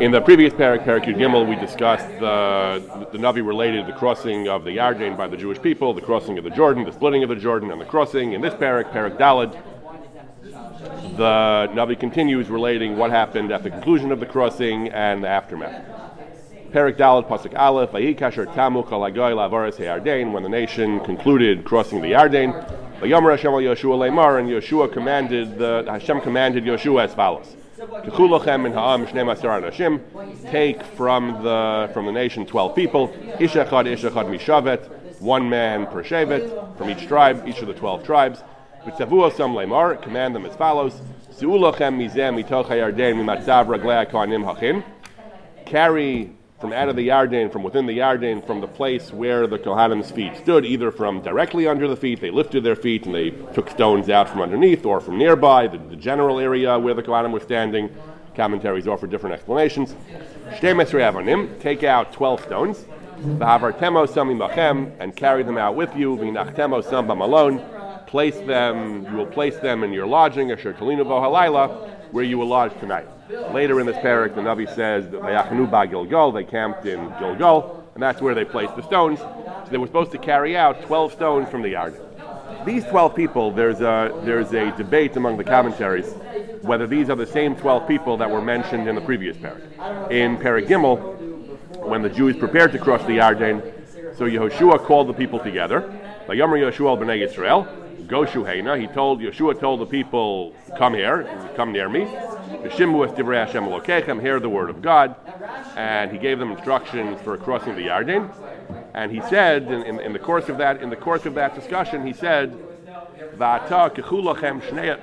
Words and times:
In 0.00 0.10
the 0.10 0.22
previous 0.22 0.54
parak, 0.54 0.84
Parak 0.84 1.04
Gimel, 1.04 1.46
we 1.46 1.54
discussed 1.54 2.08
the, 2.18 3.08
the 3.12 3.18
Navi 3.18 3.46
related 3.46 3.86
the 3.86 3.92
crossing 3.92 4.48
of 4.48 4.64
the 4.64 4.70
Yarden 4.70 5.18
by 5.18 5.28
the 5.28 5.36
Jewish 5.36 5.60
people, 5.60 5.92
the 5.92 6.00
crossing 6.00 6.38
of 6.38 6.44
the 6.44 6.50
Jordan, 6.50 6.84
the 6.84 6.92
splitting 6.92 7.22
of 7.22 7.28
the 7.28 7.36
Jordan, 7.36 7.70
and 7.70 7.78
the 7.78 7.84
crossing. 7.84 8.32
In 8.32 8.40
this 8.40 8.54
parak, 8.54 8.90
Parak 8.90 9.18
Dalet, 9.18 9.52
the 11.16 11.68
Navi 11.74 11.98
continues 12.00 12.48
relating 12.48 12.96
what 12.96 13.10
happened 13.10 13.52
at 13.52 13.62
the 13.62 13.70
conclusion 13.70 14.12
of 14.12 14.18
the 14.18 14.26
crossing 14.26 14.88
and 14.88 15.22
the 15.22 15.28
aftermath. 15.28 15.84
Perik 16.72 16.96
Dalet 16.96 17.28
Pasuk 17.28 17.54
Aleph 17.54 17.90
Vayikasher 17.90 18.52
Tamu 18.54 18.82
Kalagoy 18.82 19.34
Lavaris 19.34 19.76
Yarden 19.76 20.32
when 20.32 20.42
the 20.42 20.48
nation 20.48 21.00
concluded 21.00 21.64
crossing 21.64 22.00
the 22.00 22.12
Yarden. 22.12 22.52
Vayomer 22.98 23.32
Hashem 23.32 23.52
al 23.52 23.58
Yoshua 23.58 23.98
Lemar 23.98 24.40
and 24.40 24.48
Yoshua 24.48 24.90
commanded 24.90 25.58
the 25.58 25.84
Hashem 25.86 26.22
commanded 26.22 26.64
Yoshua 26.64 27.04
as 27.04 27.14
follows. 27.14 27.56
Take 30.50 30.82
from 30.82 31.42
the 31.42 31.90
from 31.92 32.06
the 32.06 32.12
nation 32.12 32.46
twelve 32.46 32.74
people. 32.76 33.08
Ishachad 33.08 33.86
Ishachad 33.86 34.26
Mishavet, 34.30 35.20
one 35.20 35.48
man 35.48 35.86
per 35.86 36.04
shevet 36.04 36.76
from 36.78 36.90
each 36.90 37.06
tribe, 37.08 37.46
each 37.48 37.60
of 37.60 37.66
the 37.66 37.74
twelve 37.74 38.04
tribes. 38.04 38.42
V'tzavuosam 38.84 39.54
Lemar, 39.54 40.00
command 40.00 40.34
them 40.34 40.46
as 40.46 40.54
follows. 40.56 41.00
Carry 45.64 46.32
from 46.62 46.72
out 46.72 46.88
of 46.88 46.94
the 46.94 47.08
Yarden, 47.08 47.50
from 47.50 47.64
within 47.64 47.86
the 47.86 47.98
Yarden, 47.98 48.46
from 48.46 48.60
the 48.60 48.68
place 48.68 49.12
where 49.12 49.48
the 49.48 49.58
Kohanim's 49.58 50.12
feet 50.12 50.36
stood, 50.36 50.64
either 50.64 50.92
from 50.92 51.20
directly 51.20 51.66
under 51.66 51.88
the 51.88 51.96
feet, 51.96 52.20
they 52.20 52.30
lifted 52.30 52.62
their 52.62 52.76
feet 52.76 53.04
and 53.04 53.12
they 53.12 53.30
took 53.52 53.68
stones 53.68 54.08
out 54.08 54.28
from 54.28 54.40
underneath, 54.42 54.86
or 54.86 55.00
from 55.00 55.18
nearby, 55.18 55.66
the, 55.66 55.78
the 55.78 55.96
general 55.96 56.38
area 56.38 56.78
where 56.78 56.94
the 56.94 57.02
Kohanim 57.02 57.32
was 57.32 57.42
standing. 57.42 57.90
Commentaries 58.36 58.86
offer 58.86 59.08
different 59.08 59.34
explanations. 59.34 59.96
Take 61.58 61.82
out 61.82 62.12
12 62.12 62.44
stones. 62.44 62.84
And 65.00 65.16
carry 65.16 65.42
them 65.42 65.58
out 65.58 65.74
with 65.74 65.96
you. 65.96 66.16
alone. 67.22 67.60
Place 68.06 68.38
them, 68.38 69.04
you 69.10 69.16
will 69.16 69.26
place 69.26 69.58
them 69.58 69.82
in 69.82 69.92
your 69.92 70.06
lodging, 70.06 70.48
where 72.12 72.24
you 72.24 72.38
will 72.38 72.46
lodge 72.46 72.78
tonight. 72.78 73.08
Later 73.52 73.80
in 73.80 73.86
this 73.86 73.96
parak, 73.96 74.34
the 74.34 74.40
Navi 74.40 74.72
says 74.74 75.08
that 75.10 75.90
Gilgal, 75.90 76.32
they 76.32 76.44
camped 76.44 76.86
in 76.86 77.12
Gilgal, 77.18 77.84
and 77.94 78.02
that's 78.02 78.20
where 78.20 78.34
they 78.34 78.44
placed 78.44 78.76
the 78.76 78.82
stones. 78.82 79.18
So 79.20 79.68
they 79.70 79.78
were 79.78 79.86
supposed 79.86 80.12
to 80.12 80.18
carry 80.18 80.56
out 80.56 80.82
12 80.82 81.12
stones 81.12 81.48
from 81.48 81.62
the 81.62 81.70
yard. 81.70 82.00
These 82.66 82.84
12 82.84 83.14
people, 83.14 83.50
there's 83.50 83.80
a, 83.80 84.20
there's 84.24 84.52
a 84.52 84.70
debate 84.76 85.16
among 85.16 85.36
the 85.36 85.44
commentaries 85.44 86.14
whether 86.62 86.86
these 86.86 87.10
are 87.10 87.16
the 87.16 87.26
same 87.26 87.56
12 87.56 87.88
people 87.88 88.16
that 88.16 88.30
were 88.30 88.40
mentioned 88.40 88.88
in 88.88 88.94
the 88.94 89.00
previous 89.00 89.36
parak. 89.36 90.10
In 90.10 90.36
Parak 90.36 90.68
Gimel, 90.68 90.98
when 91.84 92.02
the 92.02 92.08
Jews 92.08 92.36
prepared 92.36 92.72
to 92.72 92.78
cross 92.78 93.02
the 93.02 93.18
Yarden, 93.18 93.60
so 94.16 94.24
Yehoshua 94.24 94.84
called 94.84 95.08
the 95.08 95.12
people 95.12 95.40
together. 95.40 95.80
Vayomer 96.28 96.60
Yehoshua 96.60 96.96
Bnei 96.98 97.26
Yisrael, 97.26 98.06
Go 98.06 98.24
Shuhena. 98.24 98.80
He 98.80 98.86
told 98.88 99.20
Yeshua 99.20 99.58
told 99.58 99.80
the 99.80 99.86
people, 99.86 100.54
"Come 100.76 100.94
here, 100.94 101.26
come 101.56 101.72
near 101.72 101.88
me." 101.88 102.06
Hear 104.20 104.40
the 104.40 104.48
word 104.48 104.70
of 104.70 104.82
God, 104.82 105.16
and 105.76 106.10
he 106.10 106.18
gave 106.18 106.38
them 106.38 106.50
instructions 106.52 107.20
for 107.22 107.36
crossing 107.36 107.74
the 107.74 107.82
Yarden. 107.82 108.30
And 108.94 109.10
he 109.10 109.20
said, 109.22 109.64
in, 109.64 109.82
in, 109.82 110.00
in 110.00 110.12
the 110.12 110.18
course 110.18 110.48
of 110.48 110.58
that, 110.58 110.82
in 110.82 110.90
the 110.90 110.96
course 110.96 111.26
of 111.26 111.34
that 111.34 111.54
discussion, 111.54 112.06
he 112.06 112.12
said, 112.12 112.52
"Va'ata 113.36 113.90
kechulachem 113.94 114.60
shnei 114.62 114.98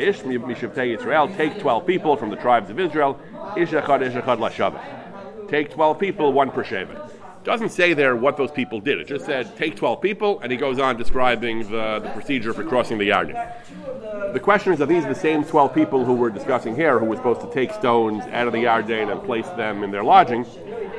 ish 0.00 0.22
Yisrael. 0.22 1.36
Take 1.36 1.60
twelve 1.60 1.86
people 1.86 2.16
from 2.16 2.30
the 2.30 2.36
tribes 2.36 2.70
of 2.70 2.80
Israel. 2.80 3.18
Ish 3.56 3.70
echad 3.70 4.02
ish 4.02 4.14
echad. 4.14 5.48
Take 5.48 5.70
twelve 5.72 5.98
people, 5.98 6.32
one 6.32 6.50
per 6.50 6.64
shevet." 6.64 7.10
Doesn't 7.44 7.70
say 7.70 7.94
there 7.94 8.16
what 8.16 8.36
those 8.36 8.50
people 8.50 8.80
did. 8.80 8.98
It 8.98 9.06
just 9.06 9.26
said 9.26 9.56
take 9.56 9.76
12 9.76 10.00
people, 10.00 10.40
and 10.40 10.50
he 10.50 10.58
goes 10.58 10.78
on 10.78 10.96
describing 10.96 11.60
the, 11.70 12.00
the 12.00 12.10
procedure 12.14 12.52
for 12.52 12.64
crossing 12.64 12.98
the 12.98 13.10
Yarden. 13.10 14.32
The 14.32 14.40
question 14.40 14.72
is, 14.72 14.80
are 14.80 14.86
these 14.86 15.04
the 15.04 15.14
same 15.14 15.44
12 15.44 15.74
people 15.74 16.04
who 16.04 16.14
we're 16.14 16.30
discussing 16.30 16.74
here 16.74 16.98
who 16.98 17.06
were 17.06 17.16
supposed 17.16 17.40
to 17.42 17.50
take 17.52 17.72
stones 17.72 18.22
out 18.32 18.46
of 18.46 18.52
the 18.52 18.64
Yarden 18.64 19.12
and 19.12 19.22
place 19.22 19.48
them 19.50 19.84
in 19.84 19.90
their 19.90 20.02
lodging? 20.02 20.44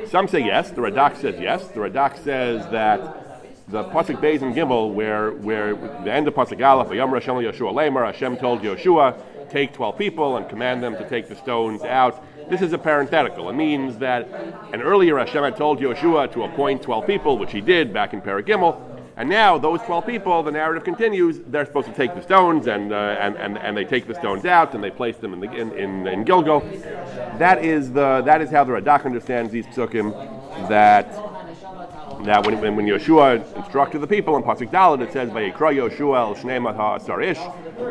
Some 0.08 0.28
say 0.28 0.40
yes. 0.40 0.70
The 0.70 0.80
Radak 0.80 1.20
says 1.20 1.38
yes. 1.40 1.66
The 1.68 1.80
Radak 1.80 2.22
says 2.22 2.66
that 2.70 3.26
the 3.68 3.84
Pasuk 3.84 4.20
Beis 4.20 4.42
and 4.42 4.54
Gimel, 4.54 4.94
where, 4.94 5.32
where 5.32 5.74
the 5.74 6.12
end 6.12 6.28
of 6.28 6.34
Pasuk 6.34 6.64
Aleph, 6.64 6.92
Yom 6.94 7.12
Hashem 7.12 7.34
Yoshua 7.34 7.72
Lemer, 7.72 8.06
Hashem 8.06 8.36
told 8.36 8.62
Yoshua, 8.62 9.20
take 9.50 9.72
12 9.72 9.98
people 9.98 10.36
and 10.36 10.48
command 10.48 10.82
them 10.82 10.94
to 10.94 11.08
take 11.08 11.28
the 11.28 11.36
stones 11.36 11.82
out 11.82 12.24
this 12.48 12.62
is 12.62 12.72
a 12.72 12.78
parenthetical. 12.78 13.48
It 13.50 13.54
means 13.54 13.98
that 13.98 14.28
an 14.72 14.82
earlier 14.82 15.18
Hashem 15.18 15.42
had 15.42 15.56
told 15.56 15.80
Yoshua 15.80 16.32
to 16.32 16.44
appoint 16.44 16.82
12 16.82 17.06
people, 17.06 17.38
which 17.38 17.52
he 17.52 17.60
did 17.60 17.92
back 17.92 18.12
in 18.12 18.20
Paragimel, 18.20 18.80
and 19.18 19.30
now 19.30 19.56
those 19.56 19.80
12 19.82 20.06
people, 20.06 20.42
the 20.42 20.50
narrative 20.50 20.84
continues, 20.84 21.40
they're 21.46 21.64
supposed 21.64 21.88
to 21.88 21.94
take 21.94 22.14
the 22.14 22.20
stones 22.20 22.66
and, 22.66 22.92
uh, 22.92 23.16
and, 23.18 23.34
and, 23.36 23.56
and 23.56 23.74
they 23.74 23.86
take 23.86 24.06
the 24.06 24.14
stones 24.14 24.44
out 24.44 24.74
and 24.74 24.84
they 24.84 24.90
place 24.90 25.16
them 25.16 25.32
in, 25.32 25.40
the, 25.40 25.50
in, 25.52 25.72
in, 25.72 26.06
in 26.06 26.24
Gilgal. 26.24 26.60
That 27.38 27.64
is, 27.64 27.92
the, 27.92 28.20
that 28.26 28.42
is 28.42 28.50
how 28.50 28.64
the 28.64 28.72
Radak 28.72 29.06
understands 29.06 29.50
these 29.50 29.66
psukim, 29.68 30.12
that 30.68 31.06
that 32.24 32.44
when, 32.44 32.60
when, 32.60 32.76
when 32.76 32.86
Yeshua 32.86 33.56
instructed 33.56 34.00
the 34.00 34.06
people 34.06 34.36
in 34.36 34.42
Pasuk 34.42 34.70
Dalet, 34.70 35.02
it 35.02 35.12
says, 35.12 35.30
"Vayikra 35.30 35.74
Yoshua 35.74 36.18
el 36.18 36.34
Shnei 36.34 37.00
Sarish." 37.00 37.38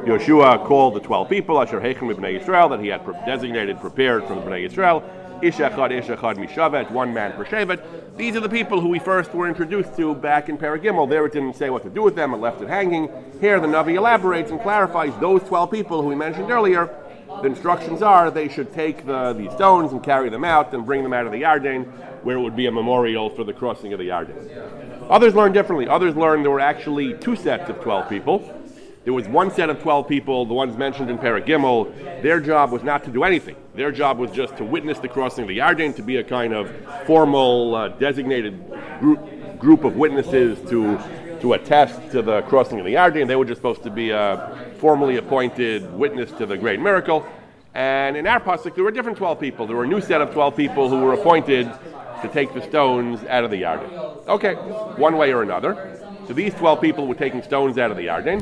Yoshua 0.06 0.66
called 0.66 0.96
the 0.96 1.00
twelve 1.00 1.30
people, 1.30 1.62
Asher 1.62 1.80
Hechem 1.80 2.08
Bnei 2.10 2.40
Yisrael, 2.40 2.70
that 2.70 2.80
he 2.80 2.88
had 2.88 3.06
designated, 3.26 3.80
prepared 3.80 4.24
for 4.26 4.36
the 4.36 4.42
Bnei 4.42 4.70
Yisrael. 4.70 5.04
Ishachad 5.42 5.92
Ishachad 6.02 6.38
Mishavet, 6.38 6.90
one 6.92 7.14
man 7.14 7.34
per 7.34 7.46
Shevet. 7.46 8.18
These 8.18 8.36
are 8.36 8.40
the 8.40 8.50
people 8.50 8.80
who 8.80 8.88
we 8.88 9.00
first 9.00 9.34
were 9.34 9.48
introduced 9.48 9.96
to 9.98 10.16
back 10.16 10.48
in 10.48 10.58
Paragimel. 10.58 11.10
There 11.10 11.26
it 11.26 11.34
didn't 11.34 11.56
say 11.56 11.70
what 11.70 11.84
to 11.84 11.90
do 11.90 12.02
with 12.02 12.16
them, 12.16 12.34
it 12.34 12.38
left 12.38 12.62
it 12.62 12.70
hanging. 12.70 13.10
Here 13.42 13.60
the 13.60 13.68
Navi 13.68 13.96
elaborates 13.96 14.52
and 14.52 14.62
clarifies 14.62 15.14
those 15.20 15.44
12 15.44 15.72
people 15.72 16.02
who 16.02 16.08
we 16.08 16.16
mentioned 16.16 16.50
earlier 16.50 16.90
the 17.42 17.48
instructions 17.48 18.02
are 18.02 18.32
they 18.32 18.48
should 18.48 18.74
take 18.74 19.06
the, 19.06 19.34
these 19.34 19.52
stones 19.52 19.92
and 19.92 20.04
carry 20.04 20.30
them 20.30 20.44
out 20.44 20.74
and 20.74 20.86
bring 20.86 21.04
them 21.04 21.14
out 21.14 21.26
of 21.26 21.32
the 21.32 21.42
Yarden, 21.42 21.92
where 22.26 22.38
it 22.38 22.42
would 22.42 22.56
be 22.56 22.66
a 22.66 22.72
memorial 22.72 23.30
for 23.30 23.44
the 23.44 23.54
crossing 23.54 23.94
of 23.94 24.00
the 24.00 24.08
Yarden. 24.08 25.08
Others 25.10 25.36
learned 25.36 25.54
differently. 25.54 25.88
Others 25.88 26.16
learned 26.16 26.44
there 26.44 26.52
were 26.52 26.60
actually 26.60 27.14
two 27.14 27.36
sets 27.36 27.70
of 27.70 27.80
12 27.82 28.10
people. 28.10 28.52
There 29.04 29.14
was 29.14 29.28
one 29.28 29.52
set 29.52 29.70
of 29.70 29.80
12 29.80 30.08
people, 30.08 30.48
the 30.48 30.56
ones 30.56 30.76
mentioned 30.76 31.12
in 31.12 31.20
Paragimel. 31.20 32.24
Their 32.24 32.40
job 32.40 32.72
was 32.72 32.82
not 32.82 33.04
to 33.04 33.12
do 33.12 33.24
anything. 33.24 33.56
Their 33.76 33.92
job 33.92 34.18
was 34.18 34.32
just 34.32 34.58
to 34.58 34.64
witness 34.66 34.98
the 34.98 35.08
crossing 35.08 35.44
of 35.44 35.50
the 35.50 35.60
Yarden, 35.60 35.96
to 35.98 36.02
be 36.02 36.16
a 36.16 36.24
kind 36.24 36.52
of 36.52 36.76
formal, 37.06 37.76
uh, 37.76 37.90
designated 37.90 38.60
group, 39.00 39.60
group 39.60 39.84
of 39.84 39.96
witnesses 39.96 40.58
to 40.70 41.00
to 41.42 41.54
attest 41.54 42.12
to 42.12 42.24
the 42.24 42.42
crossing 42.44 42.80
of 42.80 42.86
the 42.86 42.96
Yarden. 42.96 43.28
They 43.28 43.36
were 43.36 43.46
just 43.46 43.60
supposed 43.60 43.84
to 43.84 43.92
be 43.92 44.10
a 44.10 44.74
formally 44.80 45.18
appointed 45.18 45.94
witness 45.94 46.32
to 46.40 46.48
the 46.48 46.58
great 46.58 46.80
miracle. 46.80 47.24
And 47.76 48.16
in 48.16 48.26
our 48.26 48.40
pasuk, 48.40 48.74
there 48.74 48.86
were 48.86 48.92
different 48.92 49.18
12 49.18 49.40
people. 49.40 49.68
There 49.68 49.76
were 49.76 49.84
a 49.84 49.88
new 49.88 50.00
set 50.00 50.22
of 50.22 50.32
12 50.32 50.56
people 50.56 50.90
who 50.90 51.02
were 51.02 51.14
appointed 51.14 51.70
to 52.28 52.34
take 52.34 52.54
the 52.54 52.62
stones 52.62 53.24
out 53.26 53.44
of 53.44 53.52
the 53.52 53.62
Yarden. 53.62 54.28
Okay, 54.28 54.56
one 54.98 55.18
way 55.18 55.34
or 55.34 55.44
another. 55.44 56.00
So 56.28 56.34
these 56.34 56.54
12 56.56 56.82
people 56.82 57.08
were 57.08 57.16
taking 57.16 57.44
stones 57.44 57.78
out 57.78 57.92
of 57.92 57.98
the 57.98 58.08
Yarden. 58.08 58.42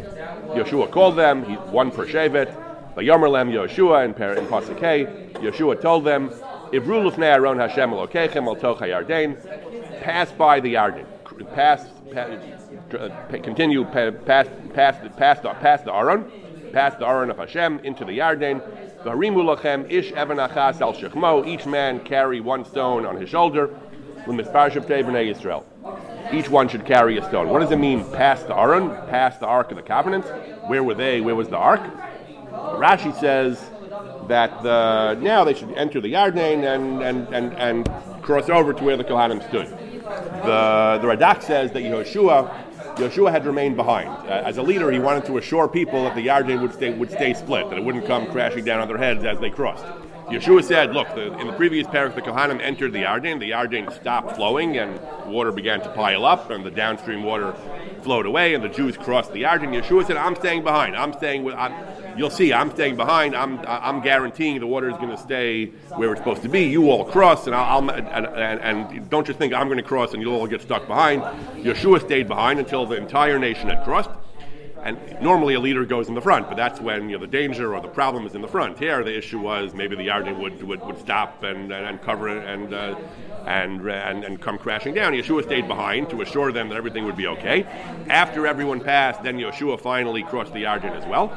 Yeshua 0.56 0.90
called 0.90 1.18
them, 1.18 1.44
he, 1.46 1.56
one 1.56 1.92
per 1.92 2.06
Shevet. 2.06 2.94
Vayomer 2.96 3.30
lem 3.30 3.50
Yeshua 3.50 4.06
in, 4.06 4.12
in 4.12 4.46
Pasuk 4.48 4.80
Yeshua 5.36 5.82
told 5.82 6.06
them, 6.06 6.30
Ivru 6.72 7.10
lufnei 7.10 7.34
Aron 7.34 7.60
Hashem 7.60 7.90
Elokechem 7.90 8.48
al 8.48 8.56
toch 8.56 8.80
Yarden. 8.80 10.02
Pass 10.02 10.32
by 10.32 10.60
the 10.60 10.76
Yarden. 10.76 11.06
Pass, 11.54 11.88
pass 12.12 12.30
uh, 12.94 13.10
continue 13.30 13.84
past, 13.86 14.26
past, 14.26 14.50
past, 14.74 15.44
past, 15.44 15.86
the 15.86 15.92
Aron, 15.92 16.32
past 16.72 17.00
the 17.00 17.08
Aron 17.08 17.30
of 17.32 17.38
Hashem 17.38 17.80
into 17.80 18.06
the 18.06 18.20
Yarden. 18.20 18.62
Lachem 19.12 19.90
ish 19.91 20.12
evan 20.14 20.38
achas 20.38 20.81
al 20.81 20.94
shechmo. 20.94 21.47
Each 21.47 21.66
man 21.66 22.00
carry 22.02 22.40
one 22.41 22.66
stone 22.66 23.05
on 23.05 23.17
his 23.17 23.29
shoulder. 23.29 23.70
Israel. 24.28 25.66
Each 26.32 26.50
one 26.50 26.70
should 26.70 26.85
carry 26.85 27.17
a 27.17 27.23
stone. 27.26 27.50
What 27.50 27.59
does 27.59 27.72
it 27.72 27.78
mean? 27.78 28.09
Past 28.11 28.47
the 28.47 28.55
Aron, 28.55 28.90
past 29.08 29.40
the 29.40 29.46
Ark 29.46 29.72
of 29.72 29.78
the 29.78 29.84
Covenant. 29.84 30.26
Where 30.67 30.84
were 30.84 30.94
they? 30.94 31.20
Where 31.22 31.35
was 31.35 31.50
the 31.50 31.58
Ark? 31.58 31.82
Rashi 32.52 33.14
says 33.20 33.59
that 34.28 34.64
the, 34.64 35.16
now 35.16 35.44
they 35.44 35.53
should 35.53 35.72
enter 35.73 36.00
the 36.00 36.14
Yarden 36.14 36.64
and, 36.64 37.03
and, 37.03 37.28
and, 37.34 37.53
and 37.53 38.23
cross 38.23 38.50
over 38.50 38.73
to 38.73 38.84
where 38.84 38.96
the 38.96 39.03
Kohanim 39.03 39.46
stood. 39.50 39.67
The, 39.67 41.00
the 41.02 41.08
Radak 41.08 41.44
says 41.44 41.72
that 41.73 41.84
Yehoshua 41.84 42.72
Yeshua 42.95 43.31
had 43.31 43.45
remained 43.45 43.75
behind. 43.75 44.09
Uh, 44.09 44.43
as 44.45 44.57
a 44.57 44.61
leader, 44.61 44.91
he 44.91 44.99
wanted 44.99 45.25
to 45.25 45.37
assure 45.37 45.67
people 45.67 46.03
that 46.03 46.16
the 46.16 46.28
Yarden 46.28 46.61
would 46.61 46.73
stay, 46.73 46.93
would 46.93 47.11
stay 47.11 47.34
split, 47.34 47.69
that 47.69 47.78
it 47.78 47.84
wouldn't 47.84 48.05
come 48.05 48.28
crashing 48.28 48.63
down 48.63 48.79
on 48.79 48.87
their 48.87 48.97
heads 48.97 49.23
as 49.23 49.40
they 49.40 49.49
crossed. 49.49 49.85
Yeshua 50.28 50.63
said, 50.63 50.93
look, 50.93 51.07
the, 51.16 51.37
in 51.40 51.47
the 51.47 51.53
previous 51.53 51.85
parak, 51.87 52.16
the 52.16 52.22
Kohanim 52.22 52.61
entered 52.61 52.93
the 52.93 53.03
Yarden, 53.03 53.40
the 53.40 53.51
Yarden 53.51 53.93
stopped 53.93 54.35
flowing, 54.35 54.78
and 54.78 54.99
water 55.25 55.51
began 55.51 55.81
to 55.81 55.90
pile 55.90 56.25
up, 56.25 56.49
and 56.49 56.66
the 56.66 56.72
downstream 56.72 57.23
water 57.23 57.53
flowed 58.03 58.25
away, 58.25 58.53
and 58.53 58.63
the 58.63 58.69
Jews 58.69 58.95
crossed 58.95 59.34
the 59.34 59.43
Yarden. 59.43 59.78
Yeshua 59.78 60.07
said, 60.07 60.17
I'm 60.17 60.35
staying 60.35 60.63
behind. 60.63 60.95
I'm 60.95 61.13
staying 61.13 61.43
with, 61.43 61.55
I'm, 61.55 61.73
you'll 62.18 62.30
see. 62.30 62.54
I'm 62.54 62.72
staying 62.72 62.96
behind. 62.96 63.36
I'm 63.36 63.60
I'm 63.68 64.02
guaranteeing 64.02 64.60
the 64.60 64.68
water 64.68 64.90
is 64.90 64.98
going 64.98 65.10
to 65.10 65.18
stay 65.18 65.68
where 65.96 66.12
it's 66.12 66.20
supposed 66.20 66.42
to 66.44 66.50
be. 66.50 66.64
You 66.64 66.90
all 66.90 67.06
cross, 67.06 67.48
and 67.48 67.56
I'll, 67.56 67.90
I'll 67.90 67.90
and, 67.90 68.28
and, 68.28 68.60
and, 68.62 69.10
don't 69.10 69.28
you 69.28 69.34
think 69.34 69.54
I'm 69.54 69.68
going 69.68 69.78
to 69.78 69.84
cross 69.84 70.14
and 70.14 70.22
you'll 70.22 70.36
all 70.36 70.48
get 70.48 70.62
stuck 70.62 70.88
behind. 70.88 71.22
Yeshua 71.64 72.02
stayed 72.02 72.28
behind 72.28 72.60
until 72.60 72.86
the 72.86 72.96
entire 72.96 73.40
nation 73.40 73.70
had 73.70 73.84
crossed. 73.84 74.10
And 74.84 75.00
normally 75.22 75.54
a 75.54 75.62
leader 75.62 75.86
goes 75.86 76.10
in 76.10 76.14
the 76.14 76.22
front, 76.22 76.50
but 76.50 76.58
that's 76.58 76.82
when 76.82 77.10
you 77.10 77.16
know 77.16 77.22
the 77.22 77.32
danger 77.32 77.74
or 77.74 77.80
the 77.80 77.88
problem 77.88 78.26
is 78.28 78.36
in 78.36 78.42
the 78.42 78.50
front. 78.50 78.78
Here, 78.78 79.02
the 79.02 79.18
issue 79.18 79.40
was 79.40 79.74
maybe 79.74 79.96
the 79.96 80.08
Yarden 80.08 80.38
would, 80.40 80.62
would, 80.62 80.82
would 80.82 81.00
stop 81.00 81.42
and, 81.44 81.72
and, 81.72 81.86
and 81.86 82.02
cover 82.02 82.28
it 82.28 82.46
and, 82.46 82.74
uh, 82.74 82.96
and, 83.45 83.81
and 83.87 84.23
and 84.23 84.41
come 84.41 84.57
crashing 84.57 84.93
down. 84.93 85.13
Yeshua 85.13 85.43
stayed 85.43 85.67
behind 85.67 86.09
to 86.09 86.22
assure 86.22 86.51
them 86.51 86.69
that 86.69 86.75
everything 86.75 87.05
would 87.05 87.17
be 87.17 87.28
okay. 87.28 87.63
After 88.09 88.47
everyone 88.47 88.79
passed, 88.79 89.23
then 89.23 89.37
Yeshua 89.37 89.79
finally 89.79 90.23
crossed 90.23 90.53
the 90.53 90.63
Yarden 90.63 90.95
as 90.95 91.05
well, 91.05 91.31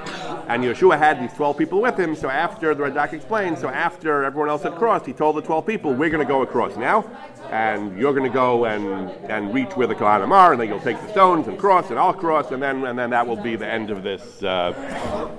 and 0.49 0.63
Yeshua 0.63 0.99
had 0.99 1.21
these 1.21 1.33
twelve 1.33 1.59
people 1.59 1.81
with 1.81 1.99
him. 1.99 2.15
So 2.15 2.29
after 2.29 2.75
the 2.75 2.85
Radak 2.85 3.13
explained, 3.13 3.59
so 3.59 3.69
after 3.69 4.25
everyone 4.25 4.49
else 4.49 4.63
had 4.63 4.75
crossed, 4.77 5.07
he 5.07 5.13
told 5.13 5.37
the 5.37 5.43
twelve 5.43 5.67
people, 5.67 5.93
"We're 5.93 6.11
going 6.11 6.27
to 6.27 6.31
go 6.31 6.43
across 6.43 6.77
now." 6.77 7.05
and 7.51 7.97
you're 7.97 8.13
going 8.13 8.29
to 8.29 8.35
go 8.35 8.65
and, 8.65 9.11
and 9.31 9.55
reach 9.55 9.77
where 9.77 9.87
the 9.87 9.95
Kohanim 9.95 10.31
are, 10.31 10.53
and 10.53 10.61
then 10.61 10.69
you'll 10.69 10.81
take 10.81 11.01
the 11.01 11.09
stones 11.09 11.47
and 11.49 11.59
cross, 11.59 11.91
and 11.91 11.99
I'll 11.99 12.13
cross, 12.13 12.51
and 12.51 12.63
then 12.63 12.85
and 12.85 12.99
then 12.99 13.11
that 13.11 13.27
will 13.27 13.37
be 13.37 13.57
the 13.57 13.67
end 13.67 13.91
of 13.91 14.03
this 14.03 14.43
uh, 14.43 14.73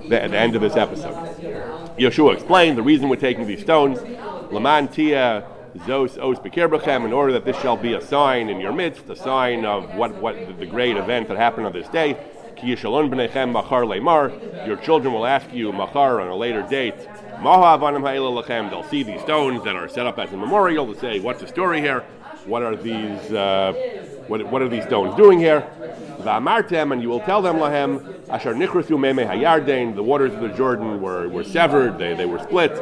the, 0.02 0.08
the, 0.08 0.38
end 0.38 0.54
of 0.54 0.62
this 0.62 0.76
episode. 0.76 1.14
Yeshua 1.98 2.34
explained 2.34 2.78
the 2.78 2.82
reason 2.82 3.08
we're 3.08 3.16
taking 3.16 3.46
these 3.46 3.60
stones, 3.60 4.00
Laman 4.50 4.88
Tia 4.88 5.46
Zos 5.86 6.18
Os 6.18 6.38
in 7.04 7.12
order 7.12 7.32
that 7.32 7.44
this 7.44 7.56
shall 7.58 7.76
be 7.76 7.94
a 7.94 8.00
sign 8.00 8.48
in 8.48 8.60
your 8.60 8.72
midst, 8.72 9.08
a 9.08 9.16
sign 9.16 9.64
of 9.64 9.94
what 9.94 10.14
what 10.16 10.58
the 10.58 10.66
great 10.66 10.96
event 10.96 11.28
that 11.28 11.36
happened 11.36 11.66
on 11.66 11.72
this 11.72 11.88
day. 11.88 12.16
Your 12.64 12.76
children 12.76 13.12
will 15.12 15.26
ask 15.26 15.52
you 15.52 15.72
machar 15.72 16.20
on 16.20 16.28
a 16.28 16.34
later 16.34 16.62
date 16.62 16.94
They'll 17.40 18.86
see 18.90 19.02
these 19.04 19.20
stones 19.20 19.62
that 19.64 19.76
are 19.76 19.88
set 19.88 20.06
up 20.06 20.18
as 20.18 20.32
a 20.32 20.36
memorial 20.36 20.92
to 20.92 20.98
say, 20.98 21.20
what's 21.20 21.40
the 21.40 21.46
story 21.46 21.80
here? 21.80 22.00
What 22.46 22.62
are 22.62 22.74
these, 22.74 23.32
uh, 23.32 23.72
what, 24.26 24.44
what 24.50 24.62
are 24.62 24.68
these 24.68 24.84
stones 24.84 25.14
doing 25.14 25.38
here? 25.38 25.68
And 26.18 27.02
you 27.02 27.08
will 27.08 27.20
tell 27.20 27.40
them, 27.40 27.56
lahem, 27.56 28.28
asher 28.28 28.54
nichrasu 28.54 28.98
meme 28.98 29.94
the 29.94 30.02
waters 30.02 30.34
of 30.34 30.40
the 30.40 30.48
Jordan 30.48 31.00
were, 31.00 31.28
were 31.28 31.44
severed, 31.44 31.98
they, 31.98 32.14
they 32.14 32.26
were 32.26 32.40
split. 32.40 32.72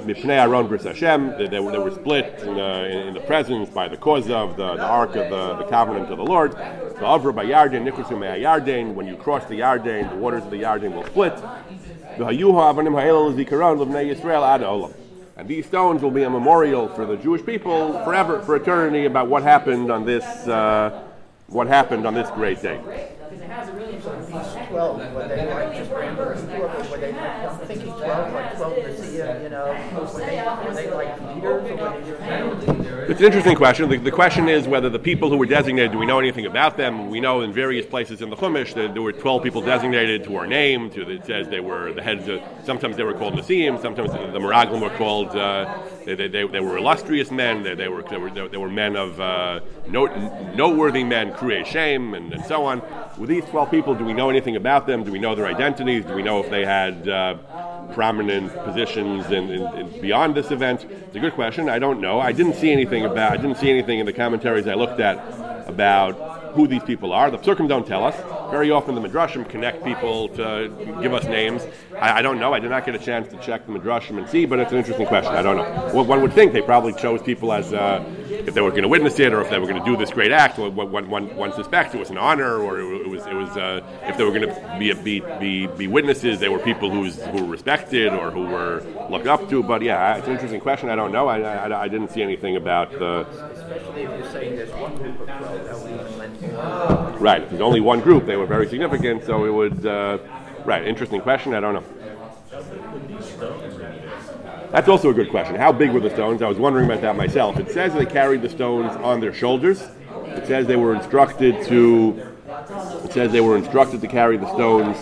Mipnei 0.00 0.38
Aron 0.38 0.68
Bris 0.68 0.84
Hashem, 0.84 1.36
they, 1.38 1.46
they, 1.46 1.60
were, 1.60 1.90
split 1.90 2.40
in, 2.42 2.60
uh, 2.60 2.84
in, 2.90 3.08
in, 3.08 3.14
the 3.14 3.20
presence 3.20 3.68
by 3.70 3.88
the 3.88 3.96
cause 3.96 4.30
of 4.30 4.56
the, 4.56 4.76
the 4.76 4.82
ark 4.82 5.16
of 5.16 5.30
the, 5.30 5.56
the 5.56 5.70
covenant 5.70 6.10
of 6.10 6.18
the 6.18 6.24
Lord. 6.24 6.52
The 6.52 7.06
Avra 7.06 7.34
by 7.34 7.44
Yarden, 7.46 7.88
Nichrasu 7.88 8.18
me 8.18 8.26
hayarden, 8.26 8.94
when 8.94 9.06
you 9.06 9.16
cross 9.16 9.44
the 9.46 9.60
Yarden, 9.60 10.10
the 10.10 10.16
waters 10.16 10.44
of 10.44 10.50
the 10.50 10.62
Yarden 10.62 10.94
will 10.94 11.04
split. 11.04 11.34
And 15.36 15.48
these 15.48 15.66
stones 15.66 16.02
will 16.02 16.10
be 16.10 16.22
a 16.24 16.30
memorial 16.30 16.88
for 16.88 17.06
the 17.06 17.16
Jewish 17.16 17.44
people 17.44 17.92
forever, 18.04 18.42
for 18.42 18.56
eternity, 18.56 19.06
about 19.06 19.28
what 19.28 19.42
happened 19.42 19.90
on 19.90 20.04
this, 20.04 20.24
uh, 20.46 21.02
what 21.46 21.66
happened 21.66 22.06
on 22.06 22.14
this 22.14 22.28
great 22.30 22.60
day. 22.60 22.80
Well, 24.70 24.96
were 25.14 25.28
they 25.28 25.52
like 25.52 25.74
just 25.74 25.90
random 25.90 26.26
were 26.90 26.96
they 26.96 27.12
thinking 27.66 27.92
12, 27.92 28.32
like 28.32 28.56
12 28.56 28.76
Messiah, 28.76 29.42
you 29.42 29.48
know, 29.48 29.66
were 29.92 30.20
they, 30.20 30.42
were 30.64 30.74
they 30.74 30.90
like 30.90 31.20
leaders 31.34 31.70
or 31.70 31.76
were 31.76 33.06
they 33.06 33.09
It's 33.20 33.26
an 33.26 33.32
interesting 33.34 33.56
question. 33.56 33.90
The, 33.90 33.98
the, 33.98 34.10
question 34.10 34.48
is 34.48 34.66
whether 34.66 34.88
the 34.88 34.98
people 34.98 35.28
who 35.28 35.36
were 35.36 35.44
designated, 35.44 35.92
do 35.92 35.98
we 35.98 36.06
know 36.06 36.18
anything 36.18 36.46
about 36.46 36.78
them? 36.78 37.10
We 37.10 37.20
know 37.20 37.42
in 37.42 37.52
various 37.52 37.84
places 37.84 38.22
in 38.22 38.30
the 38.30 38.36
Chumash 38.36 38.72
that 38.72 38.94
there 38.94 39.02
were 39.02 39.12
12 39.12 39.42
people 39.42 39.60
designated 39.60 40.24
who 40.24 40.36
are 40.36 40.46
named. 40.46 40.96
It 40.96 41.26
says 41.26 41.46
they 41.46 41.60
were 41.60 41.92
the 41.92 42.00
heads 42.00 42.26
of, 42.28 42.40
sometimes 42.64 42.96
they 42.96 43.02
were 43.02 43.12
called 43.12 43.34
Nasiim, 43.34 43.78
sometimes 43.82 44.10
the 44.12 44.38
Meraglim 44.38 44.80
were 44.80 44.96
called, 44.96 45.36
uh, 45.36 45.82
they, 46.06 46.14
they, 46.14 46.28
they, 46.28 46.46
they, 46.46 46.60
were 46.60 46.78
illustrious 46.78 47.30
men, 47.30 47.62
they, 47.62 47.74
they, 47.74 47.88
were, 47.88 48.02
they, 48.04 48.16
were, 48.16 48.30
they 48.30 48.56
were 48.56 48.70
men 48.70 48.96
of 48.96 49.20
uh, 49.20 49.60
note, 49.86 50.16
noteworthy 50.56 51.04
men, 51.04 51.34
Kriyei 51.34 51.66
Shem, 51.66 52.14
and, 52.14 52.32
and 52.32 52.42
so 52.46 52.64
on. 52.64 52.80
With 53.18 53.28
these 53.28 53.44
12 53.44 53.70
people, 53.70 53.94
do 53.94 54.06
we 54.06 54.14
know 54.14 54.30
anything 54.30 54.56
about 54.56 54.86
them? 54.86 55.04
Do 55.04 55.12
we 55.12 55.18
know 55.18 55.34
their 55.34 55.46
identities? 55.46 56.06
Do 56.06 56.14
we 56.14 56.22
know 56.22 56.42
if 56.42 56.48
they 56.48 56.64
had 56.64 57.06
uh, 57.06 57.36
prominent 57.92 58.52
positions 58.64 59.26
in, 59.26 59.50
in, 59.50 59.62
in, 59.78 60.00
beyond 60.00 60.34
this 60.34 60.50
event? 60.50 60.84
It's 60.84 61.16
a 61.16 61.20
good 61.20 61.34
question. 61.34 61.68
I 61.68 61.78
don't 61.78 62.00
know. 62.00 62.20
I 62.20 62.32
didn't 62.32 62.54
see 62.54 62.70
anything 62.70 63.04
about. 63.04 63.32
I 63.32 63.36
didn't 63.36 63.56
see 63.56 63.70
anything 63.70 63.98
in 63.98 64.06
the 64.06 64.12
commentaries 64.12 64.66
I 64.66 64.74
looked 64.74 65.00
at 65.00 65.18
about 65.68 66.52
who 66.54 66.66
these 66.66 66.82
people 66.82 67.12
are. 67.12 67.30
The 67.30 67.38
Psukim 67.38 67.68
don't 67.68 67.86
tell 67.86 68.04
us. 68.04 68.16
Very 68.50 68.70
often 68.70 68.94
the 68.94 69.00
Midrashim 69.00 69.48
connect 69.48 69.84
people 69.84 70.28
to 70.30 70.68
give 71.00 71.14
us 71.14 71.24
names. 71.24 71.66
I, 71.94 72.18
I, 72.18 72.22
don't 72.22 72.38
know. 72.38 72.52
I 72.52 72.58
did 72.58 72.70
not 72.70 72.84
get 72.84 72.94
a 72.94 72.98
chance 72.98 73.28
to 73.28 73.36
check 73.38 73.66
the 73.66 73.72
Midrashim 73.72 74.18
and 74.18 74.28
see, 74.28 74.44
but 74.44 74.58
it's 74.58 74.72
an 74.72 74.78
interesting 74.78 75.06
question. 75.06 75.34
I 75.34 75.42
don't 75.42 75.56
know. 75.56 75.90
Well, 75.94 76.04
one 76.04 76.20
would 76.22 76.32
think 76.32 76.52
they 76.52 76.62
probably 76.62 76.92
chose 76.92 77.22
people 77.22 77.52
as 77.52 77.72
uh, 77.72 78.04
if 78.28 78.54
they 78.54 78.60
were 78.60 78.70
going 78.70 78.82
to 78.82 78.88
witness 78.88 79.18
it 79.20 79.32
or 79.32 79.40
if 79.40 79.50
they 79.50 79.58
were 79.58 79.66
going 79.66 79.78
to 79.78 79.84
do 79.84 79.96
this 79.96 80.10
great 80.10 80.32
act. 80.32 80.58
One, 80.58 80.74
one, 80.74 81.08
one, 81.08 81.36
one 81.36 81.52
suspects 81.52 81.94
it 81.94 81.98
was 81.98 82.10
an 82.10 82.18
honor 82.18 82.58
or 82.58 82.80
it 82.80 83.08
was, 83.08 83.26
it 83.26 83.34
was 83.34 83.50
uh, 83.56 83.82
if 84.02 84.16
they 84.16 84.24
were 84.24 84.32
going 84.32 84.48
to 84.48 84.76
be, 84.78 84.92
be, 84.92 85.20
be, 85.38 85.66
be 85.66 85.86
witnesses, 85.86 86.40
they 86.40 86.48
were 86.48 86.58
people 86.58 86.90
who's, 86.90 87.22
who 87.22 87.44
were 87.44 87.50
respected 87.50 88.12
or 88.12 88.30
who 88.30 88.46
were 88.46 88.82
looked 89.10 89.26
up 89.26 89.48
to. 89.50 89.62
But 89.62 89.82
yeah, 89.82 90.16
it's 90.16 90.26
an 90.26 90.32
interesting 90.32 90.60
question. 90.60 90.90
I 90.90 90.96
don't 90.96 91.12
know. 91.12 91.28
I, 91.28 91.40
I, 91.40 91.82
I 91.82 91.88
didn't 91.88 92.10
see 92.10 92.22
anything 92.22 92.56
about 92.56 92.90
the. 92.92 93.26
Especially 93.52 94.02
if 94.02 94.10
you're 94.10 94.32
saying 94.32 94.56
there's 94.56 94.72
one 94.72 94.96
group 94.96 95.20
of 95.20 95.28
12 95.28 97.20
Right. 97.20 97.42
If 97.42 97.50
there's 97.50 97.60
only 97.60 97.80
one 97.80 98.00
group, 98.00 98.26
they 98.26 98.36
were 98.40 98.46
very 98.46 98.68
significant, 98.68 99.24
so 99.24 99.44
it 99.44 99.50
would. 99.50 99.86
Uh, 99.86 100.18
right. 100.64 100.86
Interesting 100.86 101.20
question. 101.20 101.54
I 101.54 101.60
don't 101.60 101.74
know. 101.74 101.84
That's 104.72 104.88
also 104.88 105.10
a 105.10 105.14
good 105.14 105.30
question. 105.30 105.56
How 105.56 105.72
big 105.72 105.90
were 105.90 106.00
the 106.00 106.10
stones? 106.10 106.42
I 106.42 106.48
was 106.48 106.58
wondering 106.58 106.86
about 106.86 107.02
that 107.02 107.16
myself. 107.16 107.58
It 107.58 107.70
says 107.70 107.92
they 107.92 108.06
carried 108.06 108.42
the 108.42 108.48
stones 108.48 108.94
on 108.96 109.20
their 109.20 109.34
shoulders. 109.34 109.82
It 110.26 110.46
says 110.46 110.66
they 110.66 110.76
were 110.76 110.94
instructed 110.94 111.66
to. 111.66 112.34
It 113.04 113.12
says 113.12 113.32
they 113.32 113.40
were 113.40 113.56
instructed 113.56 114.00
to 114.00 114.08
carry 114.08 114.36
the 114.36 114.52
stones. 114.54 114.96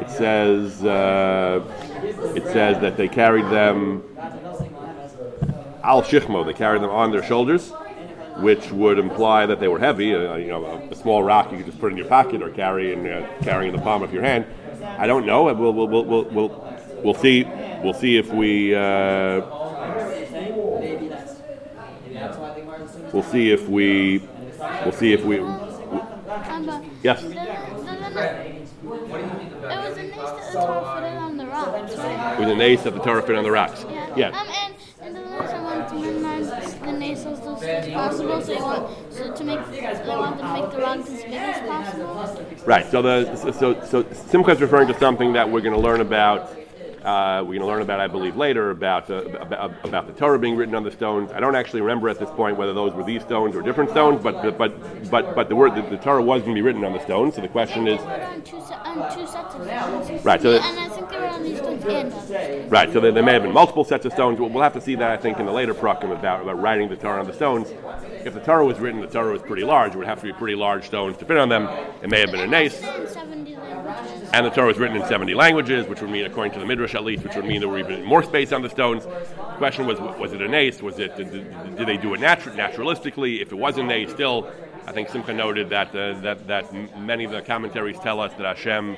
It 0.00 0.10
says. 0.10 0.84
Uh, 0.84 1.64
it 2.34 2.44
says 2.44 2.80
that 2.80 2.96
they 2.96 3.08
carried 3.08 3.46
them. 3.46 4.02
Al 5.82 6.02
shichmo. 6.02 6.44
They 6.44 6.54
carried 6.54 6.82
them 6.82 6.90
on 6.90 7.12
their 7.12 7.22
shoulders 7.22 7.72
which 8.38 8.70
would 8.72 8.98
imply 8.98 9.46
that 9.46 9.60
they 9.60 9.68
were 9.68 9.78
heavy. 9.78 10.14
Uh, 10.14 10.34
you 10.36 10.48
know, 10.48 10.64
a, 10.64 10.88
a, 10.88 10.96
small 10.96 11.22
rock 11.22 11.50
you 11.52 11.58
could 11.58 11.66
just 11.66 11.78
put 11.78 11.92
in 11.92 11.98
your 11.98 12.08
pocket 12.08 12.42
or 12.42 12.50
carry 12.50 12.92
in 12.92 13.06
uh, 13.06 13.60
in 13.60 13.72
the 13.72 13.80
palm 13.80 14.02
of 14.02 14.12
your 14.12 14.22
hand. 14.22 14.46
I 14.98 15.06
don't 15.06 15.26
know. 15.26 15.44
We'll 15.44 15.72
we'll 15.72 15.88
we'll 15.88 16.04
we'll, 16.04 16.24
we'll, 16.24 16.78
we'll 17.02 17.14
see. 17.14 17.44
We'll 17.44 17.94
see 17.94 18.16
if 18.16 18.32
we. 18.32 18.74
Uh, 18.74 19.40
we'll 23.12 23.22
see 23.22 23.50
if 23.50 23.68
we. 23.68 24.18
We'll 24.58 24.92
see 24.92 25.12
if 25.12 25.24
we. 25.24 25.36
yes. 27.02 27.22
It 32.34 32.40
was 32.40 32.48
an 32.48 32.60
ace 32.60 32.82
that 32.82 32.94
the 32.94 33.00
Torah 33.00 33.22
fit 33.22 33.36
on 33.36 33.44
the 33.44 33.50
rocks. 33.50 33.84
Yeah. 33.88 34.14
yeah. 34.16 34.28
Um, 34.28 34.48
and, 34.48 34.74
and 35.00 35.16
the 35.16 35.22
I 35.22 35.60
wanted 35.62 35.88
to 35.88 35.94
minimize 35.94 36.48
the 36.48 36.60
possible, 37.92 38.40
so, 38.40 38.62
want, 38.62 39.12
so 39.12 39.34
to 39.34 39.44
make 39.44 39.70
they 39.70 40.08
wanted 40.08 40.38
to 40.38 40.52
make 40.52 40.70
the 40.70 40.78
as 41.08 41.22
big 41.22 41.32
as 41.34 41.60
possible. 41.66 42.66
Right. 42.66 42.86
So 42.90 43.02
the 43.02 43.36
so 43.36 43.52
so, 43.52 43.82
so 43.82 44.02
is 44.52 44.60
referring 44.60 44.88
to 44.88 44.98
something 44.98 45.32
that 45.34 45.50
we're 45.50 45.60
going 45.60 45.74
to 45.74 45.80
learn 45.80 46.00
about 46.00 46.50
uh, 47.04 47.42
we're 47.42 47.58
going 47.58 47.60
to 47.60 47.66
learn 47.66 47.82
about, 47.82 48.00
I 48.00 48.06
believe, 48.06 48.36
later 48.36 48.70
about, 48.70 49.10
uh, 49.10 49.24
about, 49.38 49.72
about 49.84 50.06
the 50.06 50.14
Torah 50.14 50.38
being 50.38 50.56
written 50.56 50.74
on 50.74 50.84
the 50.84 50.90
stones. 50.90 51.32
I 51.32 51.40
don't 51.40 51.54
actually 51.54 51.82
remember 51.82 52.08
at 52.08 52.18
this 52.18 52.30
point 52.30 52.56
whether 52.56 52.72
those 52.72 52.94
were 52.94 53.04
these 53.04 53.22
stones 53.22 53.54
or 53.54 53.60
different 53.62 53.90
stones, 53.90 54.22
but 54.22 54.56
but 54.56 55.10
but 55.10 55.34
but 55.34 55.48
the 55.50 55.56
word 55.56 55.74
the, 55.74 55.82
the 55.82 55.98
Torah 55.98 56.22
was 56.22 56.40
going 56.42 56.54
to 56.54 56.58
be 56.58 56.62
written 56.62 56.82
on 56.82 56.94
the 56.94 57.02
stones. 57.02 57.34
So 57.34 57.42
the 57.42 57.48
question 57.48 57.86
is, 57.86 58.00
right? 60.24 60.40
So 60.40 60.56
and 60.56 60.78
I 60.78 60.88
think 60.88 61.10
they 61.10 61.18
were 61.18 61.26
on 61.26 61.42
these 61.42 61.58
stones 61.58 61.84
and 62.30 62.72
right. 62.72 62.90
So 62.92 63.00
there, 63.00 63.12
there, 63.12 63.22
may 63.22 63.34
have 63.34 63.42
been 63.42 63.52
multiple 63.52 63.84
sets 63.84 64.06
of 64.06 64.12
stones. 64.12 64.40
We'll, 64.40 64.48
we'll 64.48 64.62
have 64.62 64.72
to 64.72 64.80
see 64.80 64.94
that 64.94 65.10
I 65.10 65.18
think 65.18 65.38
in 65.38 65.44
the 65.44 65.52
later 65.52 65.74
prakim 65.74 66.10
about 66.10 66.40
about 66.40 66.60
writing 66.60 66.88
the 66.88 66.96
Torah 66.96 67.20
on 67.20 67.26
the 67.26 67.34
stones. 67.34 67.68
If 68.24 68.32
the 68.32 68.40
Torah 68.40 68.64
was 68.64 68.78
written, 68.80 69.02
the 69.02 69.06
Torah 69.06 69.32
was 69.32 69.42
pretty 69.42 69.64
large. 69.64 69.94
It 69.94 69.98
would 69.98 70.06
have 70.06 70.20
to 70.20 70.26
be 70.26 70.32
pretty 70.32 70.56
large 70.56 70.86
stones 70.86 71.18
to 71.18 71.26
fit 71.26 71.36
on 71.36 71.50
them. 71.50 71.68
It 72.02 72.08
may 72.08 72.20
have 72.20 72.30
been 72.30 72.40
a 72.40 72.46
nace. 72.46 72.82
And 74.34 74.44
the 74.44 74.50
Torah 74.50 74.66
was 74.66 74.78
written 74.78 74.96
in 75.00 75.06
70 75.06 75.32
languages, 75.32 75.86
which 75.86 76.00
would 76.00 76.10
mean, 76.10 76.24
according 76.24 76.54
to 76.54 76.58
the 76.58 76.66
Midrash 76.66 76.96
at 76.96 77.04
least, 77.04 77.22
which 77.22 77.36
would 77.36 77.44
mean 77.44 77.60
there 77.60 77.68
were 77.68 77.78
even 77.78 78.04
more 78.04 78.20
space 78.20 78.50
on 78.50 78.62
the 78.62 78.68
stones. 78.68 79.04
The 79.04 79.54
question 79.58 79.86
was, 79.86 80.00
was 80.00 80.32
it 80.32 80.42
an 80.42 80.52
ace? 80.54 80.82
Was 80.82 80.98
it, 80.98 81.16
did, 81.16 81.30
did 81.76 81.86
they 81.86 81.96
do 81.96 82.14
it 82.14 82.20
natu- 82.20 82.52
naturalistically? 82.56 83.40
If 83.40 83.52
it 83.52 83.54
was 83.54 83.78
an 83.78 83.88
ace, 83.92 84.10
still, 84.10 84.50
I 84.88 84.90
think 84.92 85.08
Simcha 85.08 85.32
noted 85.32 85.68
that, 85.70 85.94
uh, 85.94 86.18
that, 86.22 86.48
that 86.48 86.98
many 86.98 87.22
of 87.22 87.30
the 87.30 87.42
commentaries 87.42 87.96
tell 88.00 88.18
us 88.18 88.32
that 88.32 88.56
Hashem 88.56 88.96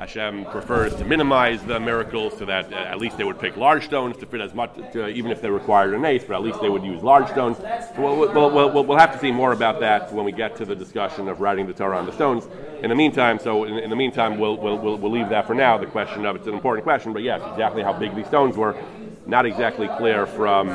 Hashem 0.00 0.46
prefers 0.46 0.94
to 0.94 1.04
minimize 1.04 1.62
the 1.62 1.78
miracles 1.78 2.38
so 2.38 2.46
that 2.46 2.72
uh, 2.72 2.76
at 2.76 2.98
least 2.98 3.18
they 3.18 3.24
would 3.24 3.38
pick 3.38 3.58
large 3.58 3.84
stones 3.84 4.16
to 4.16 4.24
fit 4.24 4.40
as 4.40 4.54
much, 4.54 4.74
to, 4.92 5.08
even 5.08 5.30
if 5.30 5.42
they 5.42 5.50
required 5.50 5.92
an 5.92 6.06
ace, 6.06 6.24
but 6.24 6.36
at 6.36 6.42
least 6.42 6.58
they 6.62 6.70
would 6.70 6.82
use 6.82 7.02
large 7.02 7.28
stones. 7.28 7.58
So 7.58 7.94
we'll, 7.98 8.16
we'll, 8.32 8.50
we'll, 8.50 8.84
we'll 8.86 8.98
have 8.98 9.12
to 9.12 9.18
see 9.18 9.30
more 9.30 9.52
about 9.52 9.78
that 9.80 10.10
when 10.10 10.24
we 10.24 10.32
get 10.32 10.56
to 10.56 10.64
the 10.64 10.74
discussion 10.74 11.28
of 11.28 11.42
writing 11.42 11.66
the 11.66 11.74
Torah 11.74 11.98
on 11.98 12.06
the 12.06 12.12
stones. 12.12 12.48
In 12.82 12.88
the 12.88 12.96
meantime, 12.96 13.38
so 13.38 13.64
in, 13.64 13.76
in 13.76 13.90
the 13.90 13.96
meantime, 13.96 14.38
we'll, 14.38 14.56
we'll, 14.56 15.10
leave 15.10 15.28
that 15.28 15.46
for 15.46 15.52
now. 15.52 15.76
The 15.76 15.84
question 15.84 16.24
of 16.24 16.34
it's 16.34 16.46
an 16.46 16.54
important 16.54 16.84
question, 16.84 17.12
but 17.12 17.20
yes, 17.22 17.42
exactly 17.50 17.82
how 17.82 17.92
big 17.92 18.16
these 18.16 18.26
stones 18.26 18.56
were, 18.56 18.82
not 19.26 19.44
exactly 19.44 19.86
clear 19.98 20.26
from 20.26 20.68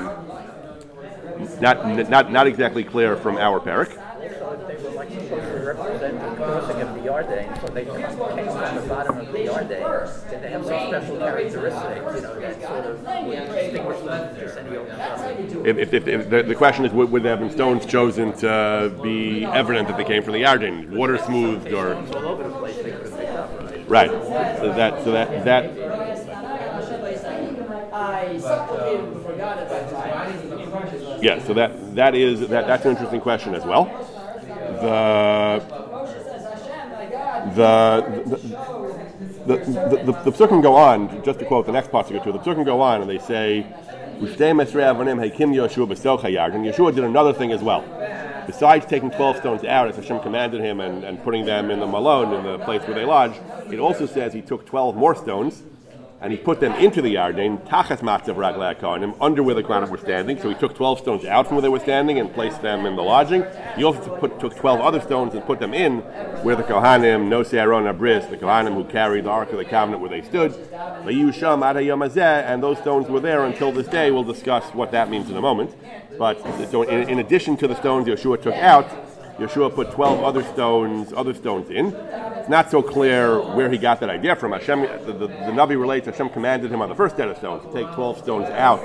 not, 1.60 2.10
not, 2.10 2.32
not 2.32 2.46
exactly 2.46 2.84
clear 2.84 3.18
from 3.18 3.38
our 3.38 3.60
parak. 3.60 3.98
Also, 4.46 4.68
if 4.68 4.68
they 4.68 4.84
were 4.84 4.96
like 4.96 5.10
supposed 5.10 5.30
to 5.30 5.60
represent 5.66 6.22
the 6.22 6.36
crossing 6.36 6.82
of 6.82 6.94
the 6.94 7.02
Yarden, 7.02 7.62
so 7.62 7.68
they 7.74 7.86
the 8.86 8.94
bottom 8.94 9.18
of 9.18 9.32
the 9.32 9.40
Yarden, 9.40 10.30
did 10.30 10.42
they 10.42 10.50
have 10.50 10.66
some 10.66 10.88
special 10.88 11.18
characteristics, 11.18 12.16
you 12.16 12.22
know, 12.22 12.40
that 12.40 12.62
sort 12.62 12.86
of 12.86 13.04
distinguish 13.04 14.00
them 14.00 14.30
from 14.30 14.40
just 14.40 14.58
any 14.58 14.78
old 14.78 14.88
If, 15.68 15.78
if, 15.78 15.94
if, 15.94 16.08
if 16.08 16.30
the, 16.30 16.44
the 16.44 16.56
question 16.56 16.86
is, 16.86 16.92
would, 16.94 17.12
would 17.12 17.24
there 17.24 17.32
have 17.32 17.40
been 17.40 17.52
stones 17.52 17.86
chosen 17.86 18.34
to 18.38 18.50
uh, 18.50 18.90
be 19.02 19.46
evident 19.46 19.88
that 19.88 19.98
they 19.98 20.04
came 20.04 20.24
from 20.24 20.34
the 20.34 20.42
Yarden, 20.42 20.90
water 20.96 21.18
smoothed, 21.18 21.72
or 21.74 21.96
all 21.96 22.28
over 22.28 22.44
the 22.44 22.52
place 22.52 22.76
they 22.78 22.92
could 22.92 23.08
have 23.08 23.18
picked 23.18 23.32
up, 23.32 23.52
right? 23.90 24.12
right? 24.12 24.12
So 24.60 24.74
that 24.74 25.04
so 25.04 25.12
that 25.12 25.46
that 25.46 25.66
I 27.94 28.38
supplicated 28.38 29.06
and 29.06 29.26
forgot 29.26 29.58
about 29.60 31.24
yeah. 31.24 31.42
So 31.46 31.54
that 31.54 31.96
that 31.96 32.14
is 32.14 32.42
that 32.50 32.68
that's 32.68 32.86
an 32.86 32.92
interesting 32.92 33.22
question 33.22 33.56
as 33.56 33.64
well. 33.64 33.86
The 34.82 35.85
the 37.54 38.02
the, 39.46 39.58
the, 39.58 40.32
the, 40.32 40.32
the 40.32 40.62
go 40.62 40.76
on, 40.76 41.24
just 41.24 41.40
to 41.40 41.46
quote 41.46 41.66
the 41.66 41.72
next 41.72 41.92
pasuk 41.92 42.20
or 42.20 42.24
two, 42.24 42.32
the 42.32 42.40
psukim 42.40 42.66
go 42.66 42.82
on 42.82 43.02
and 43.02 43.10
they 43.10 43.20
say. 43.20 43.66
And 44.18 44.30
Yeshua 46.66 46.96
did 46.96 47.04
another 47.04 47.34
thing 47.34 47.52
as 47.52 47.62
well. 47.62 47.84
Besides 48.48 48.86
taking 48.86 49.12
12 49.12 49.38
stones 49.38 49.66
out, 49.66 49.90
as 49.90 49.98
Hashem 49.98 50.22
commanded 50.22 50.62
him, 50.62 50.80
and, 50.80 51.04
and 51.04 51.22
putting 51.22 51.46
them 51.46 51.70
in 51.70 51.82
the 51.82 51.86
malone, 51.86 52.34
in 52.34 52.44
the 52.44 52.60
place 52.60 52.82
where 52.84 52.96
they 52.96 53.04
lodge, 53.04 53.34
it 53.70 53.80
also 53.80 54.06
says 54.06 54.32
he 54.34 54.42
took 54.42 54.66
12 54.66 54.96
more 54.96 55.16
stones 55.16 55.64
and 56.22 56.32
he 56.32 56.38
put 56.38 56.60
them 56.60 56.72
into 56.74 57.02
the 57.02 57.16
Yarden, 57.16 57.68
tachas 57.68 58.00
matzav 58.00 58.36
raglei 58.36 58.80
kohanim, 58.80 59.16
under 59.20 59.44
where 59.44 59.54
the 59.54 59.64
kohanim 59.64 59.90
were 59.90 59.98
standing. 59.98 60.40
So 60.40 60.50
he 60.50 60.56
took 60.56 60.74
12 60.74 61.00
stones 61.00 61.26
out 61.26 61.48
from 61.48 61.58
where 61.58 61.62
they 61.62 61.70
were 61.70 61.80
standing 61.80 62.20
and 62.20 62.34
placed 62.34 62.62
them 62.62 62.86
in 62.86 62.96
the 62.96 63.04
lodging. 63.04 63.46
He 63.76 63.84
also 63.84 64.16
put, 64.18 64.40
took 64.40 64.56
12 64.56 64.80
other 64.80 65.02
stones 65.02 65.34
and 65.34 65.46
put 65.46 65.60
them 65.60 65.74
in 65.74 66.00
where 66.44 66.56
the 66.56 66.64
kohanim, 66.64 67.28
no 67.28 67.42
Aron 67.42 67.84
Abris, 67.84 68.30
the 68.30 68.38
kohanim 68.38 68.74
who 68.74 68.86
carried 68.86 69.26
the 69.26 69.30
Ark 69.30 69.52
of 69.52 69.58
the 69.58 69.66
Covenant 69.66 70.02
where 70.02 70.10
they 70.10 70.22
stood. 70.22 70.54
Sham 71.36 71.64
And 71.64 72.64
those 72.64 72.78
stones 72.80 73.08
were 73.08 73.20
there 73.20 73.46
until 73.46 73.72
this 73.72 73.88
day. 73.88 74.12
We'll 74.12 74.24
discuss 74.24 74.64
what 74.74 74.92
that 74.92 75.10
means 75.10 75.30
in 75.30 75.38
a 75.38 75.42
moment. 75.42 75.76
But 76.18 76.42
so 76.72 76.84
in, 76.84 77.10
in 77.10 77.20
addition 77.20 77.58
to 77.58 77.68
the 77.68 77.76
stones 77.76 78.08
Yeshua 78.08 78.42
took 78.42 78.56
out, 78.56 78.90
Yeshua 79.38 79.74
put 79.74 79.92
12 79.92 80.24
other 80.24 80.44
stones, 80.44 81.12
other 81.14 81.34
stones 81.34 81.70
in. 81.70 81.88
It's 81.88 82.50
not 82.50 82.72
so 82.72 82.82
clear 82.82 83.40
where 83.56 83.70
he 83.70 83.78
got 83.78 84.00
that 84.00 84.10
idea 84.10 84.36
from. 84.36 84.54
Hashem, 84.54 84.82
the, 84.82 85.12
the, 85.12 85.28
the 85.28 85.52
Navi 85.52 85.80
relates 85.80 86.06
Hashem 86.06 86.30
commanded 86.30 86.72
him 86.72 86.82
on 86.82 86.88
the 86.88 86.96
first 86.96 87.18
set 87.18 87.28
of 87.28 87.38
stones 87.38 87.66
to 87.66 87.74
take 87.74 87.94
12 87.96 88.20
stones 88.20 88.50
out 88.50 88.82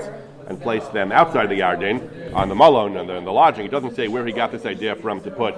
and 0.48 0.60
place 0.60 0.86
them 0.88 1.12
outside 1.12 1.48
the 1.48 1.60
Yarden 1.60 2.34
on 2.34 2.48
the 2.48 2.54
Malon 2.56 2.96
and 2.96 3.08
the, 3.08 3.20
the 3.20 3.30
lodging. 3.30 3.64
It 3.64 3.70
doesn't 3.70 3.94
say 3.94 4.08
where 4.08 4.26
he 4.26 4.32
got 4.32 4.50
this 4.50 4.66
idea 4.66 4.96
from 4.96 5.20
to 5.20 5.30
put 5.30 5.54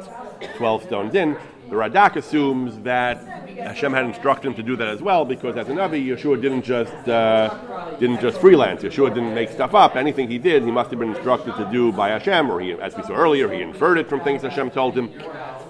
12 0.56 0.82
stones 0.82 1.14
in. 1.14 1.38
The 1.72 1.78
Radak 1.78 2.16
assumes 2.16 2.78
that 2.80 3.24
Hashem 3.56 3.94
had 3.94 4.04
instructed 4.04 4.48
him 4.48 4.54
to 4.56 4.62
do 4.62 4.76
that 4.76 4.88
as 4.88 5.00
well 5.00 5.24
because 5.24 5.56
as 5.56 5.70
a 5.70 5.72
Navi, 5.72 6.06
Yeshua 6.06 6.38
didn't 6.38 6.64
just 6.64 6.92
uh, 7.08 7.96
didn't 7.98 8.20
just 8.20 8.42
freelance. 8.42 8.82
Yeshua 8.82 9.08
didn't 9.08 9.32
make 9.32 9.48
stuff 9.48 9.74
up. 9.74 9.96
Anything 9.96 10.28
he 10.28 10.36
did, 10.36 10.64
he 10.64 10.70
must 10.70 10.90
have 10.90 10.98
been 10.98 11.14
instructed 11.14 11.56
to 11.56 11.66
do 11.72 11.90
by 11.90 12.10
Hashem, 12.10 12.50
or 12.50 12.60
he, 12.60 12.72
as 12.72 12.94
we 12.94 13.02
saw 13.04 13.14
earlier, 13.14 13.50
he 13.50 13.62
inferred 13.62 13.96
it 13.96 14.06
from 14.06 14.20
things 14.20 14.42
Hashem 14.42 14.70
told 14.72 14.94
him. 14.94 15.14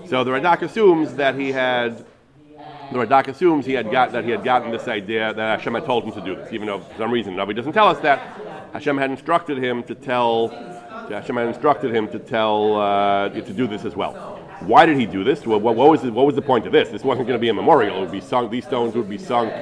So 0.08 0.24
the 0.24 0.32
Radak 0.32 0.62
assumes 0.62 1.14
that 1.14 1.36
he 1.36 1.52
had 1.52 2.04
the 2.90 2.98
Radak 2.98 3.28
assumes 3.28 3.64
he 3.64 3.74
had 3.74 3.92
got 3.92 4.10
that 4.10 4.24
he 4.24 4.32
had 4.32 4.42
gotten 4.42 4.72
this 4.72 4.88
idea 4.88 5.32
that 5.32 5.60
Hashem 5.60 5.72
had 5.72 5.84
told 5.84 6.02
him 6.02 6.10
to 6.14 6.20
do 6.20 6.34
this, 6.34 6.52
even 6.52 6.66
though 6.66 6.80
for 6.80 6.96
some 6.98 7.12
reason 7.12 7.36
Navi 7.36 7.54
doesn't 7.54 7.74
tell 7.74 7.86
us 7.86 8.00
that. 8.00 8.18
Hashem 8.72 8.98
had 8.98 9.12
instructed 9.12 9.56
him 9.56 9.84
to 9.84 9.94
tell 9.94 10.48
Hashem 10.48 11.36
had 11.36 11.46
instructed 11.46 11.94
him 11.94 12.08
to 12.08 12.18
tell 12.18 12.74
uh, 12.74 13.28
to 13.28 13.52
do 13.52 13.68
this 13.68 13.84
as 13.84 13.94
well. 13.94 14.41
Why 14.66 14.86
did 14.86 14.96
he 14.96 15.06
do 15.06 15.24
this? 15.24 15.46
Well, 15.46 15.60
what, 15.60 15.76
was 15.76 16.02
the, 16.02 16.12
what 16.12 16.26
was 16.26 16.34
the 16.34 16.42
point 16.42 16.66
of 16.66 16.72
this? 16.72 16.88
This 16.88 17.04
wasn't 17.04 17.26
going 17.26 17.38
to 17.38 17.42
be 17.42 17.48
a 17.48 17.54
memorial. 17.54 17.98
It 17.98 18.00
would 18.00 18.12
be 18.12 18.20
sunk. 18.20 18.50
These 18.50 18.66
stones 18.66 18.94
would 18.94 19.08
be 19.08 19.18
sunk 19.18 19.52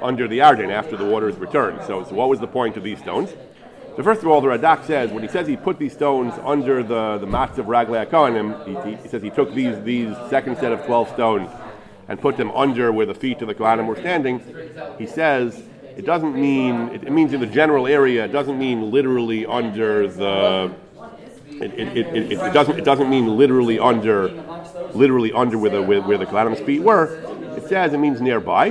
under 0.00 0.28
the 0.28 0.38
Yarden 0.38 0.70
after 0.70 0.96
the 0.96 1.04
waters 1.04 1.36
returned. 1.36 1.80
So, 1.86 2.04
so 2.04 2.14
what 2.14 2.28
was 2.28 2.40
the 2.40 2.46
point 2.46 2.76
of 2.76 2.82
these 2.82 2.98
stones? 2.98 3.34
So 3.96 4.02
first 4.02 4.22
of 4.22 4.28
all, 4.28 4.40
the 4.40 4.48
Radak 4.48 4.84
says 4.86 5.10
when 5.12 5.22
he 5.22 5.28
says 5.28 5.46
he 5.46 5.56
put 5.56 5.78
these 5.78 5.92
stones 5.92 6.34
under 6.42 6.82
the 6.82 7.18
the 7.18 7.26
matzav 7.26 7.66
Raglei 7.66 8.04
Kohanim, 8.06 8.66
he, 8.66 8.90
he, 8.90 8.96
he, 9.02 9.08
says 9.08 9.22
he 9.22 9.30
took 9.30 9.54
these 9.54 9.80
these 9.84 10.16
second 10.30 10.58
set 10.58 10.72
of 10.72 10.84
twelve 10.84 11.08
stones 11.10 11.48
and 12.08 12.20
put 12.20 12.36
them 12.36 12.50
under 12.50 12.92
where 12.92 13.06
the 13.06 13.14
feet 13.14 13.40
of 13.40 13.46
the 13.46 13.54
Kohanim 13.54 13.86
were 13.86 13.94
standing. 13.94 14.42
He 14.98 15.06
says 15.06 15.62
it 15.96 16.04
doesn't 16.04 16.34
mean 16.34 16.88
it, 16.88 17.04
it 17.04 17.12
means 17.12 17.32
in 17.34 17.40
the 17.40 17.46
general 17.46 17.86
area. 17.86 18.24
It 18.24 18.32
doesn't 18.32 18.58
mean 18.58 18.90
literally 18.90 19.46
under 19.46 20.08
the 20.08 20.74
it, 21.60 21.72
it, 21.78 21.96
it, 21.96 22.32
it, 22.32 22.52
doesn't 22.52 22.78
it 22.78 22.84
doesn't 22.84 23.08
mean 23.08 23.26
literally 23.36 23.78
under 23.78 24.28
literally 24.94 25.32
under 25.32 25.58
where 25.58 25.70
the 25.70 25.82
where, 25.82 26.00
where 26.02 26.18
the 26.18 26.26
Kohanim's 26.26 26.60
feet 26.60 26.82
were. 26.82 27.16
It 27.56 27.68
says 27.68 27.92
it 27.92 27.98
means 27.98 28.20
nearby, 28.20 28.68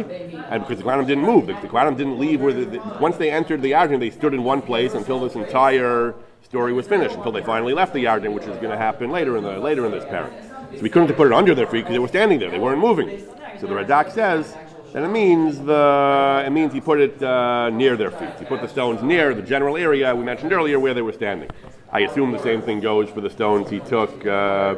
and 0.49 0.61
because 0.61 0.77
the 0.77 0.83
Kohanim 0.83 1.07
didn't 1.07 1.23
move, 1.23 1.47
the, 1.47 1.53
the 1.53 1.91
didn't 1.95 2.19
leave 2.19 2.41
where 2.41 2.53
the, 2.53 2.65
the, 2.65 2.79
once 2.99 3.15
they 3.15 3.31
entered 3.31 3.61
the 3.61 3.71
Yarden, 3.71 3.99
they 3.99 4.09
stood 4.09 4.33
in 4.33 4.43
one 4.43 4.61
place 4.61 4.93
until 4.93 5.19
this 5.19 5.35
entire 5.35 6.13
story 6.43 6.73
was 6.73 6.85
finished, 6.85 7.15
until 7.15 7.31
they 7.31 7.41
finally 7.41 7.73
left 7.73 7.93
the 7.93 8.03
Yarden, 8.03 8.33
which 8.33 8.43
is 8.43 8.55
going 8.57 8.69
to 8.69 8.77
happen 8.77 9.09
later 9.09 9.37
in 9.37 9.43
the 9.43 9.57
later 9.57 9.85
in 9.85 9.91
this 9.91 10.03
parak. 10.05 10.31
So 10.75 10.81
we 10.81 10.89
couldn't 10.89 11.13
put 11.15 11.27
it 11.27 11.33
under 11.33 11.55
their 11.55 11.65
feet 11.67 11.81
because 11.81 11.93
they 11.93 11.99
were 11.99 12.07
standing 12.07 12.39
there; 12.39 12.51
they 12.51 12.59
weren't 12.59 12.81
moving. 12.81 13.25
So 13.59 13.67
the 13.67 13.73
Radak 13.73 14.11
says 14.11 14.53
that 14.91 15.03
it 15.03 15.07
means 15.07 15.59
the 15.59 16.43
it 16.45 16.51
means 16.51 16.73
he 16.73 16.81
put 16.81 16.99
it 16.99 17.23
uh, 17.23 17.69
near 17.69 17.95
their 17.95 18.11
feet. 18.11 18.37
He 18.37 18.45
put 18.45 18.61
the 18.61 18.67
stones 18.67 19.01
near 19.01 19.33
the 19.33 19.41
general 19.41 19.77
area 19.77 20.13
we 20.13 20.23
mentioned 20.23 20.51
earlier 20.51 20.79
where 20.79 20.93
they 20.93 21.01
were 21.01 21.13
standing. 21.13 21.49
I 21.93 21.99
assume 21.99 22.31
the 22.31 22.41
same 22.41 22.63
thing 22.63 22.79
goes 22.79 23.07
for 23.07 23.21
the 23.21 23.29
stones 23.29 23.69
he 23.69 23.79
took. 23.79 24.09
Uh, 24.25 24.73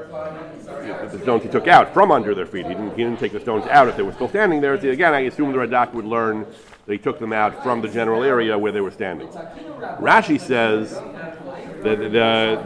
the 0.65 1.19
stones 1.21 1.43
he 1.43 1.49
took 1.49 1.65
out 1.65 1.93
from 1.93 2.11
under 2.11 2.35
their 2.35 2.45
feet. 2.45 2.65
He 2.65 2.73
didn't, 2.73 2.91
he 2.91 3.03
didn't 3.03 3.19
take 3.19 3.31
the 3.31 3.39
stones 3.39 3.65
out 3.67 3.87
if 3.87 3.95
they 3.95 4.03
were 4.03 4.11
still 4.11 4.27
standing 4.27 4.59
there. 4.59 4.73
Again, 4.73 5.13
I 5.13 5.21
assume 5.21 5.53
the 5.53 5.57
Radak 5.57 5.93
would 5.93 6.03
learn 6.03 6.45
that 6.85 6.91
he 6.91 6.97
took 6.97 7.17
them 7.19 7.31
out 7.31 7.63
from 7.63 7.81
the 7.81 7.87
general 7.87 8.21
area 8.21 8.57
where 8.59 8.73
they 8.73 8.81
were 8.81 8.91
standing. 8.91 9.29
Rashi 9.29 10.37
says 10.37 10.91
that 10.91 11.99
the, 11.99 12.09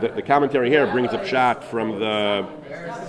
the, 0.02 0.14
the 0.16 0.22
commentary 0.24 0.70
here 0.70 0.88
brings 0.88 1.14
up 1.14 1.26
shot 1.28 1.64
from 1.64 2.00
the 2.00 2.48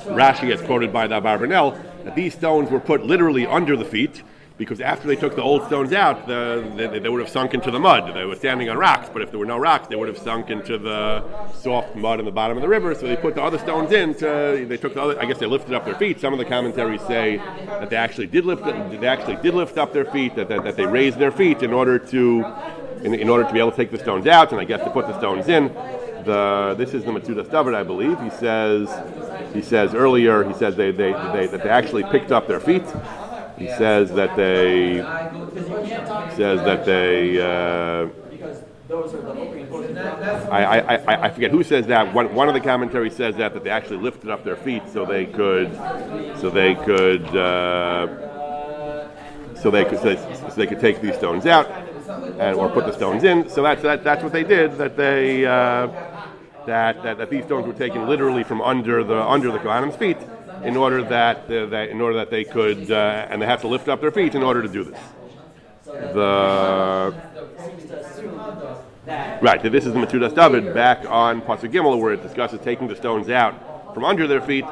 Rashi 0.09 0.53
as 0.53 0.61
quoted 0.61 0.93
by 0.93 1.07
the 1.07 1.23
Abarbanel 1.23 2.05
that 2.05 2.15
these 2.15 2.35
stones 2.35 2.71
were 2.71 2.81
put 2.81 3.07
literally 3.07 3.47
under 3.47 3.77
the 3.77 3.85
feet 3.85 4.23
because 4.61 4.83
after 4.83 5.09
they 5.09 5.17
took 5.17 5.35
the 5.35 5.43
old 5.43 5.65
stones 5.65 5.95
out, 5.95 6.27
the, 6.29 6.71
they, 6.77 6.99
they, 6.99 7.09
would 7.09 7.21
have 7.21 7.31
sunk 7.31 7.55
into 7.55 7.71
the 7.71 7.79
mud. 7.79 8.15
They 8.15 8.27
were 8.27 8.37
standing 8.37 8.69
on 8.69 8.77
rocks, 8.77 9.09
but 9.11 9.23
if 9.23 9.31
there 9.31 9.39
were 9.39 9.47
no 9.47 9.57
rocks, 9.57 9.89
they 9.89 9.97
would 9.97 10.07
have 10.07 10.19
sunk 10.19 10.51
into 10.51 10.77
the 10.77 11.25
soft 11.55 11.97
mud 11.97 12.19
in 12.19 12.27
the 12.27 12.31
bottom 12.31 12.59
of 12.59 12.63
the 12.63 12.69
river. 12.69 12.95
So 12.95 13.07
they 13.07 13.17
put 13.17 13.35
the 13.35 13.43
other 13.43 13.59
stones 13.59 13.91
in. 13.91 14.13
To, 14.17 14.67
they 14.69 14.77
took 14.77 14.93
the 14.93 15.01
other. 15.01 15.19
I 15.19 15.25
guess 15.25 15.39
they 15.39 15.47
lifted 15.47 15.73
up 15.73 15.87
their 15.87 15.95
feet. 15.95 16.21
Some 16.21 16.35
of 16.35 16.39
the 16.39 16.45
commentaries 16.45 17.01
say 17.07 17.39
that 17.39 17.89
they 17.89 17.97
actually 17.97 18.27
did 18.27 18.45
lift. 18.45 18.63
They 18.63 19.07
actually 19.07 19.37
did 19.37 19.55
lift 19.55 19.79
up 19.79 19.95
their 19.95 20.05
feet. 20.05 20.35
That, 20.35 20.51
that, 20.51 20.63
that 20.65 20.77
they 20.77 20.85
raised 20.85 21.19
their 21.19 21.33
feet 21.33 21.63
in 21.63 21.73
order 21.73 21.99
to, 21.99 22.45
in, 23.03 23.15
in, 23.15 23.31
order 23.31 23.45
to 23.45 23.53
be 23.55 23.61
able 23.61 23.71
to 23.71 23.77
take 23.79 23.91
the 23.91 23.99
stones 23.99 24.27
out, 24.27 24.53
and 24.53 24.61
I 24.61 24.65
guess 24.65 24.85
to 24.85 24.91
put 24.91 25.07
the 25.07 25.19
stones 25.19 25.49
in. 25.49 25.69
The 26.27 26.75
this 26.77 26.93
is 26.93 27.03
the 27.05 27.13
Metzudas 27.13 27.51
David, 27.51 27.73
I 27.73 27.83
believe. 27.83 28.21
He 28.21 28.29
says 28.29 28.91
he 29.55 29.63
says 29.63 29.95
earlier. 29.95 30.45
He 30.45 30.53
says 30.53 30.77
they, 30.77 30.91
they, 30.91 31.13
they 31.33 31.47
that 31.47 31.63
they 31.63 31.71
actually 31.71 32.03
picked 32.05 32.31
up 32.31 32.47
their 32.47 32.61
feet 32.61 32.85
he 33.61 33.69
says 33.69 34.11
that 34.13 34.37
they 34.37 34.97
says 36.35 36.65
that 36.65 36.87
they. 36.87 37.39
Uh, 37.39 38.09
I, 40.51 40.81
I, 40.81 41.27
I, 41.27 41.31
forget 41.31 41.51
who 41.51 41.63
says 41.63 41.87
that. 41.89 42.13
One, 42.15 42.35
one 42.35 42.49
of 42.49 42.55
the 42.55 42.61
commentaries 42.61 43.15
says 43.15 43.37
that 43.37 43.53
that 43.53 43.63
they 43.63 43.71
actually 43.71 43.99
lifted 43.99 44.31
up 44.31 44.45
their 44.45 44.57
feet 44.57 44.83
so 44.91 45.05
they 45.05 45.27
could 45.27 45.73
so 46.41 46.49
they 46.49 46.75
could 46.75 47.25
uh, 47.37 48.09
so 49.55 49.71
they 49.71 49.85
could 49.85 50.01
so 50.01 50.55
they 50.57 50.67
could 50.67 50.81
take 50.81 51.03
these 51.03 51.15
stones 51.17 51.45
out 51.45 51.71
and 52.41 52.57
or 52.57 52.71
put 52.71 52.87
the 52.87 52.93
stones 52.93 53.25
in. 53.25 53.49
So 53.51 53.63
that's 53.63 53.83
that, 53.83 54.03
that's 54.03 54.23
what 54.23 54.33
they 54.33 54.43
did. 54.43 54.79
That 54.79 54.97
they 54.97 55.45
uh, 55.45 55.87
that, 56.67 57.03
that 57.03 57.19
that 57.19 57.29
these 57.29 57.45
stones 57.45 57.67
were 57.67 57.75
taken 57.75 58.09
literally 58.09 58.43
from 58.43 58.63
under 58.63 59.05
the 59.05 59.23
under 59.23 59.53
the 59.53 59.59
Kohanim's 59.59 59.97
feet 59.97 60.17
in 60.63 60.77
order 60.77 61.03
that, 61.03 61.49
that 61.49 61.89
in 61.89 62.01
order 62.01 62.19
that 62.19 62.31
they 62.31 62.45
could, 62.45 62.91
uh, 62.91 63.27
and 63.31 63.41
they 63.41 63.47
have 63.47 63.61
to 63.63 63.69
lift 63.69 63.89
up 63.89 64.01
their 64.01 64.11
feet 64.11 64.35
in 64.35 64.43
order 64.43 64.63
to 64.63 64.69
do 64.69 64.85
this. 64.85 65.01
The 65.85 67.15
right. 69.43 69.63
This 69.63 69.87
is 69.87 69.93
the 69.93 69.99
Metzudas 69.99 70.35
David 70.35 70.73
back 70.75 71.05
on 71.09 71.43
Pasuk 71.43 71.73
Gimel 71.73 72.01
where 72.01 72.13
it 72.13 72.23
discusses 72.23 72.61
taking 72.61 72.87
the 72.89 72.97
stones 72.97 73.29
out 73.29 73.95
from 73.95 74.05
under 74.05 74.27
their 74.27 74.41
feet. 74.41 74.65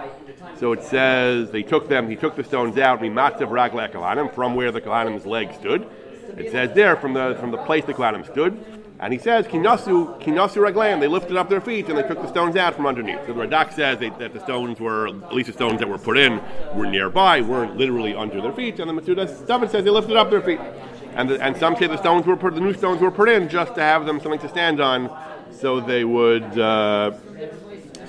So 0.59 0.73
it 0.73 0.83
says 0.83 1.51
they 1.51 1.63
took 1.63 1.89
them, 1.89 2.09
he 2.09 2.17
took 2.17 2.37
the 2.37 2.45
stones 2.45 2.79
out, 2.79 3.01
mimatzav 3.01 3.49
ragle 3.49 3.91
kohanim, 3.93 4.35
from 4.35 4.55
where 4.55 4.73
the 4.73 4.81
kohanim's 4.81 5.27
leg 5.27 5.55
stood. 5.55 5.89
It 6.37 6.53
says 6.53 6.73
there, 6.75 6.97
from 6.97 7.15
the 7.15 7.37
from 7.41 7.51
the 7.51 7.59
place 7.59 7.85
the 7.85 7.95
kohanim 7.95 8.29
stood. 8.31 8.78
And 9.01 9.13
he 9.13 9.19
says, 9.19 9.47
kinasu, 9.47 10.21
kinasu 10.21 10.69
raglayim, 10.69 10.99
they 10.99 11.07
lifted 11.07 11.37
up 11.37 11.49
their 11.49 11.61
feet 11.61 11.89
and 11.89 11.97
they 11.97 12.03
took 12.03 12.21
the 12.21 12.27
stones 12.29 12.57
out 12.57 12.75
from 12.75 12.85
underneath. 12.85 13.21
So 13.27 13.33
the 13.33 13.47
Radak 13.47 13.73
says 13.73 13.99
they, 14.01 14.11
that 14.11 14.33
the 14.33 14.41
stones 14.41 14.81
were, 14.81 15.07
at 15.07 15.33
least 15.33 15.47
the 15.47 15.53
stones 15.53 15.79
that 15.79 15.89
were 15.89 15.99
put 15.99 16.19
in, 16.19 16.41
were 16.75 16.87
nearby, 16.87 17.41
weren't 17.41 17.77
literally 17.77 18.15
under 18.15 18.41
their 18.41 18.53
feet. 18.53 18.81
And 18.81 18.91
the 18.91 19.01
Matsuda 19.01 19.47
David 19.47 19.71
says 19.71 19.85
they 19.85 19.91
lifted 19.91 20.17
up 20.17 20.31
their 20.31 20.43
feet. 20.43 20.59
And, 21.15 21.31
the, 21.31 21.41
and 21.41 21.57
some 21.57 21.77
say 21.77 21.87
the 21.87 21.97
stones 21.97 22.27
were 22.27 22.37
put, 22.37 22.55
the 22.55 22.61
new 22.61 22.75
stones 22.75 23.01
were 23.01 23.13
put 23.13 23.29
in 23.29 23.49
just 23.49 23.77
to 23.77 23.81
have 23.83 24.05
them 24.05 24.21
something 24.21 24.41
to 24.41 24.49
stand 24.49 24.81
on, 24.81 25.17
so 25.53 25.81
they 25.81 26.05
would, 26.05 26.59
uh, 26.59 27.13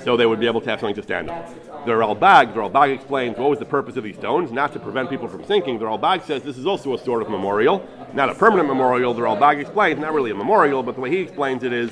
so 0.04 0.18
they 0.18 0.26
would 0.26 0.40
be 0.40 0.48
able 0.48 0.62
to 0.62 0.70
have 0.70 0.80
something 0.80 0.96
to 0.96 1.04
stand 1.04 1.30
on. 1.30 1.56
The 1.86 1.92
Ralbag, 1.92 2.54
the 2.54 2.60
Ralbag 2.60 2.94
explains 2.94 3.38
what 3.38 3.50
was 3.50 3.60
the 3.60 3.66
purpose 3.66 3.96
of 3.96 4.04
these 4.04 4.16
stones, 4.16 4.52
not 4.52 4.74
to 4.74 4.80
prevent 4.80 5.10
people 5.10 5.28
from 5.28 5.46
sinking. 5.46 5.80
The 5.80 5.86
Ralbag 5.86 6.26
says 6.26 6.44
this 6.44 6.58
is 6.58 6.66
also 6.66 6.94
a 6.94 7.00
sort 7.00 7.22
of 7.22 7.30
memorial, 7.30 7.88
not 8.14 8.30
a 8.30 8.36
permanent 8.36 8.68
memorial. 8.68 9.14
The 9.14 9.22
Ralbag 9.22 9.60
explains, 9.60 10.00
not 10.00 10.14
really 10.14 10.32
a 10.32 10.36
memorial, 10.36 10.84
but 10.84 10.96
the 10.96 11.02
way 11.02 11.10
he 11.10 11.18
explains 11.20 11.64
it 11.64 11.74
is 11.74 11.92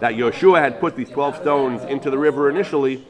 that 0.00 0.14
Yeshua 0.14 0.60
had 0.60 0.80
put 0.80 0.96
these 0.96 1.10
12 1.10 1.36
stones 1.36 1.82
into 1.84 2.10
the 2.10 2.18
river 2.18 2.50
initially. 2.50 3.06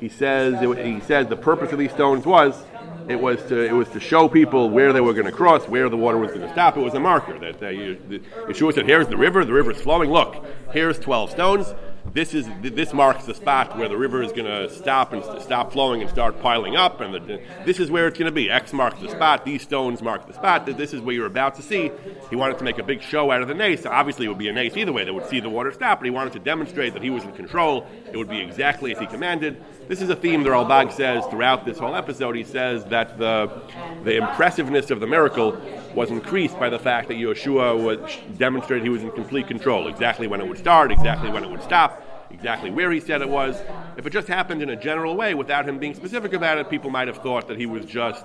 He 0.00 0.08
says, 0.08 0.60
it, 0.62 0.86
he 0.86 1.00
says 1.00 1.26
the 1.28 1.36
purpose 1.36 1.72
of 1.72 1.78
these 1.78 1.92
stones 1.92 2.26
was 2.26 2.62
it 3.08 3.20
was 3.20 3.42
to 3.44 3.60
it 3.60 3.72
was 3.72 3.88
to 3.90 4.00
show 4.00 4.28
people 4.28 4.68
where 4.68 4.92
they 4.92 5.00
were 5.00 5.12
going 5.12 5.26
to 5.26 5.32
cross, 5.32 5.68
where 5.68 5.88
the 5.88 5.96
water 5.96 6.18
was 6.18 6.30
going 6.30 6.42
to 6.42 6.52
stop. 6.52 6.76
It 6.76 6.80
was 6.80 6.94
a 6.94 7.00
marker 7.00 7.38
that 7.38 7.74
you, 7.74 8.00
the, 8.08 8.18
Yeshua 8.48 8.74
said, 8.74 8.86
"Here's 8.86 9.06
the 9.06 9.16
river. 9.16 9.44
The 9.44 9.52
river 9.52 9.70
is 9.70 9.80
flowing. 9.80 10.10
Look, 10.10 10.44
here's 10.72 10.98
twelve 10.98 11.30
stones. 11.30 11.72
This 12.12 12.32
is 12.32 12.48
this 12.62 12.92
marks 12.92 13.24
the 13.24 13.34
spot 13.34 13.76
where 13.76 13.88
the 13.88 13.96
river 13.96 14.22
is 14.22 14.32
going 14.32 14.46
to 14.46 14.70
stop 14.70 15.12
and 15.12 15.22
st- 15.22 15.42
stop 15.42 15.72
flowing 15.72 16.00
and 16.00 16.08
start 16.08 16.40
piling 16.40 16.74
up. 16.74 17.00
And 17.00 17.12
the, 17.12 17.42
this 17.64 17.78
is 17.78 17.90
where 17.90 18.08
it's 18.08 18.18
going 18.18 18.26
to 18.26 18.34
be. 18.34 18.50
X 18.50 18.72
marks 18.72 19.00
the 19.00 19.10
spot. 19.10 19.44
These 19.44 19.62
stones 19.62 20.00
mark 20.00 20.26
the 20.26 20.32
spot. 20.32 20.64
This 20.64 20.94
is 20.94 21.00
where 21.02 21.14
you're 21.14 21.26
about 21.26 21.56
to 21.56 21.62
see. 21.62 21.90
He 22.30 22.36
wanted 22.36 22.58
to 22.58 22.64
make 22.64 22.78
a 22.78 22.82
big 22.82 23.02
show 23.02 23.30
out 23.30 23.42
of 23.42 23.48
the 23.48 23.54
nace. 23.54 23.84
Obviously, 23.84 24.26
it 24.26 24.28
would 24.28 24.38
be 24.38 24.48
a 24.48 24.52
nace 24.52 24.76
either 24.76 24.92
way. 24.92 25.04
They 25.04 25.10
would 25.10 25.28
see 25.28 25.40
the 25.40 25.50
water 25.50 25.72
stop, 25.72 26.00
but 26.00 26.04
he 26.06 26.10
wanted 26.10 26.32
to 26.34 26.38
demonstrate 26.38 26.94
that 26.94 27.02
he 27.02 27.10
was 27.10 27.24
in 27.24 27.32
control. 27.32 27.86
It 28.10 28.16
would 28.16 28.30
be 28.30 28.40
exactly 28.40 28.92
as 28.92 28.98
he 28.98 29.06
commanded. 29.06 29.62
This 29.88 30.02
is 30.02 30.10
a 30.10 30.16
theme 30.16 30.42
the 30.42 30.50
Ralbag 30.50 30.92
says 30.92 31.24
throughout 31.26 31.64
this 31.64 31.78
whole 31.78 31.94
episode. 31.94 32.34
He 32.34 32.42
says 32.42 32.84
that 32.86 33.18
the 33.18 33.62
the 34.02 34.16
impressiveness 34.16 34.90
of 34.90 34.98
the 34.98 35.06
miracle 35.06 35.60
was 35.94 36.10
increased 36.10 36.58
by 36.58 36.68
the 36.68 36.78
fact 36.78 37.06
that 37.08 37.14
Yeshua 37.14 37.80
was 37.80 38.18
demonstrated 38.36 38.82
he 38.82 38.90
was 38.90 39.02
in 39.02 39.12
complete 39.12 39.46
control, 39.46 39.86
exactly 39.86 40.26
when 40.26 40.40
it 40.40 40.48
would 40.48 40.58
start, 40.58 40.90
exactly 40.90 41.30
when 41.30 41.44
it 41.44 41.50
would 41.50 41.62
stop, 41.62 42.02
exactly 42.30 42.70
where 42.70 42.90
he 42.90 42.98
said 42.98 43.22
it 43.22 43.28
was. 43.28 43.62
If 43.96 44.04
it 44.06 44.10
just 44.10 44.26
happened 44.26 44.60
in 44.60 44.70
a 44.70 44.76
general 44.76 45.14
way 45.14 45.34
without 45.34 45.68
him 45.68 45.78
being 45.78 45.94
specific 45.94 46.32
about 46.32 46.58
it, 46.58 46.68
people 46.68 46.90
might 46.90 47.06
have 47.06 47.18
thought 47.18 47.46
that 47.46 47.56
he 47.56 47.66
was 47.66 47.84
just 47.84 48.24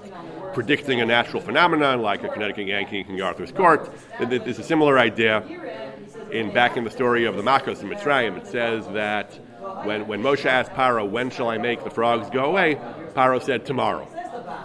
predicting 0.54 1.00
a 1.02 1.06
natural 1.06 1.44
phenomenon 1.44 2.02
like 2.02 2.24
a 2.24 2.30
Connecticut 2.30 2.66
Yankee 2.66 3.02
in 3.02 3.06
King 3.06 3.22
Arthur's 3.22 3.52
court. 3.52 3.94
There's 4.20 4.58
a 4.58 4.64
similar 4.64 4.98
idea 4.98 5.44
in 6.32 6.52
back 6.52 6.76
in 6.76 6.84
the 6.84 6.92
story 6.92 7.26
of 7.26 7.36
the 7.36 7.44
Makos 7.44 7.82
in 7.82 7.90
Mitzrayim. 7.90 8.38
It 8.38 8.48
says 8.48 8.88
that 8.88 9.40
when, 9.84 10.08
when 10.08 10.22
Moshe 10.22 10.46
asked 10.46 10.72
Paro, 10.72 11.10
when 11.10 11.30
shall 11.30 11.50
I 11.50 11.58
make 11.58 11.84
the 11.84 11.90
frogs 11.90 12.30
go 12.30 12.46
away? 12.46 12.76
Paro 13.14 13.42
said, 13.42 13.66
tomorrow. 13.66 14.06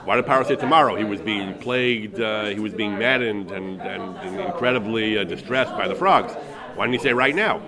Why 0.04 0.16
did 0.16 0.26
Paro 0.26 0.46
say 0.46 0.56
tomorrow? 0.56 0.94
He 0.96 1.04
was 1.04 1.20
being 1.20 1.54
plagued, 1.58 2.20
uh, 2.20 2.46
he 2.46 2.60
was 2.60 2.72
being 2.72 2.98
maddened 2.98 3.50
and, 3.50 3.80
and, 3.80 4.16
and 4.18 4.40
incredibly 4.40 5.18
uh, 5.18 5.24
distressed 5.24 5.72
by 5.72 5.88
the 5.88 5.94
frogs. 5.94 6.32
Why 6.74 6.86
didn't 6.86 7.00
he 7.00 7.08
say 7.08 7.12
right 7.12 7.34
now? 7.34 7.60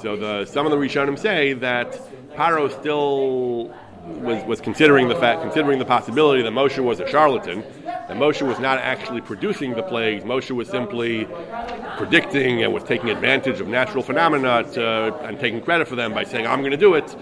So 0.00 0.16
the, 0.16 0.44
some 0.46 0.66
of 0.66 0.72
the 0.72 0.78
Rishonim 0.78 1.18
say 1.18 1.52
that 1.54 2.00
Paro 2.36 2.70
still 2.70 3.74
was, 4.06 4.44
was 4.44 4.60
considering 4.60 5.08
the 5.08 5.16
fact, 5.16 5.42
considering 5.42 5.78
the 5.78 5.84
possibility 5.84 6.42
that 6.42 6.52
Moshe 6.52 6.82
was 6.82 7.00
a 7.00 7.08
charlatan, 7.08 7.64
that 8.08 8.16
Moshe 8.16 8.46
was 8.46 8.58
not 8.58 8.78
actually 8.78 9.20
producing 9.20 9.74
the 9.74 9.82
plagues. 9.82 10.24
Moshe 10.24 10.50
was 10.50 10.68
simply 10.68 11.26
predicting 11.96 12.62
and 12.62 12.72
was 12.72 12.84
taking 12.84 13.10
advantage 13.10 13.60
of 13.60 13.68
natural 13.68 14.02
phenomena 14.02 14.64
to, 14.72 15.14
and 15.22 15.38
taking 15.40 15.60
credit 15.62 15.88
for 15.88 15.96
them 15.96 16.12
by 16.12 16.24
saying, 16.24 16.46
"I'm 16.46 16.60
going 16.60 16.72
to 16.72 16.76
do 16.76 16.94
it." 16.94 17.16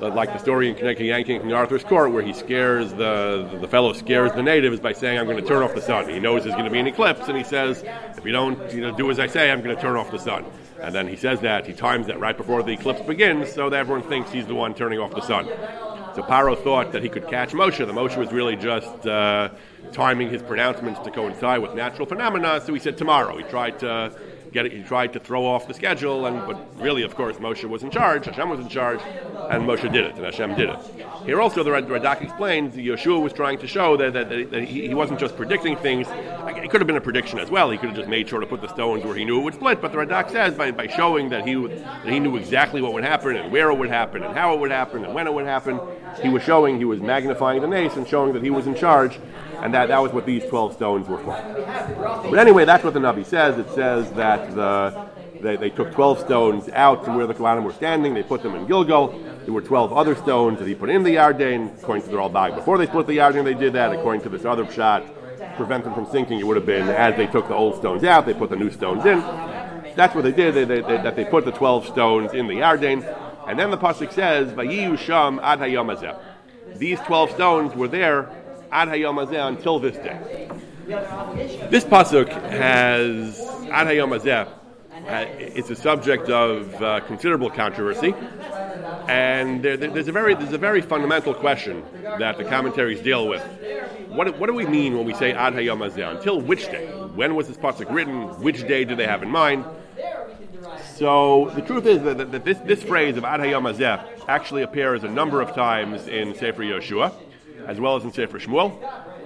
Like 0.00 0.32
the 0.32 0.38
story 0.38 0.68
in 0.68 0.74
Connecticut 0.74 1.06
Yankee 1.06 1.36
in 1.36 1.52
Arthur's 1.52 1.84
court, 1.84 2.10
where 2.10 2.24
he 2.24 2.32
scares 2.32 2.92
the 2.92 3.48
the 3.60 3.68
fellow 3.68 3.92
scares 3.92 4.32
the 4.32 4.42
natives 4.42 4.80
by 4.80 4.92
saying, 4.92 5.16
"I'm 5.16 5.26
going 5.26 5.40
to 5.40 5.46
turn 5.46 5.62
off 5.62 5.76
the 5.76 5.80
sun." 5.80 6.08
He 6.08 6.18
knows 6.18 6.42
there's 6.42 6.56
going 6.56 6.64
to 6.64 6.72
be 6.72 6.80
an 6.80 6.88
eclipse, 6.88 7.28
and 7.28 7.38
he 7.38 7.44
says, 7.44 7.84
"If 8.16 8.24
you 8.24 8.32
don't, 8.32 8.58
you 8.72 8.80
know, 8.80 8.96
do 8.96 9.12
as 9.12 9.20
I 9.20 9.28
say, 9.28 9.52
I'm 9.52 9.62
going 9.62 9.76
to 9.76 9.80
turn 9.80 9.94
off 9.96 10.10
the 10.10 10.18
sun." 10.18 10.44
And 10.80 10.92
then 10.92 11.06
he 11.06 11.14
says 11.14 11.38
that 11.42 11.66
he 11.68 11.72
times 11.72 12.08
that 12.08 12.18
right 12.18 12.36
before 12.36 12.64
the 12.64 12.72
eclipse 12.72 13.00
begins, 13.02 13.52
so 13.52 13.70
that 13.70 13.78
everyone 13.78 14.02
thinks 14.02 14.32
he's 14.32 14.46
the 14.46 14.56
one 14.56 14.74
turning 14.74 14.98
off 14.98 15.12
the 15.14 15.20
sun. 15.20 15.46
So 16.16 16.22
Paro 16.22 16.60
thought 16.60 16.90
that 16.92 17.02
he 17.04 17.08
could 17.08 17.28
catch 17.28 17.52
Moshe. 17.52 17.78
The 17.78 17.92
Moshe 17.92 18.16
was 18.16 18.32
really 18.32 18.56
just 18.56 19.06
uh, 19.06 19.50
timing 19.92 20.30
his 20.30 20.42
pronouncements 20.42 21.00
to 21.00 21.10
coincide 21.10 21.60
with 21.60 21.74
natural 21.74 22.06
phenomena. 22.06 22.60
So 22.64 22.74
he 22.74 22.80
said 22.80 22.96
tomorrow. 22.98 23.36
He 23.36 23.44
tried 23.44 23.78
to 23.80 24.12
get 24.52 24.66
it. 24.66 24.72
He 24.72 24.82
tried 24.82 25.12
to 25.14 25.20
throw 25.20 25.46
off 25.46 25.66
the 25.66 25.74
schedule, 25.74 26.26
and 26.26 26.46
but 26.46 26.80
really, 26.80 27.02
of 27.02 27.14
course, 27.14 27.36
Moshe 27.36 27.64
was 27.68 27.82
in 27.82 27.90
charge. 27.90 28.26
Hashem 28.26 28.48
was 28.48 28.60
in 28.60 28.68
charge, 28.68 29.00
and 29.50 29.64
Moshe 29.64 29.90
did 29.92 30.04
it, 30.04 30.14
and 30.14 30.24
Hashem 30.24 30.54
did 30.54 30.68
it. 30.68 30.78
Here 31.24 31.40
also, 31.40 31.62
the 31.62 31.70
Radak 31.70 32.22
explains 32.22 32.74
Yeshua 32.74 33.22
was 33.22 33.32
trying 33.32 33.58
to 33.58 33.66
show 33.66 33.96
that, 33.96 34.12
that, 34.12 34.28
that 34.50 34.64
he, 34.64 34.88
he 34.88 34.94
wasn't 34.94 35.20
just 35.20 35.36
predicting 35.36 35.76
things. 35.76 36.08
It 36.10 36.70
could 36.70 36.80
have 36.80 36.86
been 36.86 36.96
a 36.96 37.00
prediction 37.00 37.38
as 37.38 37.50
well. 37.50 37.70
He 37.70 37.78
could 37.78 37.90
have 37.90 37.98
just 37.98 38.08
made 38.08 38.28
sure 38.28 38.40
to 38.40 38.46
put 38.46 38.60
the 38.60 38.68
stones 38.68 39.04
where 39.04 39.14
he 39.14 39.24
knew 39.24 39.40
it 39.40 39.44
would 39.44 39.54
split. 39.54 39.80
But 39.80 39.92
the 39.92 39.98
Radak 39.98 40.30
says 40.30 40.54
by, 40.54 40.70
by 40.70 40.88
showing 40.88 41.28
that 41.30 41.46
he 41.46 41.54
that 41.54 42.08
he 42.08 42.18
knew 42.18 42.36
exactly 42.36 42.82
what 42.82 42.92
would 42.92 43.04
happen 43.04 43.36
and 43.36 43.52
where 43.52 43.70
it 43.70 43.78
would 43.78 43.88
happen 43.88 44.22
and 44.22 44.36
how 44.36 44.54
it 44.54 44.60
would 44.60 44.70
happen 44.70 45.04
and 45.04 45.14
when 45.14 45.26
it 45.26 45.32
would 45.32 45.46
happen, 45.46 45.78
he 46.22 46.28
was 46.28 46.42
showing 46.42 46.78
he 46.78 46.84
was 46.84 47.00
magnifying 47.00 47.60
the 47.60 47.68
nace 47.68 47.96
and 47.96 48.06
showing 48.06 48.32
that 48.32 48.42
he 48.42 48.50
was 48.50 48.66
in 48.66 48.74
charge, 48.74 49.18
and 49.62 49.72
that 49.74 49.88
that 49.88 50.02
was 50.02 50.12
what 50.12 50.26
these 50.26 50.44
twelve 50.46 50.74
stones 50.74 51.08
were 51.08 51.18
for. 51.18 51.32
But 52.30 52.38
anyway, 52.38 52.64
that's 52.64 52.84
what 52.84 52.94
the 52.94 53.00
Navi 53.00 53.24
says. 53.24 53.58
It 53.58 53.70
says 53.70 54.10
that 54.12 54.54
the 54.54 55.08
they, 55.42 55.56
they 55.56 55.70
took 55.70 55.92
12 55.92 56.20
stones 56.20 56.68
out 56.68 57.04
from 57.04 57.16
where 57.16 57.26
the 57.26 57.34
Kohanim 57.34 57.64
were 57.64 57.72
standing. 57.72 58.14
They 58.14 58.22
put 58.22 58.42
them 58.42 58.54
in 58.54 58.66
Gilgal. 58.66 59.08
There 59.44 59.52
were 59.52 59.60
12 59.60 59.92
other 59.92 60.14
stones 60.14 60.60
that 60.60 60.68
he 60.68 60.74
put 60.74 60.88
in 60.88 61.02
the 61.02 61.16
Yarden. 61.16 61.82
According 61.82 62.04
to 62.04 62.10
the 62.10 62.16
Ralbag, 62.16 62.54
before 62.54 62.78
they 62.78 62.86
split 62.86 63.08
the 63.08 63.18
Yarden, 63.18 63.44
they 63.44 63.54
did 63.54 63.72
that. 63.72 63.92
According 63.92 64.22
to 64.22 64.28
this 64.28 64.44
other 64.44 64.70
shot, 64.70 65.04
prevent 65.56 65.84
them 65.84 65.94
from 65.94 66.06
sinking, 66.06 66.38
it 66.38 66.46
would 66.46 66.56
have 66.56 66.66
been 66.66 66.88
as 66.88 67.16
they 67.16 67.26
took 67.26 67.48
the 67.48 67.54
old 67.54 67.76
stones 67.76 68.04
out, 68.04 68.24
they 68.24 68.34
put 68.34 68.50
the 68.50 68.56
new 68.56 68.70
stones 68.70 69.04
in. 69.04 69.18
That's 69.96 70.14
what 70.14 70.22
they 70.22 70.32
did. 70.32 70.54
They, 70.54 70.64
they, 70.64 70.80
they, 70.80 70.96
that 70.96 71.16
they 71.16 71.24
put 71.24 71.44
the 71.44 71.52
12 71.52 71.88
stones 71.88 72.32
in 72.32 72.46
the 72.46 72.54
Yarden. 72.54 73.04
And 73.46 73.58
then 73.58 73.70
the 73.70 73.78
pasuk 73.78 74.12
says, 74.12 74.52
"Vayiyu 74.52 74.96
sham 74.96 75.40
ad 75.42 75.58
hayom 75.58 75.94
hazeh." 75.94 76.16
These 76.78 77.00
12 77.00 77.32
stones 77.32 77.74
were 77.74 77.88
there 77.88 78.30
ad 78.72 78.88
hayom 78.88 79.24
hazeh 79.24 79.48
until 79.48 79.78
this 79.78 79.96
day. 79.96 80.48
This 81.70 81.84
pasuk 81.84 82.28
has 82.28 83.38
ad 83.70 83.86
hayom 83.86 84.18
hazeh 84.18 84.48
uh, 85.06 85.26
it's 85.38 85.68
a 85.68 85.74
subject 85.74 86.28
of 86.28 86.80
uh, 86.80 87.00
considerable 87.00 87.50
controversy, 87.50 88.14
and 89.08 89.62
there, 89.62 89.76
there's 89.76 90.06
a 90.06 90.12
very 90.12 90.34
there's 90.34 90.52
a 90.52 90.58
very 90.58 90.80
fundamental 90.80 91.34
question 91.34 91.82
that 92.02 92.38
the 92.38 92.44
commentaries 92.44 93.00
deal 93.00 93.26
with. 93.26 93.42
What, 94.08 94.38
what 94.38 94.46
do 94.46 94.54
we 94.54 94.66
mean 94.66 94.96
when 94.96 95.06
we 95.06 95.14
say 95.14 95.32
Ad 95.32 95.54
Hayom 95.54 95.78
Hazeh? 95.78 96.16
Until 96.16 96.40
which 96.40 96.66
day? 96.66 96.86
When 97.14 97.34
was 97.34 97.48
this 97.48 97.56
pasuk 97.56 97.90
written? 97.90 98.28
Which 98.42 98.66
day 98.68 98.84
do 98.84 98.94
they 98.94 99.06
have 99.06 99.22
in 99.22 99.30
mind? 99.30 99.64
So 100.94 101.50
the 101.54 101.62
truth 101.62 101.86
is 101.86 102.02
that, 102.02 102.30
that 102.30 102.44
this, 102.44 102.58
this 102.58 102.82
phrase 102.82 103.16
of 103.16 103.24
Ad 103.24 103.40
Hayom 103.40 103.72
Hazeh 103.72 104.28
actually 104.28 104.62
appears 104.62 105.02
a 105.02 105.08
number 105.08 105.40
of 105.40 105.54
times 105.54 106.06
in 106.06 106.34
Sefer 106.34 106.62
Yoshua, 106.62 107.12
as 107.66 107.80
well 107.80 107.96
as 107.96 108.04
in 108.04 108.12
Sefer 108.12 108.38
Shmuel. 108.38 108.76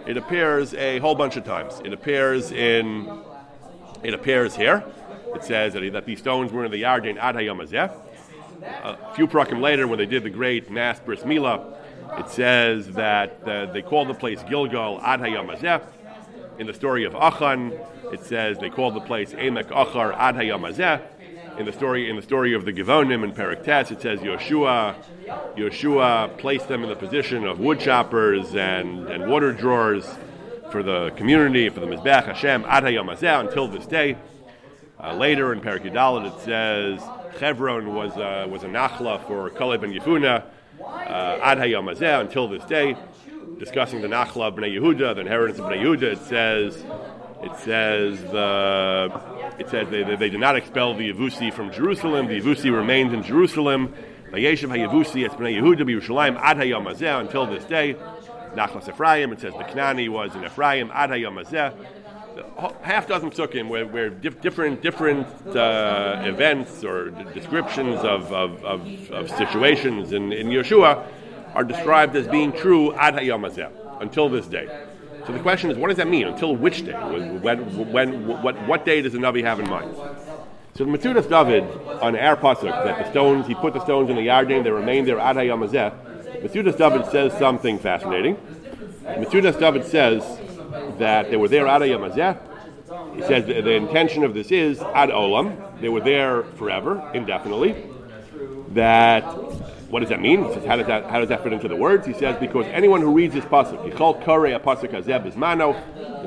It 0.07 0.16
appears 0.16 0.75
a 0.75 0.99
whole 0.99 1.14
bunch 1.14 1.37
of 1.37 1.44
times. 1.44 1.81
It 1.85 1.92
appears 1.92 2.53
in 2.53 3.22
it 4.03 4.14
appears 4.14 4.55
here. 4.55 4.85
It 5.35 5.42
says 5.42 5.72
that, 5.75 5.92
that 5.92 6.07
these 6.07 6.18
stones 6.18 6.53
were 6.53 6.64
in 6.64 6.70
the 6.70 6.83
Yarden 6.83 7.18
Ad 7.18 7.35
Hayom 7.35 7.61
Hazeh. 7.66 7.92
A 8.62 9.14
few 9.14 9.27
prakim 9.27 9.61
later, 9.61 9.87
when 9.87 9.99
they 9.99 10.07
did 10.07 10.22
the 10.22 10.31
great 10.31 10.70
mass 10.70 10.99
bris 11.01 11.20
milah, 11.20 11.75
it 12.18 12.29
says 12.31 12.88
that 12.92 13.40
uh, 13.46 13.66
they 13.66 13.83
called 13.83 14.09
the 14.09 14.14
place 14.14 14.42
Gilgal 14.44 15.01
Ad 15.03 15.20
Hayom 15.20 15.55
Hazeh. 15.55 15.83
In 16.59 16.66
the 16.66 16.72
story 16.72 17.05
of 17.05 17.14
Achan, 17.14 17.72
it 18.12 18.22
says 18.22 18.59
they 18.59 18.70
called 18.70 18.94
the 18.94 19.01
place 19.01 19.33
Emek 19.33 19.68
Achar 19.68 20.14
Ad 20.16 20.37
Hayom 20.37 20.61
Hazeh. 20.61 21.03
In 21.59 21.64
the 21.64 21.73
story, 21.73 22.11
in 22.11 22.16
the 22.16 22.23
story 22.23 22.53
of 22.53 22.66
the 22.66 22.73
Givonim 22.73 23.25
in 23.25 23.33
Perik 23.33 23.64
Tes, 23.64 23.90
it 23.90 24.03
says 24.03 24.21
Yoshua, 24.21 24.95
Yoshua 25.57 26.37
placed 26.37 26.69
them 26.69 26.83
in 26.83 26.90
the 26.90 26.97
position 26.97 27.47
of 27.47 27.59
wood 27.61 27.81
choppers 27.81 28.55
and, 28.55 29.09
and 29.09 29.31
water 29.31 29.53
drawers 29.53 30.07
for 30.71 30.83
the 30.83 31.11
community, 31.16 31.71
for 31.71 31.81
the 31.81 31.87
Mizbech 31.87 32.27
Hashem 32.27 32.66
Ad 32.66 32.85
until 32.85 33.69
this 33.69 33.87
day. 33.87 34.19
Uh, 35.03 35.14
later 35.14 35.55
in 35.55 35.61
Perikadalit 35.61 36.27
it 36.27 36.40
says 36.42 37.01
Chevron 37.38 37.95
was 37.95 38.12
uh, 38.12 38.47
was 38.51 38.62
a 38.62 38.69
nachla 38.69 39.27
for 39.27 39.49
Kaleb 39.51 39.83
and 39.83 39.95
Yefuna 39.95 40.42
uh, 40.83 41.38
Ad 41.42 41.59
until 42.21 42.49
this 42.49 42.64
day. 42.64 42.97
Discussing 43.59 44.03
the 44.03 44.09
nachla 44.09 44.49
of 44.49 44.57
Bnei 44.57 44.79
Yehuda, 44.79 45.14
the 45.14 45.23
inheritance 45.23 45.59
of 45.59 45.66
Bnei 45.66 45.83
Yehuda, 45.83 46.03
it 46.03 46.19
says 46.19 46.85
it 47.42 47.57
says 47.59 48.20
the 48.22 49.20
it 49.59 49.68
says 49.70 49.88
they, 49.88 50.03
they, 50.03 50.16
they 50.16 50.31
did 50.31 50.40
not 50.40 50.57
expel 50.57 50.94
the 50.94 51.12
Yevusi 51.12 51.53
from 51.53 51.70
Jerusalem. 51.72 52.27
The 52.27 52.40
Yevusi 52.40 52.75
remained 52.75 53.14
in 53.14 53.22
Jerusalem. 53.22 53.94
Until 54.33 54.59
this 57.46 57.64
day. 57.64 57.96
Nachlas 58.55 58.88
Ephraim. 58.88 59.33
It 59.33 59.40
says 59.40 59.53
the 59.53 59.64
Knani 59.64 60.09
was 60.09 60.35
in 60.35 60.44
Ephraim, 60.44 60.90
Ad. 60.92 61.11
Half 62.83 63.09
dozen 63.09 63.31
psukim 63.31 63.68
where, 63.68 63.87
where 63.87 64.11
dif- 64.11 64.42
different 64.42 64.83
different 64.83 65.27
uh, 65.57 66.22
events 66.27 66.85
or 66.85 67.11
d- 67.11 67.25
descriptions 67.33 67.99
of, 68.01 68.31
of, 68.31 68.62
of, 68.62 69.11
of 69.11 69.31
situations 69.31 70.12
in, 70.12 70.33
in 70.33 70.49
Yeshua 70.49 71.07
are 71.55 71.64
described 71.64 72.14
as 72.14 72.29
being 72.29 72.53
true 72.53 72.92
ad 72.94 73.14
hayom 73.14 73.46
until 74.03 74.29
this 74.29 74.46
day. 74.46 74.68
So 75.27 75.33
the 75.33 75.41
question 75.41 75.71
is, 75.71 75.77
what 75.77 75.89
does 75.89 75.97
that 75.97 76.09
mean? 76.09 76.29
Until 76.29 76.55
which 76.55 76.85
day? 76.87 76.93
When, 76.93 77.91
when, 77.93 78.43
what, 78.43 78.57
what 78.69 78.85
day 78.85 79.03
does 79.03 79.12
the 79.12 79.19
Navi 79.19 79.43
have 79.43 79.59
in 79.59 79.69
mind? 79.69 79.95
So 80.75 80.85
the 80.85 80.91
Metzudas 80.91 81.29
David 81.29 81.65
on 82.03 82.17
our 82.17 82.37
pasuk 82.37 82.71
that 82.85 82.99
the 82.99 83.11
stones 83.11 83.47
he 83.47 83.55
put 83.55 83.73
the 83.73 83.83
stones 83.83 84.11
in 84.11 84.17
the 84.17 84.27
Yarden, 84.27 84.62
they 84.62 84.71
remained 84.71 85.09
there 85.09 85.19
ad 85.19 85.37
hayom 85.37 85.67
hazeh. 85.67 86.43
Metzudas 86.43 86.77
David 86.77 87.07
says 87.11 87.33
something 87.39 87.79
fascinating. 87.79 88.37
Metzudas 89.05 89.59
David 89.59 89.85
says 89.85 90.23
that 90.99 91.31
they 91.31 91.37
were 91.37 91.49
there 91.49 91.67
ad 91.67 91.81
hayom 91.81 92.09
hazeh. 92.09 93.17
He 93.17 93.23
says 93.23 93.47
the, 93.47 93.62
the 93.62 93.73
intention 93.73 94.23
of 94.23 94.35
this 94.35 94.53
is 94.53 94.81
ad 94.81 95.09
olam. 95.09 95.81
They 95.81 95.89
were 95.89 96.03
there 96.03 96.43
forever, 96.43 97.11
indefinitely. 97.15 97.75
That 98.69 99.25
what 99.97 100.01
does 100.01 100.11
that 100.11 100.21
mean? 100.21 100.45
He 100.45 100.53
says, 100.53 100.67
how 100.67 100.77
does 100.77 100.87
that 100.89 101.09
how 101.09 101.21
does 101.21 101.31
that 101.31 101.43
fit 101.43 101.55
into 101.55 101.69
the 101.69 101.75
words? 101.75 102.07
He 102.07 102.13
says 102.13 102.37
because 102.39 102.67
anyone 102.67 103.01
who 103.01 103.11
reads 103.15 103.33
this 103.33 103.47
pasuk, 103.47 103.83
he 103.83 103.91
called 103.91 104.21
kore 104.21 104.45
a 104.45 104.61
pasuk 104.61 104.91
hazeh 104.91 105.35
mano. 105.37 105.73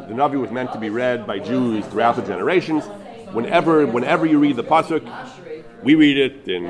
The 0.08 0.16
Navi 0.16 0.42
was 0.42 0.50
meant 0.50 0.74
to 0.74 0.80
be 0.80 0.90
read 0.90 1.28
by 1.28 1.38
Jews 1.38 1.86
throughout 1.86 2.16
the 2.16 2.24
generations. 2.24 2.86
Whenever 3.32 3.86
whenever 3.86 4.26
you 4.26 4.40
read 4.40 4.56
the 4.56 4.64
pasuk, 4.64 5.04
we 5.84 5.94
read 5.94 6.18
it 6.18 6.48
in 6.48 6.64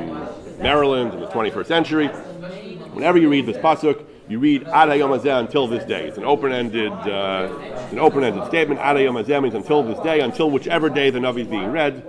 Maryland 0.61 1.13
in 1.13 1.21
the 1.21 1.27
21st 1.27 1.65
century. 1.67 2.07
Whenever 2.07 3.17
you 3.17 3.29
read 3.29 3.45
this 3.45 3.55
pasuk, 3.55 4.05
you 4.29 4.37
read 4.37 4.67
Ad 4.67 4.89
Hayom 4.89 5.19
Hazeh 5.19 5.39
until 5.39 5.67
this 5.67 5.83
day. 5.85 6.07
It's 6.07 6.19
an 6.19 6.23
open-ended, 6.23 6.91
uh, 6.91 7.51
an 7.91 7.97
open-ended 7.97 8.45
statement. 8.45 8.79
Ad 8.79 8.95
Hayom 8.95 9.21
Hazeh 9.21 9.41
means 9.41 9.55
until 9.55 9.81
this 9.81 9.99
day, 10.01 10.19
until 10.19 10.51
whichever 10.51 10.87
day 10.87 11.09
the 11.09 11.17
Navi 11.17 11.41
is 11.41 11.47
being 11.47 11.71
read. 11.71 12.03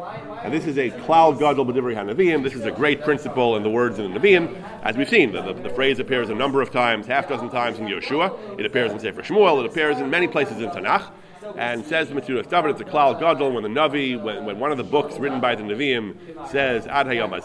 And 0.45 0.53
this 0.53 0.67
is 0.67 0.77
a 0.77 0.91
klal 0.91 1.39
gadol 1.39 1.65
b'divrei 1.65 1.95
hanavim. 1.97 2.43
This 2.43 2.55
is 2.55 2.67
a 2.67 2.71
great 2.71 3.01
principle 3.01 3.57
in 3.57 3.63
the 3.63 3.71
words 3.71 3.99
in 3.99 4.13
the 4.13 4.21
Nevi'im, 4.21 4.55
as 4.83 4.99
we've 4.99 5.09
seen. 5.09 5.33
The, 5.33 5.41
the, 5.41 5.55
the, 5.55 5.71
phrase 5.71 5.99
appears 5.99 6.29
a 6.29 6.35
number 6.35 6.61
of 6.61 6.71
times, 6.71 7.07
half 7.07 7.27
dozen 7.27 7.49
times 7.49 7.79
in 7.79 7.87
Yeshua. 7.87 8.61
It 8.61 8.67
appears 8.67 8.93
in 8.93 9.01
Sefer 9.01 9.23
Shmuel. 9.23 9.61
It 9.61 9.67
appears 9.67 9.99
in 9.99 10.11
many 10.11 10.29
places 10.29 10.59
in 10.59 10.69
Tanakh. 10.69 11.11
And 11.57 11.85
says 11.87 12.11
the 12.11 12.15
Metzudas 12.15 12.49
David, 12.51 12.73
it's 12.73 12.83
a 12.83 12.85
klal 12.85 13.19
gadol 13.19 13.53
when 13.53 13.63
the 13.63 13.69
Navi, 13.71 14.23
when, 14.23 14.45
when 14.45 14.61
one 14.61 14.71
of 14.71 14.77
the 14.77 14.85
books 14.85 15.19
written 15.19 15.41
by 15.41 15.55
the 15.55 15.63
Nevi'im 15.63 16.15
says 16.51 16.87
Ad 16.87 17.07
Hayom 17.07 17.43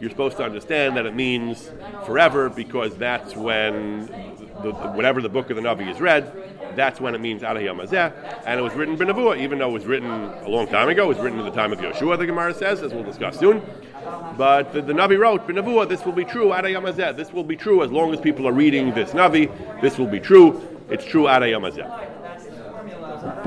you're 0.00 0.10
supposed 0.10 0.36
to 0.38 0.44
understand 0.44 0.96
that 0.96 1.06
it 1.06 1.14
means 1.14 1.70
forever 2.04 2.48
because 2.48 2.96
that's 2.96 3.34
when, 3.36 4.06
the, 4.62 4.72
whenever 4.94 5.20
the 5.20 5.28
book 5.28 5.50
of 5.50 5.56
the 5.56 5.62
Navi 5.62 5.90
is 5.90 6.00
read, 6.00 6.32
that's 6.76 7.00
when 7.00 7.14
it 7.14 7.20
means 7.20 7.42
Ad 7.42 7.56
Hayom 7.56 7.80
And 8.46 8.60
it 8.60 8.62
was 8.62 8.74
written 8.74 8.96
B'Nevuah, 8.96 9.38
even 9.38 9.58
though 9.58 9.70
it 9.70 9.72
was 9.72 9.86
written 9.86 10.10
a 10.10 10.48
long 10.48 10.66
time 10.66 10.88
ago. 10.88 11.04
It 11.04 11.08
was 11.08 11.18
written 11.18 11.38
in 11.38 11.44
the 11.44 11.50
time 11.50 11.72
of 11.72 11.78
Yeshua, 11.78 12.18
the 12.18 12.26
Gemara 12.26 12.54
says, 12.54 12.82
as 12.82 12.92
we'll 12.92 13.04
discuss 13.04 13.38
soon. 13.38 13.62
But 14.36 14.72
the, 14.72 14.82
the 14.82 14.92
Navi 14.92 15.18
wrote, 15.18 15.46
B'Nevuah, 15.48 15.88
this 15.88 16.04
will 16.04 16.12
be 16.12 16.24
true, 16.24 16.52
Ad 16.52 16.64
Hayom 16.64 17.16
This 17.16 17.32
will 17.32 17.44
be 17.44 17.56
true 17.56 17.82
as 17.82 17.90
long 17.90 18.12
as 18.12 18.20
people 18.20 18.46
are 18.46 18.52
reading 18.52 18.92
this 18.92 19.12
Navi. 19.12 19.50
This 19.80 19.98
will 19.98 20.06
be 20.06 20.20
true. 20.20 20.62
It's 20.90 21.04
true 21.04 21.28
Ad 21.28 21.42
Hayom 21.42 21.66
Uh, 23.26 23.42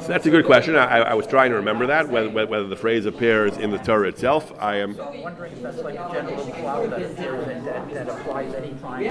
so 0.00 0.08
that's 0.08 0.26
a 0.26 0.30
good 0.30 0.44
question. 0.44 0.76
I, 0.76 0.98
I 0.98 1.14
was 1.14 1.26
trying 1.26 1.50
to 1.50 1.56
remember 1.56 1.86
that, 1.86 2.08
whether, 2.08 2.30
whether 2.30 2.66
the 2.66 2.76
phrase 2.76 3.06
appears 3.06 3.56
in 3.56 3.70
the 3.70 3.78
Torah 3.78 4.08
itself. 4.08 4.52
I 4.58 4.76
am. 4.76 5.00
I'm 5.00 5.22
wondering 5.22 5.52
if 5.52 5.62
that's 5.62 5.78
like 5.78 5.94
a 5.94 6.08
general 6.12 6.46
klal 6.46 6.90
that 6.90 7.02
appears 7.02 7.48
in 7.48 7.64
that, 7.64 7.90
that 7.94 8.08
applies 8.08 8.54
any 8.54 8.74
time. 8.74 9.08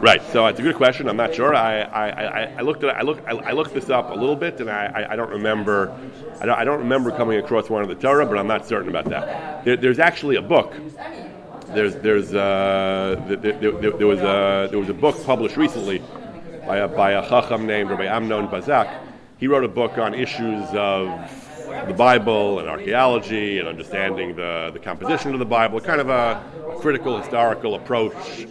Right. 0.00 0.22
So 0.32 0.46
it's 0.46 0.60
a 0.60 0.62
good 0.62 0.76
question. 0.76 1.08
I'm 1.08 1.16
not 1.16 1.34
sure. 1.34 1.54
I, 1.54 1.80
I, 1.82 2.08
I, 2.08 2.54
I 2.58 2.60
looked 2.60 2.84
at 2.84 2.96
I 2.96 3.02
looked 3.02 3.26
I, 3.26 3.32
I 3.32 3.52
looked 3.52 3.74
this 3.74 3.90
up 3.90 4.10
a 4.10 4.14
little 4.14 4.36
bit, 4.36 4.60
and 4.60 4.70
I, 4.70 4.86
I, 4.86 5.12
I 5.12 5.16
don't 5.16 5.30
remember. 5.30 5.96
I 6.40 6.46
don't, 6.46 6.58
I 6.58 6.64
don't 6.64 6.78
remember 6.80 7.10
coming 7.12 7.38
across 7.38 7.68
one 7.70 7.82
of 7.82 7.88
the 7.88 7.94
Torah, 7.94 8.26
but 8.26 8.38
I'm 8.38 8.48
not 8.48 8.66
certain 8.66 8.88
about 8.88 9.04
that. 9.06 9.64
There, 9.64 9.76
there's 9.76 9.98
actually 9.98 10.36
a 10.36 10.42
book. 10.42 10.74
There's 11.74 11.96
there's 11.96 12.34
uh, 12.34 13.22
there, 13.26 13.36
there, 13.36 13.72
there, 13.92 14.06
was 14.06 14.20
a 14.20 14.68
there 14.70 14.78
was 14.78 14.88
a 14.88 14.94
book 14.94 15.24
published 15.24 15.56
recently 15.56 16.02
by 16.66 16.78
a 16.78 16.88
by 16.88 17.12
a 17.12 17.28
chacham 17.28 17.66
named 17.66 17.90
Rabbi 17.90 18.04
Amnon 18.04 18.48
Bazak. 18.48 18.94
He 19.38 19.46
wrote 19.48 19.64
a 19.64 19.68
book 19.68 19.98
on 19.98 20.14
issues 20.14 20.68
of 20.72 21.08
the 21.86 21.94
Bible 21.94 22.58
and 22.58 22.68
archaeology 22.68 23.58
and 23.58 23.66
understanding 23.66 24.36
the, 24.36 24.70
the 24.72 24.78
composition 24.78 25.32
of 25.32 25.38
the 25.38 25.46
Bible, 25.46 25.80
kind 25.80 26.00
of 26.00 26.10
a 26.10 26.42
critical 26.80 27.18
historical 27.18 27.74
approach 27.74 28.46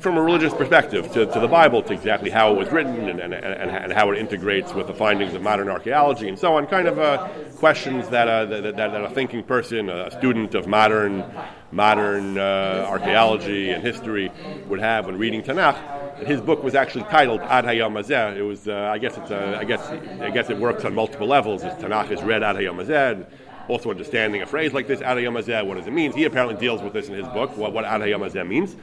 from 0.00 0.18
a 0.18 0.22
religious 0.22 0.52
perspective 0.52 1.10
to, 1.12 1.24
to 1.26 1.40
the 1.40 1.48
Bible, 1.48 1.82
to 1.82 1.92
exactly 1.92 2.28
how 2.28 2.52
it 2.52 2.58
was 2.58 2.70
written 2.70 3.08
and, 3.08 3.20
and, 3.20 3.32
and, 3.32 3.70
and 3.70 3.92
how 3.92 4.10
it 4.10 4.18
integrates 4.18 4.74
with 4.74 4.86
the 4.86 4.92
findings 4.92 5.32
of 5.32 5.42
modern 5.42 5.68
archaeology 5.68 6.28
and 6.28 6.38
so 6.38 6.54
on. 6.54 6.66
Kind 6.66 6.86
of 6.86 6.98
uh, 6.98 7.28
questions 7.56 8.08
that, 8.08 8.28
uh, 8.28 8.44
that, 8.46 8.62
that, 8.62 8.76
that 8.76 9.04
a 9.04 9.10
thinking 9.10 9.42
person, 9.42 9.88
a 9.88 10.10
student 10.10 10.54
of 10.54 10.66
modern 10.66 11.24
modern 11.72 12.38
uh, 12.38 12.86
archaeology 12.88 13.70
and 13.70 13.82
history 13.82 14.30
would 14.68 14.80
have 14.80 15.06
when 15.06 15.18
reading 15.18 15.42
Tanakh. 15.42 15.76
And 16.18 16.26
his 16.26 16.40
book 16.40 16.62
was 16.62 16.74
actually 16.74 17.04
titled 17.04 17.40
Ad 17.42 17.64
Hayom 17.64 17.92
Hazeh. 17.92 18.36
It 18.36 18.42
was, 18.42 18.68
uh, 18.68 18.90
I 18.92 18.98
guess, 18.98 19.16
it's, 19.16 19.30
uh, 19.30 19.56
I 19.58 19.64
guess, 19.64 19.80
I 19.88 20.30
guess 20.30 20.50
it 20.50 20.58
works 20.58 20.84
on 20.84 20.94
multiple 20.94 21.26
levels. 21.26 21.62
Tanakh 21.62 22.10
is 22.10 22.22
read 22.22 22.42
Ad 22.42 22.56
Hayom 22.56 22.84
Hazeh. 22.84 23.26
Also, 23.68 23.88
understanding 23.88 24.42
a 24.42 24.46
phrase 24.46 24.72
like 24.72 24.88
this, 24.88 25.00
Ad 25.00 25.16
Hayom 25.16 25.66
what 25.66 25.76
does 25.76 25.86
it 25.86 25.92
mean? 25.92 26.12
He 26.12 26.24
apparently 26.24 26.56
deals 26.56 26.82
with 26.82 26.92
this 26.92 27.06
in 27.06 27.14
his 27.14 27.28
book, 27.28 27.56
what, 27.56 27.72
what 27.72 27.84
Ad 27.84 28.00
Hayom 28.00 28.48
means. 28.48 28.74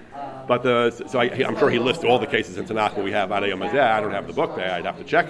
But 0.48 0.64
the, 0.64 0.92
so 0.92 1.20
I, 1.20 1.26
am 1.26 1.58
sure 1.58 1.70
he 1.70 1.78
lists 1.78 2.06
all 2.06 2.20
the 2.20 2.26
cases 2.26 2.58
in 2.58 2.66
Tanakh 2.66 2.96
where 2.96 3.04
we 3.04 3.12
have 3.12 3.34
Ad 3.34 3.44
Hayom. 3.44 3.62
I 3.62 4.00
don't 4.00 4.12
have 4.12 4.28
the 4.28 4.34
book 4.34 4.56
there; 4.56 4.72
I'd 4.72 4.86
have 4.86 4.98
to 4.98 5.04
check. 5.04 5.28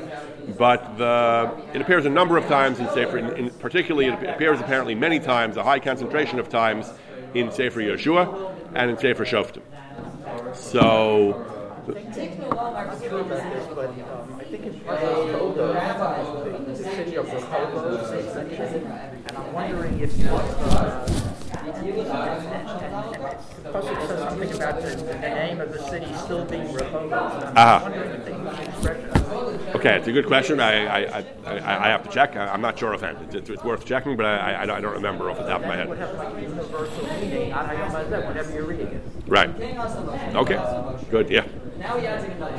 But 0.59 0.97
the, 0.99 1.51
it 1.73 1.81
appears 1.81 2.05
a 2.05 2.09
number 2.09 2.37
of 2.37 2.45
times 2.45 2.79
in 2.79 2.87
Sefer. 2.89 3.17
In, 3.17 3.35
in 3.35 3.49
particularly, 3.49 4.09
it 4.09 4.29
appears 4.29 4.59
apparently 4.59 4.93
many 4.93 5.19
times, 5.19 5.57
a 5.57 5.63
high 5.63 5.79
concentration 5.79 6.37
of 6.37 6.49
times 6.49 6.91
in 7.33 7.51
Sefer 7.51 7.79
Yeshua 7.81 8.55
and 8.75 8.91
in 8.91 8.97
Sefer 8.97 9.25
Shoftim. 9.25 9.61
So. 10.55 11.43
I'm 11.87 12.99
sure 13.01 13.21
about 13.21 13.53
this, 13.53 13.67
but 13.73 13.89
I 13.89 14.43
think 14.43 14.65
in 14.65 14.73
Parshas 14.81 15.31
Toldot, 15.31 16.65
the, 16.67 16.71
the 16.73 16.75
city 16.75 17.15
of 17.15 17.25
Rehoboth 17.31 18.13
is 18.13 18.35
mentioned, 18.35 18.85
and 19.27 19.37
I'm 19.37 19.53
wondering 19.53 19.99
if 20.01 20.17
the 20.17 20.23
pasuk 23.71 24.07
says 24.07 24.19
something 24.19 24.51
about 24.53 24.81
the, 24.81 24.89
the 24.95 25.15
name 25.19 25.61
of 25.61 25.71
the 25.71 25.81
city 25.89 26.13
still 26.15 26.43
being 26.45 26.73
Rehoboth. 26.73 27.11
I'm 27.45 27.53
Ah. 27.55 27.79
wondering 27.83 28.11
if 28.11 28.25
they 28.25 28.31
use 28.31 28.57
the 28.57 28.63
expression. 28.63 29.09
Okay, 29.77 29.97
it's 29.97 30.07
a 30.07 30.11
good 30.11 30.25
question. 30.25 30.59
I, 30.59 30.85
I, 30.85 31.25
I, 31.45 31.85
I 31.85 31.87
have 31.89 32.03
to 32.03 32.09
check. 32.09 32.35
I, 32.35 32.47
I'm 32.47 32.61
not 32.61 32.77
sure 32.79 32.93
offhand. 32.93 33.33
It's, 33.33 33.49
it's, 33.49 33.63
worth 33.63 33.85
checking, 33.85 34.17
but 34.17 34.25
I, 34.25 34.63
I, 34.63 34.65
don't 34.65 34.93
remember 34.93 35.29
off 35.29 35.37
the 35.37 35.43
top 35.43 35.61
of 35.61 35.67
my 35.67 35.75
head. 35.75 35.89
Right. 39.27 39.49
Okay. 40.35 41.05
Good. 41.11 41.29
Yeah. 41.29 41.45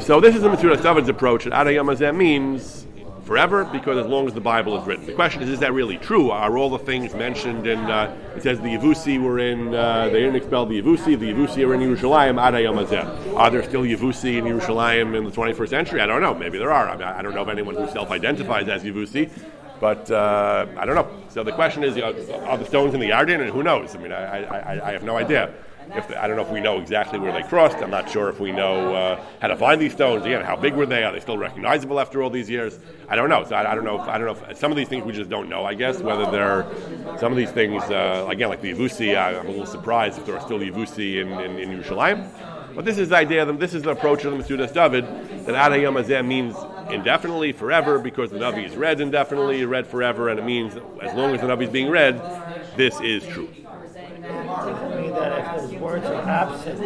So 0.01 0.21
this 0.21 0.37
is 0.37 0.43
the 0.43 0.49
Metzudas 0.49 0.83
David's 0.83 1.09
approach. 1.09 1.45
That 1.45 1.53
Ad 1.53 1.67
Hayom 1.67 1.93
Hazeh 1.93 2.15
means 2.15 2.87
forever 3.29 3.63
because 3.67 3.99
as 3.99 4.07
long 4.07 4.27
as 4.27 4.33
the 4.33 4.41
Bible 4.41 4.81
is 4.81 4.87
written. 4.87 5.05
The 5.05 5.13
question 5.13 5.43
is, 5.43 5.51
is 5.51 5.61
that 5.61 5.75
really 5.75 5.99
true? 5.99 6.31
Are 6.31 6.57
all 6.57 6.71
the 6.71 6.79
things 6.79 7.15
mentioned 7.15 7.67
in? 7.67 7.79
Uh, 7.79 8.17
it 8.35 8.43
says 8.43 8.59
the 8.59 8.69
Yavusi 8.75 9.23
were 9.23 9.39
in. 9.39 9.75
Uh, 9.75 10.07
they 10.07 10.21
didn't 10.21 10.37
expel 10.37 10.65
the 10.65 10.81
Yavusi. 10.81 11.19
The 11.19 11.31
Yavusi 11.35 11.69
are 11.69 11.75
in 11.75 11.81
Yerushalayim. 11.81 12.41
Ad 12.41 12.55
Hayom 12.55 12.83
Hazeh. 12.83 13.37
Are 13.37 13.51
there 13.51 13.63
still 13.63 13.83
Yavusi 13.83 14.39
in 14.39 14.45
Yerushalayim 14.47 15.15
in 15.15 15.25
the 15.25 15.31
21st 15.31 15.69
century? 15.69 16.01
I 16.01 16.07
don't 16.07 16.23
know. 16.23 16.35
Maybe 16.35 16.57
there 16.59 16.73
are. 16.73 16.89
I, 16.89 16.95
mean, 16.97 17.03
I 17.07 17.21
don't 17.21 17.35
know 17.35 17.43
of 17.43 17.51
anyone 17.51 17.75
who 17.75 17.87
self-identifies 17.91 18.67
as 18.67 18.83
Yavusi. 18.83 19.31
But 19.79 20.11
uh, 20.11 20.67
I 20.79 20.87
don't 20.87 20.95
know. 20.97 21.09
So 21.29 21.45
the 21.45 21.53
question 21.53 21.85
is, 21.85 21.97
you 21.97 22.03
know, 22.03 22.15
are 22.47 22.57
the 22.57 22.65
stones 22.65 22.95
in 22.95 23.01
the 23.01 23.11
Yarden? 23.11 23.41
And 23.43 23.51
who 23.51 23.63
knows? 23.63 23.95
I 23.95 23.99
mean, 23.99 24.11
I, 24.11 24.43
I- 24.43 24.89
I 24.89 24.93
have 24.93 25.05
no 25.05 25.17
idea. 25.19 25.53
If 25.95 26.11
I 26.17 26.27
don't 26.27 26.37
know 26.37 26.43
if 26.43 26.51
we 26.51 26.61
know 26.61 26.79
exactly 26.81 27.19
where 27.19 27.33
they 27.33 27.43
crossed. 27.43 27.79
I'm 27.79 27.91
not 27.91 28.11
sure 28.11 28.29
if 28.29 28.41
we 28.41 28.53
know 28.53 28.95
uh, 28.95 29.25
how 29.41 29.49
to 29.49 29.57
find 29.57 29.81
these 29.81 29.93
stones. 29.93 30.25
Again, 30.25 30.45
how 30.45 30.57
big 30.57 30.75
were 30.75 30.87
they? 30.87 31.05
Are 31.05 31.13
they 31.13 31.21
still 31.21 31.39
recognizable 31.39 31.99
after 32.01 32.23
all 32.23 32.31
these 32.31 32.51
years? 32.51 32.79
I 33.09 33.17
don't 33.17 33.29
know. 33.29 33.45
So 33.45 33.55
I, 33.55 33.73
I 33.73 33.75
don't 33.75 33.85
know. 33.85 34.01
If, 34.01 34.09
I 34.09 34.19
don't 34.19 34.27
know. 34.27 34.51
If, 34.51 34.59
some 34.59 34.71
of 34.71 34.77
these 34.77 34.89
things 34.89 35.05
we 35.05 35.13
just 35.13 35.31
don't 35.31 35.49
know. 35.49 35.65
I 35.65 35.75
guess 35.75 36.01
whether 36.01 36.31
they're 36.31 36.67
some 37.19 37.33
of 37.33 37.39
these 37.39 37.51
things. 37.51 37.83
Uh, 37.85 38.27
again, 38.29 38.49
like 38.49 38.61
the 38.61 38.73
Yavusi, 38.73 39.17
I, 39.17 39.39
I'm 39.39 39.47
a 39.47 39.51
little 39.51 39.67
surprised 39.67 40.19
if 40.19 40.27
there 40.27 40.37
are 40.37 40.43
still 40.43 40.59
Yavusi 40.59 41.21
in, 41.21 41.33
in, 41.41 41.59
in 41.59 41.81
Yerushalayim. 41.81 42.29
But 42.75 42.85
this 42.85 42.99
is 42.99 43.09
the 43.09 43.17
idea. 43.17 43.45
That 43.45 43.59
this 43.59 43.75
is 43.75 43.83
the 43.83 43.91
approach 43.91 44.25
of 44.25 44.37
the 44.37 44.43
Metzudas 44.43 44.73
David 44.73 45.05
that 45.47 45.55
Ad 45.55 45.73
Hayom 45.73 46.01
Hazeh 46.01 46.25
means 46.25 46.55
indefinitely, 46.91 47.53
forever, 47.53 47.99
because 47.99 48.31
the 48.31 48.39
Navi 48.39 48.65
is 48.65 48.77
read 48.77 49.01
indefinitely, 49.01 49.65
read 49.65 49.87
forever, 49.87 50.29
and 50.29 50.39
it 50.39 50.45
means 50.45 50.75
as 51.03 51.15
long 51.15 51.35
as 51.35 51.41
the 51.41 51.47
Navi 51.47 51.65
is 51.65 51.71
being 51.71 51.91
read, 51.91 52.21
this 52.77 53.01
is 53.01 53.27
true. 53.27 53.49
Mean 54.29 55.11
that 55.13 55.57
if 55.57 55.71
those 55.71 55.81
words 55.81 56.07
are 56.07 56.23
absent, 56.23 56.81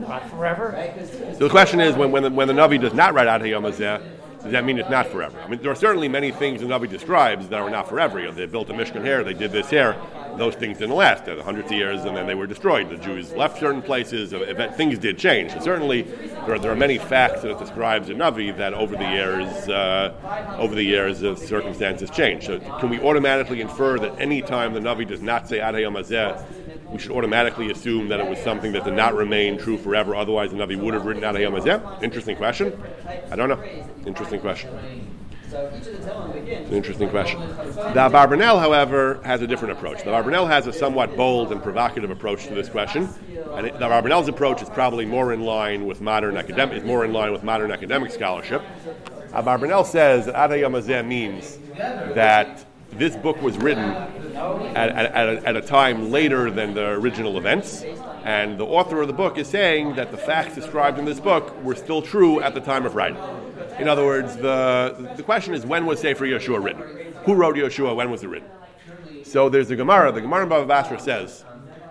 not 0.00 0.30
forever. 0.30 0.94
So 1.32 1.38
the 1.38 1.48
question 1.48 1.80
is, 1.80 1.94
when, 1.96 2.10
when, 2.12 2.22
the, 2.22 2.30
when 2.30 2.48
the 2.48 2.54
Navi 2.54 2.80
does 2.80 2.94
not 2.94 3.14
write 3.14 3.26
Ad 3.26 3.42
Hayom 3.42 3.70
Hazeh, 3.70 4.00
Does 4.42 4.52
that 4.52 4.64
mean 4.64 4.78
it's 4.78 4.88
not 4.88 5.08
forever? 5.08 5.40
I 5.40 5.48
mean, 5.48 5.60
there 5.60 5.72
are 5.72 5.76
certainly 5.76 6.08
many 6.08 6.30
things 6.30 6.60
the 6.60 6.66
Navi 6.66 6.88
describes 6.88 7.48
that 7.48 7.60
are 7.60 7.70
not 7.70 7.88
forever. 7.88 8.20
You 8.20 8.26
know, 8.26 8.32
they 8.32 8.46
built 8.46 8.70
a 8.70 8.72
Mishkan 8.72 9.04
here, 9.04 9.24
they 9.24 9.34
did 9.34 9.50
this 9.50 9.68
here. 9.68 9.96
Those 10.36 10.54
things 10.54 10.78
didn't 10.78 10.94
last. 10.94 11.24
They 11.24 11.36
hundreds 11.40 11.72
of 11.72 11.76
years, 11.76 12.04
and 12.04 12.16
then 12.16 12.28
they 12.28 12.36
were 12.36 12.46
destroyed. 12.46 12.88
The 12.88 12.96
Jews 12.96 13.32
left 13.32 13.58
certain 13.58 13.82
places. 13.82 14.30
Things 14.76 14.98
did 14.98 15.18
change. 15.18 15.50
And 15.52 15.62
certainly, 15.62 16.02
there 16.02 16.54
are, 16.54 16.58
there 16.60 16.70
are 16.70 16.76
many 16.76 16.98
facts 16.98 17.42
that 17.42 17.50
it 17.50 17.58
describes 17.58 18.08
in 18.08 18.18
Navi 18.18 18.56
that 18.56 18.72
over 18.72 18.94
the 18.94 19.10
years, 19.10 19.68
uh, 19.68 20.56
over 20.58 20.76
the 20.76 20.84
years, 20.84 21.24
uh, 21.24 21.34
circumstances 21.34 22.08
change. 22.10 22.46
So, 22.46 22.60
can 22.78 22.88
we 22.88 23.00
automatically 23.00 23.60
infer 23.60 23.98
that 23.98 24.20
any 24.20 24.40
time 24.40 24.74
the 24.74 24.80
Navi 24.80 25.06
does 25.08 25.22
not 25.22 25.48
say 25.48 25.58
Ad 25.58 25.74
Hayom 25.74 25.98
Hazeh, 25.98 26.67
we 26.90 26.98
should 26.98 27.12
automatically 27.12 27.70
assume 27.70 28.08
that 28.08 28.20
it 28.20 28.28
was 28.28 28.38
something 28.38 28.72
that 28.72 28.84
did 28.84 28.94
not 28.94 29.14
remain 29.14 29.58
true 29.58 29.78
forever. 29.78 30.14
Otherwise, 30.14 30.50
the 30.50 30.56
Navi 30.56 30.76
would 30.76 30.94
have 30.94 31.04
written 31.04 31.24
out 31.24 31.34
Hayom 31.34 31.58
Hazeh. 31.58 32.02
Interesting 32.02 32.36
question. 32.36 32.80
I 33.30 33.36
don't 33.36 33.48
know. 33.48 33.62
Interesting 34.06 34.40
question. 34.40 34.70
It's 35.50 35.86
an 36.68 36.74
interesting 36.74 37.08
question. 37.08 37.40
The 37.40 38.08
Abarbanel, 38.10 38.60
however, 38.60 39.20
has 39.24 39.40
a 39.40 39.46
different 39.46 39.72
approach. 39.72 40.04
The 40.04 40.10
Abarbanel 40.10 40.46
has 40.46 40.66
a 40.66 40.72
somewhat 40.72 41.16
bold 41.16 41.52
and 41.52 41.62
provocative 41.62 42.10
approach 42.10 42.46
to 42.48 42.54
this 42.54 42.68
question. 42.68 43.08
And 43.52 43.66
it, 43.66 43.78
the 43.78 43.86
Abarbanel's 43.86 44.28
approach 44.28 44.60
is 44.60 44.68
probably 44.68 45.06
more 45.06 45.32
in 45.32 45.40
line 45.40 45.86
with 45.86 46.02
modern 46.02 46.36
academic, 46.36 46.76
is 46.76 46.84
more 46.84 47.04
in 47.04 47.14
line 47.14 47.32
with 47.32 47.42
modern 47.42 47.70
academic 47.70 48.10
scholarship. 48.10 48.62
Abarbanel 49.30 49.86
says 49.86 50.26
that 50.26 50.52
Ad 50.52 51.06
means 51.06 51.58
that 51.76 52.66
this 52.92 53.16
book 53.16 53.40
was 53.42 53.56
written 53.58 53.84
at, 53.84 54.88
at, 54.88 55.12
at, 55.12 55.28
a, 55.28 55.48
at, 55.48 55.56
a, 55.56 55.60
time 55.60 56.10
later 56.10 56.50
than 56.50 56.74
the 56.74 56.88
original 56.90 57.38
events, 57.38 57.82
and 58.24 58.58
the 58.58 58.64
author 58.64 59.00
of 59.00 59.06
the 59.06 59.12
book 59.12 59.38
is 59.38 59.46
saying 59.46 59.94
that 59.96 60.10
the 60.10 60.16
facts 60.16 60.54
described 60.54 60.98
in 60.98 61.04
this 61.04 61.20
book 61.20 61.62
were 61.62 61.74
still 61.74 62.02
true 62.02 62.40
at 62.40 62.54
the 62.54 62.60
time 62.60 62.86
of 62.86 62.94
writing. 62.94 63.18
In 63.78 63.88
other 63.88 64.04
words, 64.04 64.36
the, 64.36 65.12
the 65.16 65.22
question 65.22 65.54
is 65.54 65.64
when 65.64 65.86
was 65.86 66.00
Sefer 66.00 66.24
Yeshua 66.24 66.62
written? 66.62 66.82
Who 67.24 67.34
wrote 67.34 67.56
Yeshua? 67.56 67.94
When 67.94 68.10
was 68.10 68.24
it 68.24 68.28
written? 68.28 68.48
So 69.22 69.48
there's 69.48 69.68
the 69.68 69.76
Gemara. 69.76 70.10
The 70.10 70.22
Gemara 70.22 70.44
in 70.44 70.48
Bava 70.48 70.66
Basra 70.66 70.98
says 70.98 71.44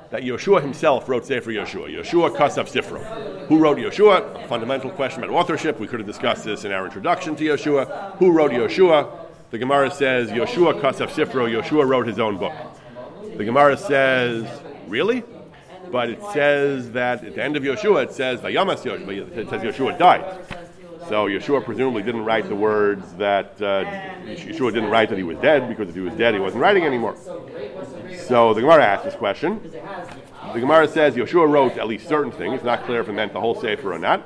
that 0.09 0.23
Yeshua 0.23 0.61
himself 0.61 1.07
wrote 1.07 1.25
Sefer 1.25 1.51
Yeshua. 1.51 1.93
Yeshua 1.93 2.35
Kasav 2.35 2.69
Sifro. 2.69 3.47
Who 3.47 3.59
wrote 3.59 3.77
Yeshua? 3.77 4.43
A 4.43 4.47
fundamental 4.47 4.89
question 4.89 5.23
about 5.23 5.35
authorship. 5.35 5.79
We 5.79 5.87
could 5.87 5.99
have 5.99 6.07
discussed 6.07 6.43
this 6.43 6.65
in 6.65 6.71
our 6.71 6.85
introduction 6.85 7.35
to 7.35 7.43
Yeshua. 7.43 8.17
Who 8.17 8.31
wrote 8.31 8.51
Yeshua? 8.51 9.26
The 9.49 9.57
Gemara 9.57 9.89
says 9.89 10.29
Yoshua 10.29 10.81
Kasav 10.81 11.07
Sifro, 11.07 11.49
Yoshua 11.49 11.87
wrote 11.87 12.05
his 12.05 12.19
own 12.19 12.37
book. 12.37 12.53
The 13.37 13.45
Gemara 13.45 13.77
says, 13.77 14.45
really? 14.87 15.23
But 15.89 16.09
it 16.09 16.21
says 16.33 16.91
that 16.91 17.23
at 17.23 17.35
the 17.35 17.41
end 17.41 17.55
of 17.55 17.63
Yoshua, 17.63 18.03
it 18.03 18.11
says 18.11 18.41
Vayamas 18.41 18.83
Yoshua, 18.83 19.37
it 19.37 19.49
says 19.49 19.61
Yoshua 19.61 19.97
died. 19.97 20.45
So 21.07 21.27
Yeshua 21.27 21.63
presumably 21.63 22.03
didn't 22.03 22.25
write 22.25 22.49
the 22.49 22.55
words 22.55 23.13
that 23.13 23.53
uh, 23.61 23.85
Yeshua 24.25 24.73
didn't 24.73 24.89
write 24.89 25.07
that 25.09 25.17
he 25.17 25.23
was 25.23 25.37
dead 25.37 25.69
because 25.69 25.87
if 25.87 25.95
he 25.95 26.01
was 26.01 26.13
dead, 26.15 26.33
he 26.33 26.41
wasn't 26.41 26.61
writing 26.61 26.83
anymore. 26.83 27.15
So 28.25 28.53
the 28.53 28.59
Gemara 28.59 28.83
asks 28.83 29.05
this 29.05 29.15
question. 29.15 29.61
The 30.53 30.59
Gemara 30.59 30.89
says 30.89 31.15
Yeshua 31.15 31.49
wrote 31.49 31.77
at 31.77 31.87
least 31.87 32.09
certain 32.09 32.33
things. 32.33 32.55
It's 32.55 32.63
not 32.65 32.83
clear 32.83 32.99
if 32.99 33.07
it 33.07 33.13
meant 33.13 33.31
the 33.31 33.39
whole 33.39 33.55
Sefer 33.55 33.93
or 33.93 33.99
not. 33.99 34.25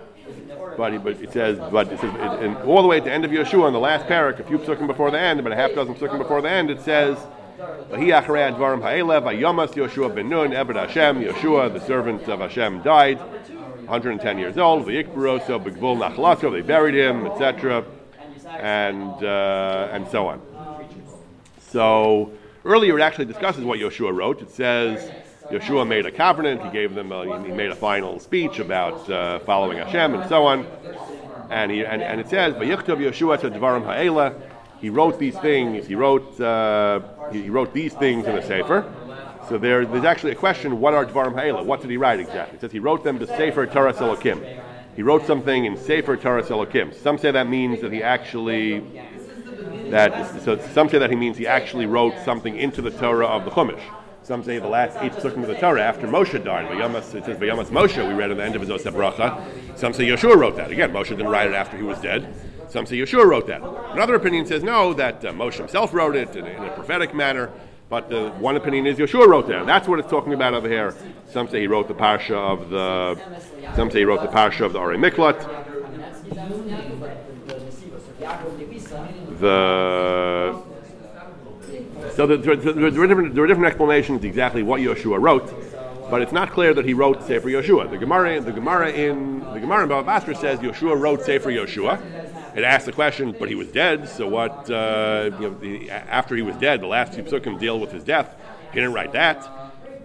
But, 0.77 1.03
but 1.03 1.21
it 1.21 1.31
says, 1.33 1.59
but 1.71 1.91
it 1.91 1.99
says, 1.99 2.13
it, 2.13 2.43
and 2.43 2.57
all 2.57 2.81
the 2.81 2.87
way 2.87 2.97
at 2.97 3.03
the 3.03 3.11
end 3.11 3.25
of 3.25 3.31
Yeshua, 3.31 3.67
in 3.67 3.73
the 3.73 3.79
last 3.79 4.05
parak, 4.07 4.39
a 4.39 4.43
few 4.43 4.57
psukim 4.57 4.87
before 4.87 5.11
the 5.11 5.19
end, 5.19 5.39
about 5.39 5.53
a 5.53 5.55
half 5.55 5.73
dozen 5.75 5.95
psukim 5.95 6.17
before 6.17 6.41
the 6.41 6.49
end, 6.49 6.69
it 6.69 6.81
says, 6.81 7.17
Yeshua 9.75 10.15
ben 10.15 10.29
Nun, 10.29 10.53
Ebed 10.53 10.75
Hashem, 10.75 11.21
Yeshua, 11.21 11.71
the 11.73 11.79
servant 11.85 12.27
of 12.27 12.39
Hashem, 12.39 12.81
died, 12.81 13.19
110 13.19 14.37
years 14.37 14.57
old, 14.57 14.85
V'yikbaroso, 14.85 15.63
Begvul 15.63 15.97
Nachlaso, 15.97 16.51
they 16.51 16.61
buried 16.61 16.95
him, 16.95 17.27
etc., 17.27 17.85
and, 18.47 19.23
uh, 19.23 19.89
and 19.91 20.07
so 20.07 20.27
on. 20.27 20.41
So, 21.59 22.31
earlier 22.65 22.97
it 22.97 23.01
actually 23.01 23.25
discusses 23.25 23.63
what 23.63 23.79
Yeshua 23.79 24.15
wrote. 24.15 24.41
It 24.41 24.51
says, 24.51 25.11
Yeshua 25.51 25.87
made 25.87 26.05
a 26.05 26.11
covenant. 26.11 26.63
He 26.63 26.69
gave 26.69 26.95
them. 26.95 27.11
A, 27.11 27.43
he 27.43 27.51
made 27.51 27.69
a 27.69 27.75
final 27.75 28.19
speech 28.19 28.59
about 28.59 29.09
uh, 29.09 29.39
following 29.39 29.77
Hashem 29.77 30.13
and 30.13 30.29
so 30.29 30.45
on. 30.45 30.65
And 31.49 31.71
he 31.71 31.85
and, 31.85 32.01
and 32.01 32.19
it 32.19 32.29
says, 32.29 32.53
"Vayichtov 32.55 32.97
Yeshua 32.97 33.39
to 33.41 33.49
Dvarim 33.49 33.83
Ha'ela." 33.83 34.33
He 34.79 34.89
wrote 34.89 35.19
these 35.19 35.37
things. 35.39 35.85
He 35.85 35.95
wrote 35.95 36.39
uh, 36.39 37.01
he 37.31 37.49
wrote 37.49 37.73
these 37.73 37.93
things 37.93 38.25
in 38.25 38.35
a 38.35 38.45
sefer. 38.45 38.91
So 39.49 39.57
there, 39.57 39.85
there's 39.85 40.05
actually 40.05 40.31
a 40.31 40.35
question: 40.35 40.79
What 40.79 40.93
are 40.93 41.05
Dvarim 41.05 41.33
Ha'ela? 41.33 41.63
What 41.63 41.81
did 41.81 41.89
he 41.89 41.97
write 41.97 42.19
exactly? 42.19 42.55
It 42.55 42.61
says 42.61 42.71
he 42.71 42.79
wrote 42.79 43.03
them 43.03 43.19
to 43.19 43.27
Sefer 43.27 43.65
Torah 43.67 43.93
Elokim. 43.93 44.63
He 44.95 45.03
wrote 45.03 45.25
something 45.25 45.65
in 45.65 45.77
Sefer 45.77 46.17
Torah 46.17 46.43
Elokim. 46.43 46.93
Some 46.93 47.17
say 47.17 47.31
that 47.31 47.47
means 47.47 47.81
that 47.81 47.91
he 47.91 48.01
actually 48.01 48.79
that 49.89 50.41
so 50.43 50.57
some 50.73 50.89
say 50.89 50.99
that 50.99 51.09
he 51.09 51.15
means 51.15 51.37
he 51.37 51.47
actually 51.47 51.85
wrote 51.85 52.13
something 52.23 52.55
into 52.57 52.81
the 52.81 52.91
Torah 52.91 53.27
of 53.27 53.45
the 53.45 53.51
Chumash. 53.51 53.81
Some 54.23 54.43
say 54.43 54.59
the 54.59 54.67
last 54.67 54.97
eight 55.01 55.13
psukim 55.13 55.41
of 55.41 55.47
the 55.47 55.55
Torah 55.55 55.81
after 55.81 56.07
Moshe 56.07 56.43
died. 56.43 56.65
It 56.71 57.25
says 57.25 57.37
Moshe, 57.39 58.07
we 58.07 58.13
read 58.13 58.29
at 58.29 58.37
the 58.37 58.43
end 58.43 58.55
of 58.55 58.61
his 58.61 58.69
Oseh 58.69 58.93
Bracha. 58.93 59.77
Some 59.77 59.93
say 59.93 60.05
Yeshua 60.05 60.35
wrote 60.35 60.55
that. 60.57 60.69
Again, 60.71 60.91
Moshe 60.91 61.09
didn't 61.09 61.29
write 61.29 61.47
it 61.47 61.55
after 61.55 61.75
he 61.75 61.83
was 61.83 61.99
dead. 61.99 62.31
Some 62.69 62.85
say 62.85 62.97
Yeshua 62.97 63.25
wrote 63.25 63.47
that. 63.47 63.61
Another 63.93 64.15
opinion 64.15 64.45
says 64.45 64.63
no, 64.63 64.93
that 64.93 65.25
uh, 65.25 65.31
Moshe 65.33 65.57
himself 65.57 65.93
wrote 65.93 66.15
it 66.15 66.35
in, 66.35 66.45
in 66.45 66.63
a 66.63 66.69
prophetic 66.69 67.15
manner. 67.15 67.49
But 67.89 68.13
uh, 68.13 68.31
one 68.33 68.55
opinion 68.55 68.85
is 68.87 68.97
Yeshua 68.97 69.27
wrote 69.27 69.47
that. 69.47 69.65
That's 69.65 69.87
what 69.87 69.99
it's 69.99 70.09
talking 70.09 70.33
about 70.33 70.53
over 70.53 70.69
here. 70.69 70.95
Some 71.27 71.49
say 71.49 71.59
he 71.59 71.67
wrote 71.67 71.89
the 71.89 71.93
parsha 71.93 72.35
of 72.35 72.69
the. 72.69 73.19
Some 73.75 73.91
say 73.91 73.99
he 73.99 74.05
wrote 74.05 74.21
the 74.21 74.29
parsha 74.29 74.65
of 74.65 74.73
the 74.73 74.79
Ari 74.79 74.97
Miklat. 74.97 75.39
The 79.39 80.30
so 82.15 82.27
there, 82.27 82.37
there, 82.37 82.55
there, 82.55 82.85
are 82.85 83.07
different, 83.07 83.35
there 83.35 83.43
are 83.43 83.47
different 83.47 83.67
explanations 83.67 84.23
exactly 84.23 84.63
what 84.63 84.81
Yeshua 84.81 85.21
wrote, 85.21 85.53
but 86.09 86.21
it's 86.21 86.31
not 86.31 86.51
clear 86.51 86.73
that 86.73 86.85
he 86.85 86.93
wrote 86.93 87.23
Sefer 87.23 87.47
Yeshua. 87.47 87.89
The 87.89 87.97
Gemara, 87.97 88.41
the 88.41 88.51
Gemara 88.51 88.91
in 88.91 89.39
the 89.39 89.59
Gemara 89.59 89.83
in 89.83 89.89
Bava 89.89 90.05
Basra 90.05 90.35
says 90.35 90.59
Yeshua 90.59 90.99
wrote 90.99 91.23
Sefer 91.23 91.49
Yeshua. 91.49 92.01
It 92.55 92.63
asks 92.65 92.85
the 92.85 92.91
question, 92.91 93.33
but 93.37 93.47
he 93.47 93.55
was 93.55 93.69
dead. 93.69 94.09
So 94.09 94.27
what? 94.27 94.69
Uh, 94.69 95.31
you 95.39 95.49
know, 95.49 95.59
the, 95.59 95.89
after 95.89 96.35
he 96.35 96.41
was 96.41 96.55
dead, 96.57 96.81
the 96.81 96.87
last 96.87 97.13
two 97.13 97.23
psukim 97.23 97.59
deal 97.59 97.79
with 97.79 97.91
his 97.91 98.03
death. 98.03 98.35
He 98.71 98.79
didn't 98.79 98.93
write 98.93 99.13
that. 99.13 99.49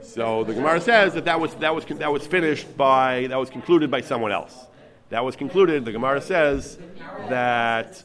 So 0.02 0.44
the 0.44 0.54
Gemara 0.54 0.80
says 0.80 1.14
that 1.14 1.24
that 1.24 1.40
was 1.40 1.54
that 1.56 1.74
was 1.74 1.84
that 1.86 2.12
was 2.12 2.26
finished 2.26 2.76
by 2.76 3.26
that 3.28 3.36
was 3.36 3.50
concluded 3.50 3.90
by 3.90 4.00
someone 4.00 4.30
else. 4.30 4.54
That 5.10 5.24
was 5.24 5.34
concluded. 5.34 5.84
The 5.84 5.92
Gemara 5.92 6.20
says 6.20 6.78
that 7.28 8.02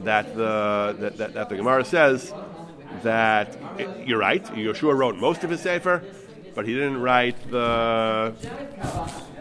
that 0.00 0.34
the 0.34 0.96
that, 0.98 1.16
that, 1.18 1.34
that 1.34 1.48
the 1.48 1.56
Gemara 1.56 1.84
says 1.84 2.32
that 3.02 3.56
it, 3.78 4.06
you're 4.06 4.18
right. 4.18 4.44
Yeshua 4.44 4.96
wrote 4.96 5.16
most 5.16 5.44
of 5.44 5.50
his 5.50 5.60
sefer, 5.60 6.02
but 6.54 6.66
he 6.66 6.74
didn't 6.74 7.00
write 7.00 7.36
the 7.50 8.34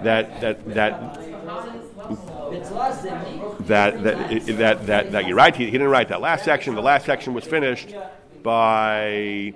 that 0.03 0.41
that 0.41 0.73
that. 0.73 1.19
That 3.61 4.03
that, 4.03 4.45
that 4.57 4.85
that 4.87 5.11
that 5.11 5.27
you're 5.27 5.37
right. 5.37 5.55
He, 5.55 5.65
he 5.65 5.71
didn't 5.71 5.89
write 5.89 6.09
that 6.09 6.19
last 6.19 6.43
section. 6.43 6.75
The 6.75 6.81
last 6.81 7.05
section 7.05 7.33
was 7.33 7.45
finished 7.45 7.93
by. 8.43 9.53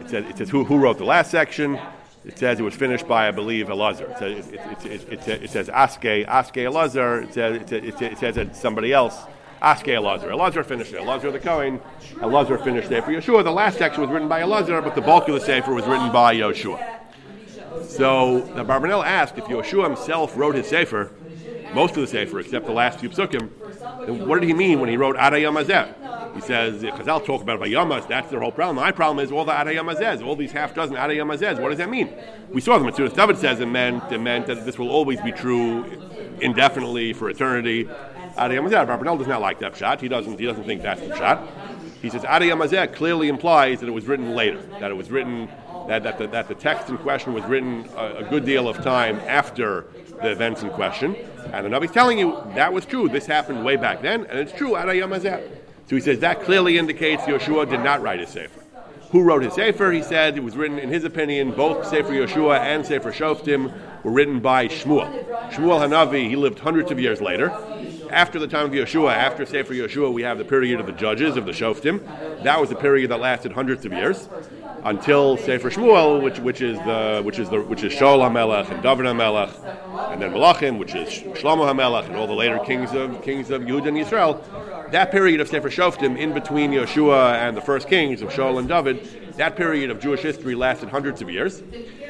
It 0.00 0.10
says, 0.10 0.24
it 0.24 0.38
says 0.38 0.50
who, 0.50 0.64
who 0.64 0.78
wrote 0.78 0.98
the 0.98 1.04
last 1.04 1.30
section. 1.30 1.78
It 2.24 2.38
says 2.38 2.58
it 2.58 2.62
was 2.62 2.74
finished 2.74 3.06
by, 3.06 3.28
I 3.28 3.30
believe, 3.32 3.66
Elazar. 3.66 4.10
It 4.10 4.18
says, 4.18 4.48
it, 4.48 4.60
it, 4.86 5.28
it, 5.28 5.42
it, 5.44 5.50
says 5.50 5.68
Aske, 5.68 6.24
Aske 6.26 6.54
Elazar. 6.54 7.24
It 7.24 7.34
says, 7.34 7.70
it, 7.70 7.72
it, 7.72 8.02
it 8.02 8.18
says 8.18 8.34
that 8.36 8.56
somebody 8.56 8.92
else 8.94 9.16
Aske 9.64 9.86
Elazar. 9.86 10.30
Elazar 10.30 10.64
finished 10.64 10.92
it. 10.92 11.00
Elazar 11.00 11.32
the 11.32 11.38
Kohen. 11.38 11.80
Elazar 12.16 12.62
finished 12.62 12.88
Sefer 12.88 13.10
Yeshua. 13.10 13.42
The 13.42 13.50
last 13.50 13.78
section 13.78 14.02
was 14.02 14.10
written 14.10 14.28
by 14.28 14.42
Elazar, 14.42 14.84
but 14.84 14.94
the 14.94 15.00
bulk 15.00 15.26
of 15.28 15.34
the 15.34 15.40
Sefer 15.40 15.72
was 15.72 15.86
written 15.86 16.12
by 16.12 16.34
Yeshua. 16.34 17.00
So 17.88 18.40
the 18.40 18.64
Barbanel 18.64 19.04
asked 19.04 19.38
if 19.38 19.44
Yeshua 19.44 19.84
himself 19.84 20.36
wrote 20.36 20.54
his 20.54 20.68
Sefer, 20.68 21.12
most 21.72 21.96
of 21.96 22.02
the 22.02 22.06
Sefer, 22.06 22.40
except 22.40 22.66
the 22.66 22.72
last 22.72 23.00
few 23.00 23.08
psukim, 23.08 23.50
then 24.06 24.28
what 24.28 24.38
did 24.40 24.46
he 24.46 24.54
mean 24.54 24.80
when 24.80 24.90
he 24.90 24.98
wrote 24.98 25.16
Adayam 25.16 26.34
He 26.34 26.40
says, 26.42 26.82
Chazal 26.82 27.24
talk 27.24 27.40
about 27.40 27.60
Vayamas, 27.60 28.06
that's 28.06 28.30
their 28.30 28.40
whole 28.40 28.52
problem. 28.52 28.76
My 28.76 28.92
problem 28.92 29.24
is 29.24 29.32
all 29.32 29.46
the 29.46 29.52
Adayam 29.52 30.22
all 30.24 30.36
these 30.36 30.52
half 30.52 30.74
dozen 30.74 30.96
Adayam 30.96 31.28
What 31.60 31.70
does 31.70 31.78
that 31.78 31.88
mean? 31.88 32.12
We 32.50 32.60
saw 32.60 32.78
soon 32.92 33.06
as 33.06 33.12
David 33.14 33.38
says 33.38 33.60
it 33.60 33.66
meant, 33.66 34.12
it 34.12 34.18
meant 34.18 34.46
that 34.46 34.66
this 34.66 34.78
will 34.78 34.90
always 34.90 35.20
be 35.22 35.32
true 35.32 35.84
indefinitely 36.40 37.14
for 37.14 37.30
eternity. 37.30 37.88
Ariyam 38.36 38.68
Barbanel 38.68 39.18
does 39.18 39.26
not 39.26 39.40
like 39.40 39.60
that 39.60 39.76
shot. 39.76 40.00
He 40.00 40.08
doesn't. 40.08 40.38
He 40.38 40.46
doesn't 40.46 40.64
think 40.64 40.82
that's 40.82 41.00
the 41.00 41.16
shot. 41.16 41.48
He 42.02 42.10
says 42.10 42.22
Ariyam 42.22 42.92
clearly 42.94 43.28
implies 43.28 43.80
that 43.80 43.88
it 43.88 43.92
was 43.92 44.06
written 44.06 44.34
later. 44.34 44.60
That 44.80 44.90
it 44.90 44.94
was 44.94 45.10
written 45.10 45.48
that 45.88 46.02
that 46.02 46.18
the, 46.18 46.26
that 46.28 46.48
the 46.48 46.54
text 46.54 46.88
in 46.88 46.98
question 46.98 47.32
was 47.34 47.44
written 47.44 47.88
a, 47.96 48.16
a, 48.16 48.24
good 48.24 48.44
deal 48.44 48.68
of 48.68 48.82
time 48.82 49.20
after 49.26 49.86
the 50.22 50.30
events 50.30 50.62
in 50.62 50.70
question. 50.70 51.14
And 51.52 51.66
the 51.66 51.70
Navi's 51.70 51.92
telling 51.92 52.18
you 52.18 52.42
that 52.54 52.72
was 52.72 52.84
true. 52.84 53.08
This 53.08 53.26
happened 53.26 53.64
way 53.64 53.76
back 53.76 54.02
then, 54.02 54.26
and 54.26 54.38
it's 54.38 54.52
true. 54.52 54.72
Ariyam 54.72 55.20
So 55.22 55.96
he 55.96 56.00
says 56.00 56.18
that 56.20 56.42
clearly 56.42 56.78
indicates 56.78 57.22
Yeshua 57.24 57.68
did 57.68 57.80
not 57.80 58.02
write 58.02 58.20
his 58.20 58.30
sefer. 58.30 58.60
Who 59.14 59.22
wrote 59.22 59.44
his 59.44 59.54
sefer? 59.54 59.92
He 59.92 60.02
said 60.02 60.36
it 60.36 60.42
was 60.42 60.56
written, 60.56 60.76
in 60.76 60.88
his 60.88 61.04
opinion, 61.04 61.52
both 61.52 61.86
Sefer 61.86 62.10
Yeshua 62.10 62.58
and 62.58 62.84
Sefer 62.84 63.12
Shoftim 63.12 63.72
were 64.02 64.10
written 64.10 64.40
by 64.40 64.66
Shmuel. 64.66 65.08
Shmuel 65.50 65.78
Hanavi, 65.78 66.28
he 66.28 66.34
lived 66.34 66.58
hundreds 66.58 66.90
of 66.90 66.98
years 66.98 67.20
later. 67.20 67.50
After 68.10 68.38
the 68.38 68.46
time 68.46 68.66
of 68.66 68.72
Yeshua, 68.72 69.12
after 69.12 69.44
Sefer 69.46 69.74
Yeshua, 69.74 70.12
we 70.12 70.22
have 70.22 70.38
the 70.38 70.44
period 70.44 70.80
of 70.80 70.86
the 70.86 70.92
judges, 70.92 71.36
of 71.36 71.46
the 71.46 71.52
Shoftim. 71.52 72.02
That 72.42 72.60
was 72.60 72.70
a 72.70 72.74
period 72.74 73.10
that 73.10 73.20
lasted 73.20 73.52
hundreds 73.52 73.84
of 73.84 73.92
years 73.92 74.28
until 74.84 75.36
Sefer 75.36 75.70
Shmuel, 75.70 76.22
which, 76.22 76.38
which 76.38 76.60
is 76.60 76.76
the 76.78 77.22
which 77.24 77.38
is 77.38 77.48
the 77.48 77.60
which 77.60 77.82
is 77.82 77.92
Shaul 77.92 78.18
HaMelech 78.18 78.70
and 78.70 78.82
David 78.82 79.06
HaMelech, 79.06 80.12
and 80.12 80.20
then 80.20 80.32
Malachim, 80.32 80.78
which 80.78 80.94
is 80.94 81.08
Shlomo 81.08 81.66
HaMelech, 81.72 82.06
and 82.06 82.16
all 82.16 82.26
the 82.26 82.34
later 82.34 82.58
kings 82.60 82.92
of 82.92 83.22
kings 83.22 83.50
of 83.50 83.62
Yehuda 83.62 83.88
and 83.88 83.98
Israel. 83.98 84.44
That 84.90 85.10
period 85.10 85.40
of 85.40 85.48
Sefer 85.48 85.70
Shoftim, 85.70 86.18
in 86.18 86.32
between 86.34 86.70
Yeshua 86.70 87.34
and 87.34 87.56
the 87.56 87.62
first 87.62 87.88
kings 87.88 88.22
of 88.22 88.28
Shaul 88.30 88.58
and 88.58 88.68
David, 88.68 89.34
that 89.36 89.56
period 89.56 89.90
of 89.90 90.00
Jewish 90.00 90.20
history 90.20 90.54
lasted 90.54 90.90
hundreds 90.90 91.22
of 91.22 91.30
years. 91.30 91.62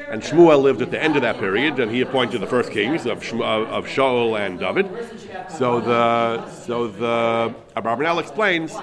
And 0.09 0.21
Shmuel 0.21 0.61
lived 0.61 0.81
at 0.81 0.91
the 0.91 1.01
end 1.01 1.15
of 1.15 1.23
that 1.23 1.39
period, 1.39 1.79
and 1.79 1.91
he 1.91 2.01
appointed 2.01 2.39
the 2.41 2.47
first 2.47 2.71
kings 2.71 3.05
of, 3.05 3.21
Shmu, 3.21 3.43
of 3.43 3.85
Shaul 3.85 4.39
and 4.39 4.59
David. 4.59 4.87
So 5.49 5.81
the 5.81 6.49
so 6.51 6.87
the 6.87 7.53
Abarbanel 7.75 8.19
explains 8.19 8.75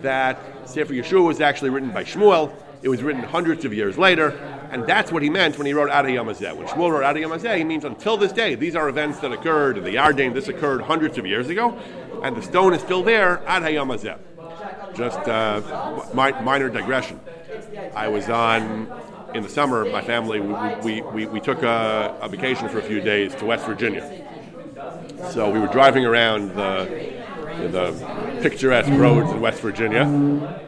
that 0.00 0.38
Sefer 0.68 0.94
Yeshua 0.94 1.24
was 1.26 1.40
actually 1.40 1.70
written 1.70 1.90
by 1.90 2.04
Shmuel. 2.04 2.52
It 2.82 2.88
was 2.88 3.02
written 3.02 3.22
hundreds 3.22 3.64
of 3.64 3.72
years 3.72 3.96
later, 3.96 4.30
and 4.72 4.84
that's 4.86 5.12
what 5.12 5.22
he 5.22 5.30
meant 5.30 5.56
when 5.56 5.66
he 5.66 5.72
wrote 5.72 5.90
Ada 5.90 6.08
Yamazeh. 6.08 6.56
When 6.56 6.66
Shmuel 6.66 6.90
wrote 6.90 7.16
Yamazeh, 7.16 7.56
he 7.58 7.64
means 7.64 7.84
until 7.84 8.16
this 8.16 8.32
day. 8.32 8.54
These 8.56 8.74
are 8.74 8.88
events 8.88 9.20
that 9.20 9.30
occurred 9.30 9.78
in 9.78 9.84
the 9.84 9.94
Yarden. 9.94 10.34
This 10.34 10.48
occurred 10.48 10.80
hundreds 10.80 11.16
of 11.18 11.26
years 11.26 11.48
ago, 11.48 11.78
and 12.24 12.34
the 12.34 12.42
stone 12.42 12.74
is 12.74 12.80
still 12.80 13.02
there, 13.02 13.40
Ada 13.42 13.68
Yamazeh. 13.68 14.18
Just 14.94 15.18
uh, 15.28 15.60
mi- 16.14 16.42
minor 16.42 16.68
digression. 16.68 17.20
I 17.94 18.08
was 18.08 18.28
on 18.28 18.88
in 19.34 19.42
the 19.42 19.48
summer. 19.48 19.84
My 19.84 20.02
family 20.02 20.40
we, 20.40 20.54
we, 20.82 21.02
we, 21.02 21.26
we 21.26 21.40
took 21.40 21.62
a, 21.62 22.16
a 22.20 22.28
vacation 22.28 22.68
for 22.68 22.78
a 22.78 22.82
few 22.82 23.00
days 23.00 23.34
to 23.36 23.44
West 23.44 23.66
Virginia. 23.66 24.04
So 25.30 25.50
we 25.50 25.58
were 25.58 25.68
driving 25.68 26.04
around 26.04 26.54
the 26.54 27.12
the 27.52 27.92
picturesque 28.40 28.90
roads 28.92 29.30
in 29.30 29.40
West 29.40 29.60
Virginia. 29.60 30.02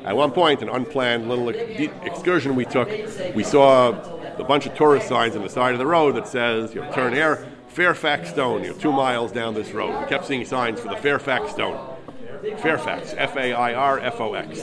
At 0.05 0.15
one 0.17 0.31
point, 0.31 0.63
an 0.63 0.69
unplanned 0.69 1.29
little 1.29 1.49
excursion 1.49 2.55
we 2.55 2.67
took, 2.67 2.89
we 3.35 3.43
saw 3.43 3.91
a 4.39 4.45
bunch 4.45 4.67
of 4.67 4.75
tourist 4.75 5.09
signs 5.09 5.35
on 5.35 5.43
the 5.43 5.49
side 5.49 5.73
of 5.73 5.79
the 5.79 5.87
road 5.87 6.15
that 6.17 6.29
says, 6.29 6.75
you 6.75 6.83
know, 6.83 6.93
turn 6.93 7.15
here, 7.15 7.49
Fairfax 7.69 8.31
Stone, 8.31 8.65
you 8.65 8.71
know, 8.71 8.77
two 8.77 8.93
miles 8.93 9.33
down 9.33 9.55
this 9.55 9.73
road. 9.73 9.99
We 9.99 10.07
kept 10.09 10.27
seeing 10.27 10.45
signs 10.45 10.79
for 10.79 10.89
the 10.89 10.97
Fairfax 10.97 11.53
Stone. 11.53 11.97
Fairfax, 12.59 13.15
F 13.17 13.35
A 13.37 13.55
I 13.55 13.75
R 13.75 13.99
F 13.99 14.21
O 14.21 14.35
X. 14.35 14.61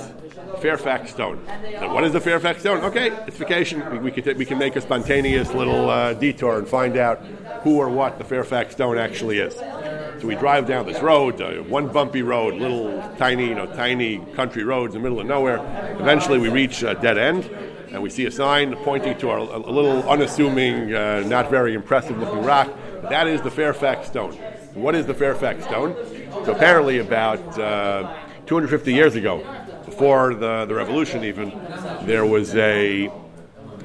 Fairfax 0.60 1.12
Stone. 1.12 1.44
Now, 1.46 1.94
what 1.94 2.04
is 2.04 2.14
the 2.14 2.22
Fairfax 2.22 2.60
Stone? 2.62 2.84
Okay, 2.86 3.10
it's 3.28 3.38
vacation. 3.38 3.90
We, 3.92 4.00
we, 4.00 4.12
can, 4.12 4.38
we 4.38 4.46
can 4.46 4.58
make 4.58 4.76
a 4.76 4.82
spontaneous 4.82 5.54
little 5.54 5.90
uh, 5.90 6.14
detour 6.14 6.60
and 6.60 6.68
find 6.68 6.98
out 6.98 7.24
who 7.64 7.78
or 7.78 7.90
what 7.90 8.18
the 8.18 8.24
Fairfax 8.24 8.74
Stone 8.74 8.98
actually 8.98 9.40
is. 9.40 9.56
So 10.22 10.28
we 10.28 10.36
drive 10.36 10.68
down 10.68 10.86
this 10.86 11.02
road, 11.02 11.42
uh, 11.42 11.64
one 11.64 11.88
bumpy 11.88 12.22
road, 12.22 12.56
little 12.56 13.02
tiny, 13.18 13.48
you 13.48 13.56
know, 13.56 13.66
tiny 13.66 14.20
country 14.36 14.64
roads 14.64 14.94
in 14.94 15.02
the 15.02 15.10
middle 15.10 15.20
of 15.20 15.26
nowhere. 15.26 15.58
Eventually, 16.00 16.38
we 16.38 16.50
reach 16.50 16.84
a 16.84 16.94
dead 16.94 17.18
end, 17.18 17.46
and 17.92 18.04
we 18.04 18.10
see 18.10 18.26
a 18.26 18.32
sign 18.32 18.76
pointing 18.78 19.18
to 19.18 19.30
our, 19.30 19.40
a, 19.40 19.58
little 19.58 20.08
unassuming, 20.08 20.94
uh, 20.94 21.24
not 21.26 21.50
very 21.50 21.74
impressive-looking 21.74 22.44
rock. 22.44 22.72
That 23.10 23.28
is 23.28 23.42
the 23.42 23.50
Fairfax 23.50 24.08
Stone. 24.08 24.34
What 24.74 24.94
is 24.94 25.08
the 25.08 25.14
Fairfax 25.14 25.64
Stone? 25.64 25.96
So 26.46 26.54
apparently, 26.54 27.00
about 27.00 27.60
uh, 27.60 28.16
250 28.46 28.94
years 28.94 29.16
ago, 29.16 29.40
before 29.92 30.34
the, 30.34 30.66
the 30.66 30.74
revolution, 30.74 31.24
even 31.24 31.50
there 32.04 32.26
was 32.26 32.56
a 32.56 33.12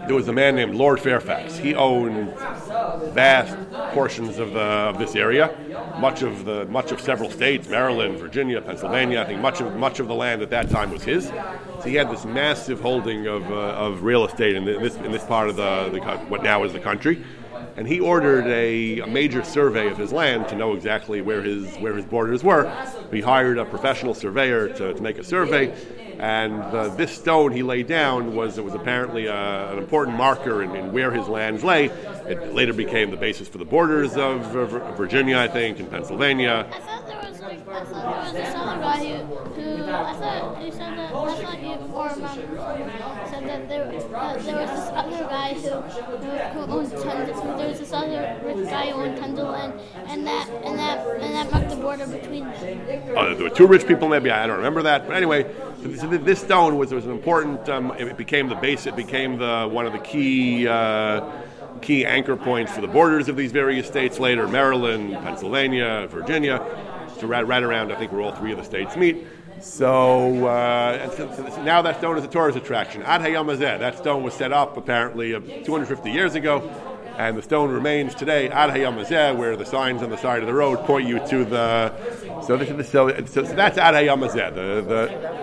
there 0.07 0.15
was 0.15 0.29
a 0.29 0.33
man 0.33 0.55
named 0.55 0.77
Lord 0.77 1.01
Fairfax. 1.01 1.59
He 1.59 1.75
owned 1.75 2.33
vast 3.13 3.57
portions 3.93 4.39
of, 4.39 4.53
the, 4.53 4.61
of 4.61 4.99
this 4.99 5.17
area, 5.17 5.57
much 5.99 6.23
of 6.23 6.45
the 6.45 6.65
much 6.67 6.93
of 6.93 7.01
several 7.01 7.29
states, 7.29 7.69
Maryland, 7.69 8.19
Virginia, 8.19 8.61
Pennsylvania. 8.61 9.21
I 9.21 9.25
think 9.25 9.41
much 9.41 9.61
of 9.61 9.75
much 9.75 9.99
of 9.99 10.07
the 10.07 10.15
land 10.15 10.43
at 10.43 10.51
that 10.51 10.71
time 10.71 10.93
was 10.93 11.03
his. 11.03 11.27
So 11.27 11.83
he 11.87 11.97
had 11.97 12.09
this 12.09 12.25
massive 12.25 12.81
holding 12.81 13.27
of, 13.27 13.43
uh, 13.51 13.87
of 13.87 14.05
real 14.05 14.25
estate 14.25 14.55
in 14.55 14.65
this 14.65 14.95
in 14.95 15.11
this 15.11 15.25
part 15.25 15.49
of 15.49 15.57
the, 15.57 15.91
the 15.91 16.01
what 16.29 16.45
now 16.45 16.63
is 16.63 16.73
the 16.73 16.81
country. 16.81 17.25
And 17.77 17.87
he 17.87 18.01
ordered 18.01 18.47
a, 18.47 19.01
a, 19.01 19.07
major 19.07 19.45
survey 19.45 19.89
of 19.89 19.99
his 19.99 20.13
land 20.13 20.49
to 20.49 20.57
know 20.57 20.75
exactly 20.75 21.21
where 21.21 21.43
his 21.43 21.77
where 21.77 21.95
his 21.95 22.05
borders 22.05 22.43
were. 22.43 22.71
He 23.11 23.21
hired 23.21 23.59
a 23.59 23.65
professional 23.65 24.15
surveyor 24.15 24.69
to, 24.69 24.95
to 24.95 25.03
make 25.03 25.19
a 25.19 25.25
survey, 25.25 25.75
and 26.19 26.63
uh, 26.63 26.89
this 26.89 27.13
stone 27.13 27.53
he 27.53 27.63
laid 27.63 27.87
down 27.87 28.35
was 28.35 28.59
it 28.59 28.65
was 28.65 28.75
apparently 28.75 29.29
uh, 29.29 29.73
an 29.73 29.79
important 29.79 30.17
marker 30.17 30.63
in, 30.63 30.75
in, 30.75 30.93
where 30.93 31.11
his 31.11 31.29
lands 31.29 31.63
lay. 31.63 31.87
It 31.87 32.55
later 32.55 32.73
became 32.73 33.11
the 33.11 33.17
basis 33.17 33.49
for 33.49 33.59
the 33.59 33.65
borders 33.65 34.17
of, 34.17 34.55
of 34.57 34.97
Virginia, 34.97 35.39
I 35.39 35.49
think, 35.49 35.79
and 35.79 35.91
Pennsylvania. 35.91 36.67
There 37.65 37.75
was 37.75 38.33
this 38.33 38.55
other 38.55 38.81
guy 38.81 39.17
who, 39.17 39.35
who 39.37 39.85
I 39.85 40.13
thought 40.13 40.63
he 40.63 40.71
said 40.71 40.99
that 40.99 41.15
I 41.15 41.35
thought 41.35 41.63
you 41.63 41.77
or 41.97 42.17
mom 42.17 43.29
said 43.31 43.49
that 43.49 43.69
there 43.69 43.87
uh, 43.87 44.39
there 44.39 44.57
was 44.57 44.71
this 44.71 44.91
other 44.93 45.25
guy 45.25 45.55
who 45.55 45.71
who, 45.71 46.17
who 46.17 46.73
owned 46.73 46.91
tons. 46.91 47.59
There 47.59 47.69
was 47.69 47.79
this 47.79 47.93
other 47.93 48.41
rich 48.45 48.69
guy 48.69 48.91
who 48.91 49.01
owned 49.01 49.17
tons 49.17 49.39
of 49.39 49.49
land, 49.49 49.81
and 50.07 50.27
that 50.27 50.49
and 50.51 50.79
that 50.79 51.07
and 51.07 51.35
that 51.35 51.51
marked 51.51 51.71
the 51.71 51.77
border 51.77 52.07
between 52.07 52.45
them. 52.45 53.17
Uh, 53.17 53.35
there 53.35 53.45
were 53.45 53.51
two 53.51 53.67
rich 53.67 53.87
people, 53.87 54.09
maybe 54.09 54.31
I 54.31 54.47
don't 54.47 54.57
remember 54.57 54.83
that, 54.83 55.07
but 55.07 55.17
anyway, 55.17 55.45
so 55.83 56.07
this 56.09 56.41
stone 56.41 56.77
was 56.77 56.93
was 56.93 57.07
an 57.07 57.13
important. 57.13 57.69
Um, 57.69 57.93
it 57.93 58.17
became 58.17 58.49
the 58.49 58.55
base. 58.57 58.87
It 58.87 58.97
became 58.97 59.39
the 59.39 59.69
one 59.71 59.87
of 59.87 59.93
the 59.93 60.01
key. 60.01 60.69
Uh, 60.69 61.31
key 61.83 62.07
anchor 62.07 62.37
points 62.37 62.73
for 62.73 62.81
the 62.81 62.89
borders 62.89 63.29
of 63.29 63.37
these 63.37 63.53
various 63.53 63.87
states 63.87 64.19
later 64.19 64.49
Maryland, 64.49 65.13
Pennsylvania, 65.13 66.07
Virginia. 66.11 66.65
So, 67.19 67.27
right, 67.27 67.47
right 67.47 67.63
around, 67.63 67.93
I 67.93 67.97
think, 67.97 68.13
where 68.13 68.21
all 68.21 68.33
three 68.33 68.53
of 68.53 68.59
the 68.59 68.65
states 68.65 68.97
meet. 68.97 69.27
So, 69.59 70.47
uh, 70.47 71.11
so, 71.11 71.33
so 71.33 71.63
now 71.63 71.81
that 71.83 71.97
stone 71.97 72.19
is 72.19 72.25
a 72.25 72.29
tourist 72.29 72.59
attraction. 72.59 73.03
Ad 73.03 73.23
Hayom 73.23 73.47
Hazeh, 73.47 73.79
that 73.79 73.97
stone 73.97 74.23
was 74.23 74.35
set 74.35 74.53
up 74.53 74.77
apparently 74.77 75.35
uh, 75.35 75.41
250 75.65 76.11
years 76.11 76.35
ago, 76.35 76.71
and 77.19 77.37
the 77.37 77.43
stone 77.43 77.71
remains 77.71 78.15
today 78.15 78.49
Ad 78.49 78.71
Hayom 78.71 79.03
Hazeh, 79.03 79.37
where 79.37 79.57
the 79.57 79.67
signs 79.67 80.03
on 80.03 80.11
the 80.11 80.17
side 80.17 80.41
of 80.41 80.47
the 80.47 80.55
road 80.55 80.79
point 80.81 81.09
you 81.09 81.19
to 81.29 81.45
the. 81.45 81.93
So, 82.43 82.57
this 82.57 82.69
is, 82.69 82.89
so, 82.89 83.09
so, 83.27 83.45
so 83.45 83.55
that's 83.55 83.79
Ad 83.79 83.95
Hayom 83.95 84.29
Hazeh. 84.29 84.55
The, 84.55 84.83
the, 84.83 85.37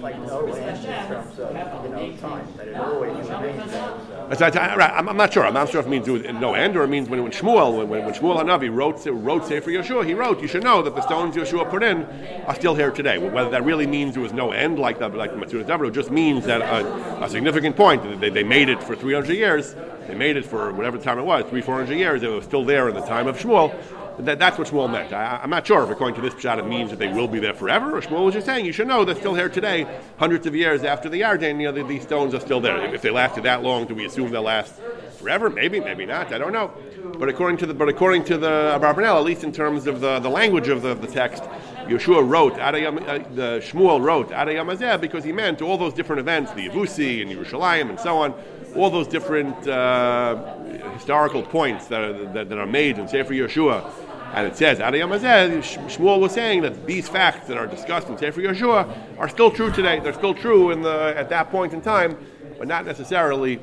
like 0.00 0.18
no 0.26 0.46
end 0.46 0.84
in 0.84 0.92
terms 1.06 1.38
of 1.38 1.84
you 1.84 1.90
know 1.90 2.16
time 2.18 2.46
that 2.56 2.68
it 2.68 2.76
always 2.76 3.28
remains. 3.28 3.70
So. 3.72 4.46
I'm, 4.46 5.08
I'm, 5.08 5.16
not 5.16 5.32
sure. 5.32 5.44
I'm 5.44 5.54
not 5.54 5.68
sure 5.68 5.80
if 5.80 5.86
it 5.86 5.90
means 5.90 6.06
no 6.06 6.54
end 6.54 6.76
or 6.76 6.84
it 6.84 6.88
means 6.88 7.08
when, 7.08 7.22
when 7.22 7.32
Shmuel, 7.32 7.86
when, 7.86 8.04
when 8.04 8.14
Shmuel 8.14 8.38
Hanavi 8.38 8.74
wrote 8.74 9.04
wrote 9.06 9.46
Sefer 9.46 9.70
Yehoshua, 9.70 10.06
he 10.06 10.14
wrote, 10.14 10.40
"You 10.40 10.48
should 10.48 10.62
know 10.62 10.82
that 10.82 10.94
the 10.94 11.02
stones 11.02 11.36
Yehoshua 11.36 11.70
put 11.70 11.82
in 11.82 12.04
are 12.46 12.54
still 12.54 12.74
here 12.74 12.90
today." 12.90 13.18
Whether 13.18 13.50
that 13.50 13.64
really 13.64 13.86
means 13.86 14.14
there 14.14 14.22
was 14.22 14.32
no 14.32 14.52
end, 14.52 14.78
like 14.78 14.98
the 14.98 15.08
like 15.08 15.32
the 15.32 15.38
Metzudas 15.38 15.92
just 15.92 16.10
means 16.10 16.44
that 16.46 16.60
a, 16.62 17.24
a, 17.24 17.28
significant 17.28 17.76
point. 17.76 18.20
They, 18.20 18.30
they 18.30 18.44
made 18.44 18.68
it 18.68 18.82
for 18.82 18.94
300 18.94 19.34
years. 19.34 19.74
They 20.06 20.14
made 20.14 20.36
it 20.36 20.44
for 20.44 20.72
whatever 20.72 20.98
time 20.98 21.18
it 21.18 21.24
was, 21.24 21.44
three, 21.48 21.62
400 21.62 21.94
years. 21.94 22.22
It 22.22 22.28
was 22.28 22.44
still 22.44 22.64
there 22.64 22.88
in 22.88 22.94
the 22.94 23.02
time 23.02 23.26
of 23.26 23.38
Shmuel. 23.38 23.74
That, 24.18 24.38
that's 24.38 24.58
what 24.58 24.68
Shmuel 24.68 24.90
meant. 24.90 25.12
I, 25.12 25.40
am 25.42 25.50
not 25.50 25.66
sure 25.66 25.82
if, 25.84 25.90
according 25.90 26.16
to 26.16 26.20
this 26.20 26.34
pshat 26.34 26.58
it 26.58 26.66
means 26.66 26.90
that 26.90 26.98
they 26.98 27.08
will 27.08 27.28
be 27.28 27.38
there 27.38 27.54
forever, 27.54 27.96
or 27.96 28.00
Shmuel 28.00 28.26
was 28.26 28.34
just 28.34 28.46
saying, 28.46 28.66
you 28.66 28.72
should 28.72 28.86
know 28.86 29.04
they're 29.04 29.14
still 29.14 29.34
here 29.34 29.48
today, 29.48 29.86
hundreds 30.18 30.46
of 30.46 30.54
years 30.54 30.84
after 30.84 31.08
the 31.08 31.20
Yarden, 31.20 31.60
you 31.60 31.72
know, 31.72 31.88
these 31.88 32.02
stones 32.02 32.34
are 32.34 32.40
still 32.40 32.60
there. 32.60 32.94
If 32.94 33.02
they 33.02 33.10
lasted 33.10 33.44
that 33.44 33.62
long, 33.62 33.86
do 33.86 33.94
we 33.94 34.04
assume 34.04 34.30
they'll 34.30 34.42
last 34.42 34.74
forever? 35.18 35.48
Maybe, 35.48 35.80
maybe 35.80 36.04
not. 36.04 36.32
I 36.32 36.38
don't 36.38 36.52
know. 36.52 36.72
But 37.18 37.28
according 37.28 37.58
to 37.58 37.66
the, 37.66 37.74
but 37.74 37.88
according 37.88 38.24
to 38.24 38.36
the 38.36 38.78
Abarbanel, 38.78 39.16
at 39.16 39.24
least 39.24 39.44
in 39.44 39.52
terms 39.52 39.86
of 39.86 40.00
the, 40.00 40.18
the 40.18 40.28
language 40.28 40.68
of 40.68 40.82
the, 40.82 40.94
the 40.94 41.06
text, 41.06 41.44
Yehoshua 41.86 42.28
wrote, 42.28 42.58
Ad 42.58 42.74
Hayom, 42.74 43.02
uh, 43.02 43.18
the 43.34 43.60
Shmuel 43.60 44.02
wrote 44.02 44.30
Ad 44.32 44.48
Hayom 44.48 44.74
Hazeh 44.74 45.00
because 45.00 45.24
he 45.24 45.32
meant 45.32 45.62
all 45.62 45.76
those 45.76 45.94
different 45.94 46.20
events, 46.20 46.52
the 46.52 46.68
Yavusi 46.68 47.22
and 47.22 47.30
Yerushalayim 47.30 47.90
and 47.90 47.98
so 47.98 48.18
on, 48.18 48.34
all 48.76 48.90
those 48.90 49.06
different 49.06 49.66
uh, 49.66 50.58
historical 50.94 51.42
points 51.42 51.86
that 51.86 52.00
are, 52.02 52.32
that, 52.32 52.48
that 52.48 52.58
are 52.58 52.66
made 52.66 52.98
in 52.98 53.08
Sefer 53.08 53.34
Yehoshua 53.34 53.90
and 54.32 54.46
it 54.46 54.56
says, 54.56 54.80
Ad 54.80 54.94
Hayom 54.94 55.18
Hazeh, 55.18 55.58
Shmuel 55.88 56.18
was 56.18 56.32
saying 56.32 56.62
that 56.62 56.86
these 56.86 57.06
facts 57.06 57.48
that 57.48 57.58
are 57.58 57.66
discussed 57.66 58.08
in 58.08 58.16
Sefer 58.16 58.40
Yehoshua 58.40 59.18
are 59.18 59.28
still 59.28 59.50
true 59.50 59.70
today. 59.70 60.00
They're 60.00 60.14
still 60.14 60.34
true 60.34 60.70
in 60.70 60.80
the, 60.80 61.12
at 61.16 61.28
that 61.28 61.50
point 61.50 61.74
in 61.74 61.82
time, 61.82 62.16
but 62.58 62.66
not 62.66 62.86
necessarily. 62.86 63.60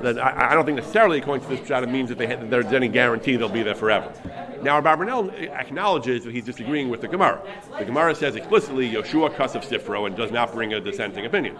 That 0.00 0.18
I, 0.18 0.50
I 0.50 0.54
don't 0.54 0.64
think 0.64 0.76
necessarily, 0.76 1.18
according 1.18 1.46
to 1.48 1.54
this 1.54 1.68
pshat, 1.68 1.84
it 1.84 1.88
means 1.88 2.08
that, 2.08 2.18
they, 2.18 2.26
that 2.26 2.50
there's 2.50 2.72
any 2.72 2.88
guarantee 2.88 3.36
they'll 3.36 3.48
be 3.48 3.62
there 3.62 3.76
forever. 3.76 4.12
Now, 4.60 4.80
Barbanel 4.80 5.32
acknowledges 5.52 6.24
that 6.24 6.32
he's 6.32 6.44
disagreeing 6.44 6.88
with 6.88 7.00
the 7.00 7.06
Gemara. 7.06 7.40
The 7.78 7.84
Gemara 7.84 8.14
says 8.16 8.34
explicitly, 8.34 8.90
Yehoshua 8.90 9.36
Kasav 9.36 9.64
Sifro, 9.64 10.08
and 10.08 10.16
does 10.16 10.32
not 10.32 10.52
bring 10.52 10.72
a 10.72 10.80
dissenting 10.80 11.26
opinion. 11.26 11.56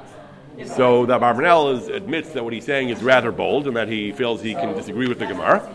So 0.66 1.04
the 1.04 1.18
Barbanel 1.18 1.88
admits 1.90 2.30
that 2.30 2.44
what 2.44 2.52
he's 2.52 2.64
saying 2.64 2.88
is 2.88 3.02
rather 3.02 3.32
bold, 3.32 3.66
and 3.66 3.76
that 3.76 3.88
he 3.88 4.12
feels 4.12 4.40
he 4.40 4.54
can 4.54 4.74
disagree 4.74 5.08
with 5.08 5.18
the 5.18 5.26
Gemara. 5.26 5.68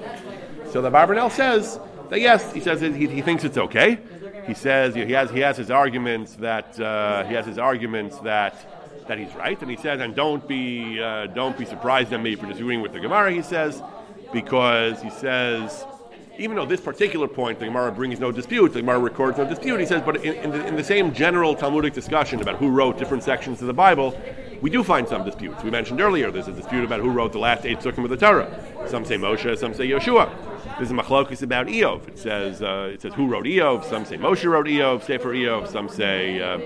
So 0.72 0.82
the 0.82 0.90
Barbanel 0.90 1.32
says 1.32 1.80
that 2.10 2.22
yes, 2.22 2.54
he 2.54 2.60
says 2.60 2.82
he, 2.82 3.08
he 3.08 3.22
thinks 3.22 3.44
it's 3.44 3.58
okay. 3.58 4.00
He 4.48 4.54
says 4.54 4.96
he 4.96 5.12
has 5.12 5.30
he 5.32 5.40
has 5.42 5.58
his 5.58 5.70
arguments 5.70 6.36
that 6.36 6.80
uh, 6.80 7.24
he 7.26 7.34
has 7.34 7.46
his 7.46 7.58
arguments 7.58 8.20
that 8.20 9.08
that 9.08 9.18
he's 9.18 9.34
right, 9.36 9.60
and 9.62 9.70
he 9.70 9.78
says, 9.78 10.00
and 10.00 10.16
don't 10.16 10.48
be 10.48 11.02
uh, 11.02 11.28
don't 11.28 11.58
be 11.58 11.66
surprised 11.66 12.14
at 12.14 12.22
me 12.22 12.36
for 12.36 12.46
disagreeing 12.46 12.82
with 12.82 12.94
the 12.94 13.00
Gemara. 13.00 13.32
He 13.32 13.42
says 13.42 13.82
because 14.32 15.02
he 15.02 15.10
says 15.10 15.86
even 16.38 16.56
though 16.56 16.66
this 16.66 16.80
particular 16.80 17.28
point 17.28 17.60
the 17.60 17.66
Gemara 17.66 17.92
brings 17.92 18.20
no 18.20 18.32
dispute, 18.32 18.72
the 18.72 18.80
Gemara 18.80 19.00
records 19.00 19.38
no 19.38 19.46
dispute, 19.46 19.80
he 19.80 19.86
says, 19.86 20.02
but 20.04 20.24
in, 20.24 20.36
in, 20.36 20.52
the, 20.52 20.68
in 20.68 20.76
the 20.78 20.84
same 20.84 21.14
general 21.14 21.54
Talmudic 21.54 21.94
discussion 21.94 22.42
about 22.42 22.56
who 22.56 22.70
wrote 22.70 22.98
different 22.98 23.24
sections 23.24 23.60
of 23.60 23.68
the 23.68 23.74
Bible, 23.74 24.18
we 24.62 24.70
do 24.70 24.84
find 24.84 25.08
some 25.08 25.24
disputes. 25.24 25.64
We 25.64 25.72
mentioned 25.72 26.02
earlier 26.02 26.32
there's 26.32 26.48
a 26.48 26.54
dispute 26.54 26.84
about 26.84 27.00
who 27.00 27.10
wrote 27.10 27.32
the 27.32 27.40
last 27.40 27.66
eight 27.66 27.80
psukim 27.80 28.04
of 28.04 28.10
the 28.10 28.18
Torah. 28.18 28.50
Some 28.88 29.06
say 29.06 29.16
Moshe, 29.16 29.58
some 29.58 29.74
say 29.74 29.88
Yehoshua. 29.88 30.78
There's 30.78 30.92
a 30.92 30.94
machlokis 30.94 31.42
about 31.42 31.68
Eov. 31.68 32.08
It 32.08 32.20
says 32.20 32.62
uh, 32.62 32.92
it 32.94 33.02
says 33.02 33.14
who 33.14 33.28
wrote 33.28 33.46
Eov. 33.46 33.84
Some 33.90 34.06
say 34.06 34.18
Moshe 34.18 34.50
wrote 34.50 34.68
Eov, 34.68 35.04
Sefer 35.04 35.34
Eov. 35.34 35.70
Some 35.70 35.90
say. 35.90 36.42
Uh, 36.42 36.60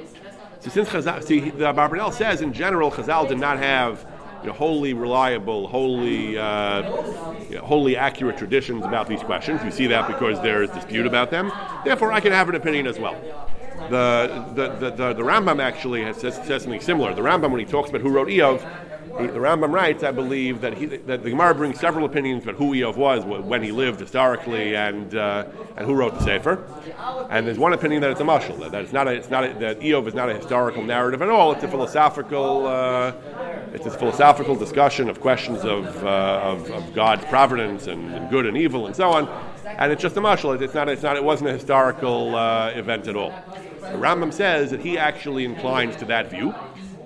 so 0.59 0.69
since 0.69 0.87
Chazal, 0.87 1.21
see, 1.21 1.49
the 1.49 1.73
Barbanel 1.73 2.13
says 2.13 2.41
in 2.41 2.53
general, 2.53 2.89
Chazal 2.89 3.27
did 3.27 3.37
not 3.37 3.57
have 3.57 4.05
you 4.43 4.47
know, 4.47 4.53
wholly 4.53 4.93
reliable, 4.93 5.67
wholly, 5.67 6.37
uh, 6.37 6.81
you 7.49 7.55
know, 7.55 7.61
wholly 7.63 7.97
accurate 7.97 8.37
traditions 8.37 8.85
about 8.85 9.07
these 9.07 9.21
questions. 9.21 9.61
You 9.63 9.71
see 9.71 9.87
that 9.87 10.07
because 10.07 10.41
there 10.41 10.63
is 10.63 10.69
dispute 10.69 11.05
about 11.05 11.31
them. 11.31 11.51
Therefore, 11.83 12.11
I 12.11 12.19
can 12.19 12.31
have 12.31 12.49
an 12.49 12.55
opinion 12.55 12.87
as 12.87 12.99
well. 12.99 13.15
The, 13.89 14.45
the, 14.55 14.89
the, 14.89 15.13
the, 15.13 15.23
Rambam 15.23 15.61
actually 15.61 16.03
has, 16.03 16.17
says, 16.17 16.35
says 16.45 16.63
something 16.63 16.81
similar. 16.81 17.13
The 17.13 17.21
Rambam, 17.21 17.51
when 17.51 17.59
he 17.59 17.65
talks 17.65 17.89
about 17.89 18.01
who 18.01 18.09
wrote 18.09 18.27
Eov, 18.27 18.61
he, 19.19 19.27
the 19.27 19.39
Rambam 19.39 19.71
writes, 19.71 20.03
I 20.03 20.11
believe, 20.11 20.61
that, 20.61 20.75
he, 20.75 20.85
that 20.85 21.23
the 21.23 21.29
Gemara 21.29 21.53
brings 21.53 21.79
several 21.79 22.05
opinions 22.05 22.43
about 22.43 22.55
who 22.55 22.71
Eov 22.71 22.95
was, 22.95 23.23
when 23.25 23.61
he 23.61 23.71
lived 23.71 23.99
historically, 23.99 24.75
and, 24.75 25.13
uh, 25.15 25.45
and 25.77 25.85
who 25.85 25.93
wrote 25.93 26.15
the 26.15 26.23
Sefer. 26.23 26.63
And 27.29 27.45
there's 27.45 27.59
one 27.59 27.73
opinion 27.73 28.01
that 28.01 28.11
it's 28.11 28.21
a 28.21 28.23
mashal, 28.23 28.71
that, 28.71 28.81
it's 28.81 28.93
not 28.93 29.07
it's 29.07 29.29
not 29.29 29.59
that 29.59 29.79
Eov 29.81 30.07
is 30.07 30.13
not 30.13 30.29
a 30.29 30.35
historical 30.35 30.83
narrative 30.83 31.21
at 31.21 31.29
all. 31.29 31.51
It's 31.51 31.63
a 31.63 31.67
philosophical, 31.67 32.65
uh, 32.65 33.13
it's 33.73 33.85
a 33.85 33.91
philosophical 33.91 34.55
discussion 34.55 35.09
of 35.09 35.19
questions 35.19 35.63
of, 35.63 36.03
uh, 36.03 36.39
of, 36.43 36.71
of, 36.71 36.93
God's 36.93 37.25
providence 37.25 37.87
and, 37.87 38.13
and, 38.13 38.29
good 38.29 38.45
and 38.45 38.57
evil 38.57 38.87
and 38.87 38.95
so 38.95 39.09
on. 39.11 39.52
And 39.65 39.91
it's 39.91 40.01
just 40.01 40.17
a 40.17 40.21
mashal. 40.21 40.59
It's 40.61 40.73
not, 40.73 40.89
it's 40.89 41.03
not, 41.03 41.15
it 41.15 41.23
wasn't 41.23 41.49
a 41.49 41.53
historical 41.53 42.35
uh, 42.35 42.69
event 42.69 43.07
at 43.07 43.15
all. 43.15 43.33
The 43.81 43.97
Rambam 43.97 44.33
says 44.33 44.71
that 44.71 44.81
he 44.81 44.97
actually 44.97 45.45
inclines 45.45 45.95
to 45.97 46.05
that 46.05 46.29
view. 46.29 46.53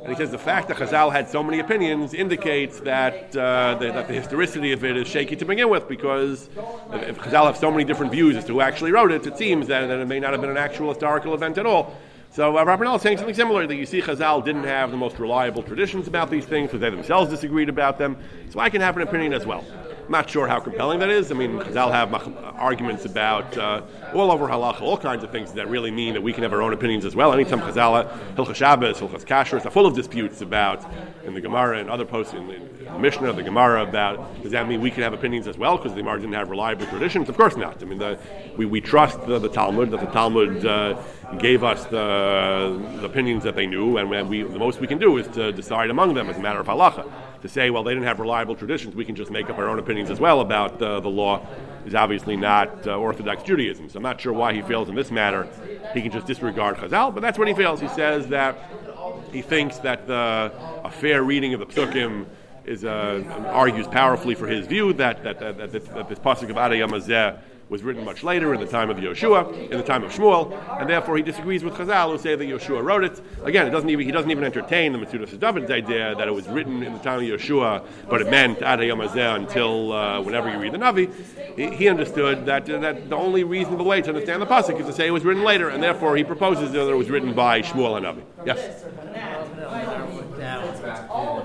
And 0.02 0.16
he 0.16 0.16
says 0.16 0.32
the 0.32 0.38
fact 0.38 0.70
that 0.70 0.78
Chazal 0.78 1.12
had 1.12 1.28
so 1.28 1.44
many 1.44 1.60
opinions 1.60 2.14
indicates 2.14 2.80
that, 2.82 3.36
uh, 3.36 3.76
the, 3.76 3.92
that 3.92 4.08
the 4.08 4.14
historicity 4.14 4.72
of 4.72 4.86
it 4.86 4.96
is 4.96 5.06
shaky 5.06 5.36
to 5.36 5.44
begin 5.44 5.70
with, 5.70 5.90
because 5.90 6.50
if 6.94 7.18
Chazal 7.18 7.46
have 7.46 7.58
so 7.58 7.70
many 7.70 7.84
different 7.84 8.14
views 8.14 8.38
as 8.38 8.46
to 8.46 8.54
who 8.54 8.62
actually 8.62 8.94
wrote 8.94 9.12
it, 9.12 9.28
it 9.28 9.38
seems 9.38 9.68
that, 9.68 9.86
that 9.88 10.00
it 10.00 10.08
may 10.08 10.22
not 10.22 10.32
have 10.32 10.40
been 10.40 10.50
an 10.50 10.56
actual 10.58 10.90
historical 10.90 11.34
event 11.34 11.58
at 11.58 11.66
all. 11.66 11.94
So 12.32 12.58
uh, 12.58 12.94
is 12.96 13.02
saying 13.02 13.18
something 13.18 13.36
similar 13.36 13.68
that 13.68 13.76
you 13.76 13.86
see 13.86 14.02
Chazal 14.02 14.46
didn't 14.46 14.66
have 14.66 14.92
the 14.92 14.98
most 14.98 15.18
reliable 15.20 15.64
traditions 15.64 16.08
about 16.08 16.30
these 16.30 16.46
things 16.46 16.68
because 16.68 16.82
they 16.82 16.90
themselves 16.90 17.30
disagreed 17.30 17.68
about 17.68 17.98
them. 17.98 18.16
So 18.50 18.60
I 18.60 18.70
can 18.70 18.80
have 18.80 18.96
an 18.96 19.02
opinion 19.02 19.34
as 19.34 19.46
well. 19.46 19.66
Not 20.10 20.30
sure 20.30 20.48
how 20.48 20.60
compelling 20.62 21.00
that 21.00 21.10
is. 21.10 21.32
I 21.32 21.36
mean, 21.36 21.60
Chazal 21.60 21.92
have 21.92 22.14
arguments 22.58 23.04
about 23.04 23.58
uh, 23.58 23.82
all 24.14 24.32
over 24.32 24.48
halacha, 24.48 24.82
all 24.82 24.98
kinds 24.98 25.24
of 25.24 25.32
things 25.32 25.52
that 25.54 25.68
really 25.70 25.92
mean 25.92 26.14
that 26.14 26.22
we 26.22 26.32
can 26.32 26.44
have 26.44 26.54
our 26.54 26.62
own 26.62 26.72
opinions 26.72 27.04
as 27.04 27.14
well. 27.14 27.34
Anytime 27.34 27.60
Chazal, 27.60 28.10
Hilchas 28.36 28.56
Shabbos, 28.56 29.00
Hilchas 29.00 29.26
Kashrus 29.26 29.66
are 29.66 29.70
full 29.70 29.86
of 29.86 29.96
disputes 29.96 30.40
about 30.42 30.86
in 31.26 31.34
the 31.34 31.42
Gemara 31.42 31.80
and 31.80 31.90
other 31.90 32.06
posts 32.06 32.34
in, 32.34 32.50
in 32.50 32.86
the 32.86 33.00
Mishnah, 33.00 33.34
the 33.34 33.44
Gemara 33.44 33.84
about 33.84 34.42
does 34.42 34.54
that 34.54 34.68
mean 34.68 34.80
we 34.80 34.92
can 34.92 35.04
have 35.04 35.12
opinions 35.12 35.46
as 35.46 35.58
well 35.58 35.76
because 35.76 35.92
the 35.92 36.02
Gemara 36.02 36.22
didn't 36.22 36.36
have 36.36 36.50
reliable 36.50 36.86
traditions? 36.86 37.28
Of 37.28 37.36
course 37.36 37.58
not. 37.58 37.82
I 37.82 37.86
mean, 37.86 38.00
the, 38.00 38.18
we, 38.56 38.66
we 38.66 38.80
trust 38.80 39.20
the, 39.26 39.40
the 39.40 39.50
Talmud 39.50 39.92
that 39.92 40.00
the 40.00 40.06
Talmud 40.08 40.66
uh, 40.66 41.02
gave 41.38 41.66
us 41.66 41.84
the, 41.86 42.82
the, 43.02 43.06
opinions 43.06 43.44
that 43.44 43.56
they 43.56 43.66
knew, 43.66 43.98
and 43.98 44.30
we, 44.30 44.44
the 44.44 44.60
most 44.60 44.80
we 44.80 44.88
can 44.88 45.00
do 45.00 45.18
is 45.18 45.28
to 45.30 45.52
decide 45.52 45.90
among 45.90 46.14
them 46.14 46.30
as 46.30 46.38
a 46.38 46.42
matter 46.42 46.60
of 46.60 46.68
halacha 46.68 47.12
to 47.42 47.50
say, 47.50 47.70
well, 47.70 47.84
they 47.84 47.94
didn't 47.94 48.08
have 48.08 48.20
reliable 48.20 48.56
traditions, 48.56 48.96
we 48.96 49.06
can 49.06 49.16
just 49.16 49.32
make 49.32 49.50
up 49.50 49.58
our 49.58 49.70
own 49.70 49.80
opinions 49.80 50.10
as 50.10 50.20
well 50.20 50.42
about 50.42 50.82
uh, 50.82 51.00
the 51.00 51.10
law, 51.10 51.46
is 51.86 51.96
obviously 51.96 52.36
not 52.36 52.88
uh, 52.88 52.98
Orthodox 52.98 53.44
Judaism. 53.44 53.90
So 53.90 53.98
I'm 53.98 54.04
not 54.04 54.20
sure 54.20 54.34
why 54.34 54.54
he 54.54 54.62
feels 54.62 54.90
in 54.90 54.96
this 54.96 55.12
matter 55.12 55.48
he 55.94 56.02
can 56.02 56.12
just 56.12 56.28
disregard 56.28 56.78
Chazal, 56.78 57.14
but 57.14 57.22
that's 57.22 57.40
when 57.40 57.48
he 57.48 57.54
fails. 57.54 57.80
He 57.80 57.88
says 57.90 58.28
that 58.28 58.58
he 59.32 59.42
thinks 59.42 59.78
that 59.80 60.08
the, 60.08 60.52
a 60.84 60.92
fair 60.92 61.24
reading 61.24 61.54
of 61.54 61.60
the 61.60 61.66
Psukim 61.66 62.26
is, 62.68 62.84
uh, 62.84 63.24
argues 63.48 63.88
powerfully 63.88 64.36
for 64.36 64.48
his 64.48 64.68
view 64.68 64.94
that, 64.94 65.24
that, 65.24 65.40
that, 65.40 65.58
that, 65.58 65.72
that 65.72 66.10
this 66.10 66.20
pasuk 66.20 66.50
of 66.50 66.58
Ad 66.58 66.72
Hayom 66.72 66.94
was 67.70 67.84
written 67.84 68.06
much 68.06 68.24
later 68.24 68.54
in 68.54 68.60
the 68.60 68.66
time 68.66 68.90
of 68.90 68.98
Yehoshua, 68.98 69.70
in 69.72 69.78
the 69.78 69.84
time 69.84 70.04
of 70.04 70.12
Shmuel, 70.12 70.58
and 70.80 70.90
therefore 70.90 71.18
he 71.18 71.24
disagrees 71.24 71.64
with 71.64 71.74
Chazal 71.74 72.12
who 72.12 72.18
say 72.18 72.36
that 72.36 72.44
Yehoshua 72.44 72.84
wrote 72.84 73.04
it. 73.04 73.22
Again, 73.44 73.68
it 73.68 73.72
doesn't 73.72 73.90
even, 73.90 74.06
he 74.06 74.12
doesn't 74.12 74.32
even 74.32 74.44
entertain 74.44 74.94
the 74.94 75.00
Metzudas 75.00 75.38
David's 75.38 75.70
idea 75.70 76.16
that 76.16 76.28
it 76.28 76.32
was 76.32 76.48
written 76.48 76.82
in 76.84 76.94
the 76.94 77.00
time 77.00 77.20
of 77.20 77.26
Yehoshua, 77.26 77.86
but 78.10 78.22
it 78.22 78.30
meant 78.30 78.62
Ad 78.62 78.80
until 78.80 79.92
uh, 79.92 80.22
whenever 80.22 80.50
you 80.50 80.60
read 80.60 80.74
the 80.74 80.78
Navi. 80.78 81.12
He, 81.56 81.76
he 81.76 81.90
understood 81.90 82.46
that, 82.46 82.70
uh, 82.70 82.80
that 82.80 83.10
the 83.10 83.16
only 83.16 83.44
reasonable 83.44 83.86
way 83.86 84.02
to 84.02 84.10
understand 84.10 84.42
the 84.42 84.46
pasuk 84.46 84.80
is 84.80 84.86
to 84.86 84.94
say 84.94 85.08
it 85.08 85.12
was 85.12 85.26
written 85.26 85.44
later, 85.44 85.70
and 85.70 85.84
therefore 85.84 86.16
he 86.16 86.24
proposes 86.24 86.72
that 86.72 86.90
it 86.90 86.96
was 86.96 87.10
written 87.10 87.34
by 87.34 87.62
Shmuel 87.62 87.98
and 87.98 88.06
Navi. 88.06 88.24
Yes. 88.46 88.86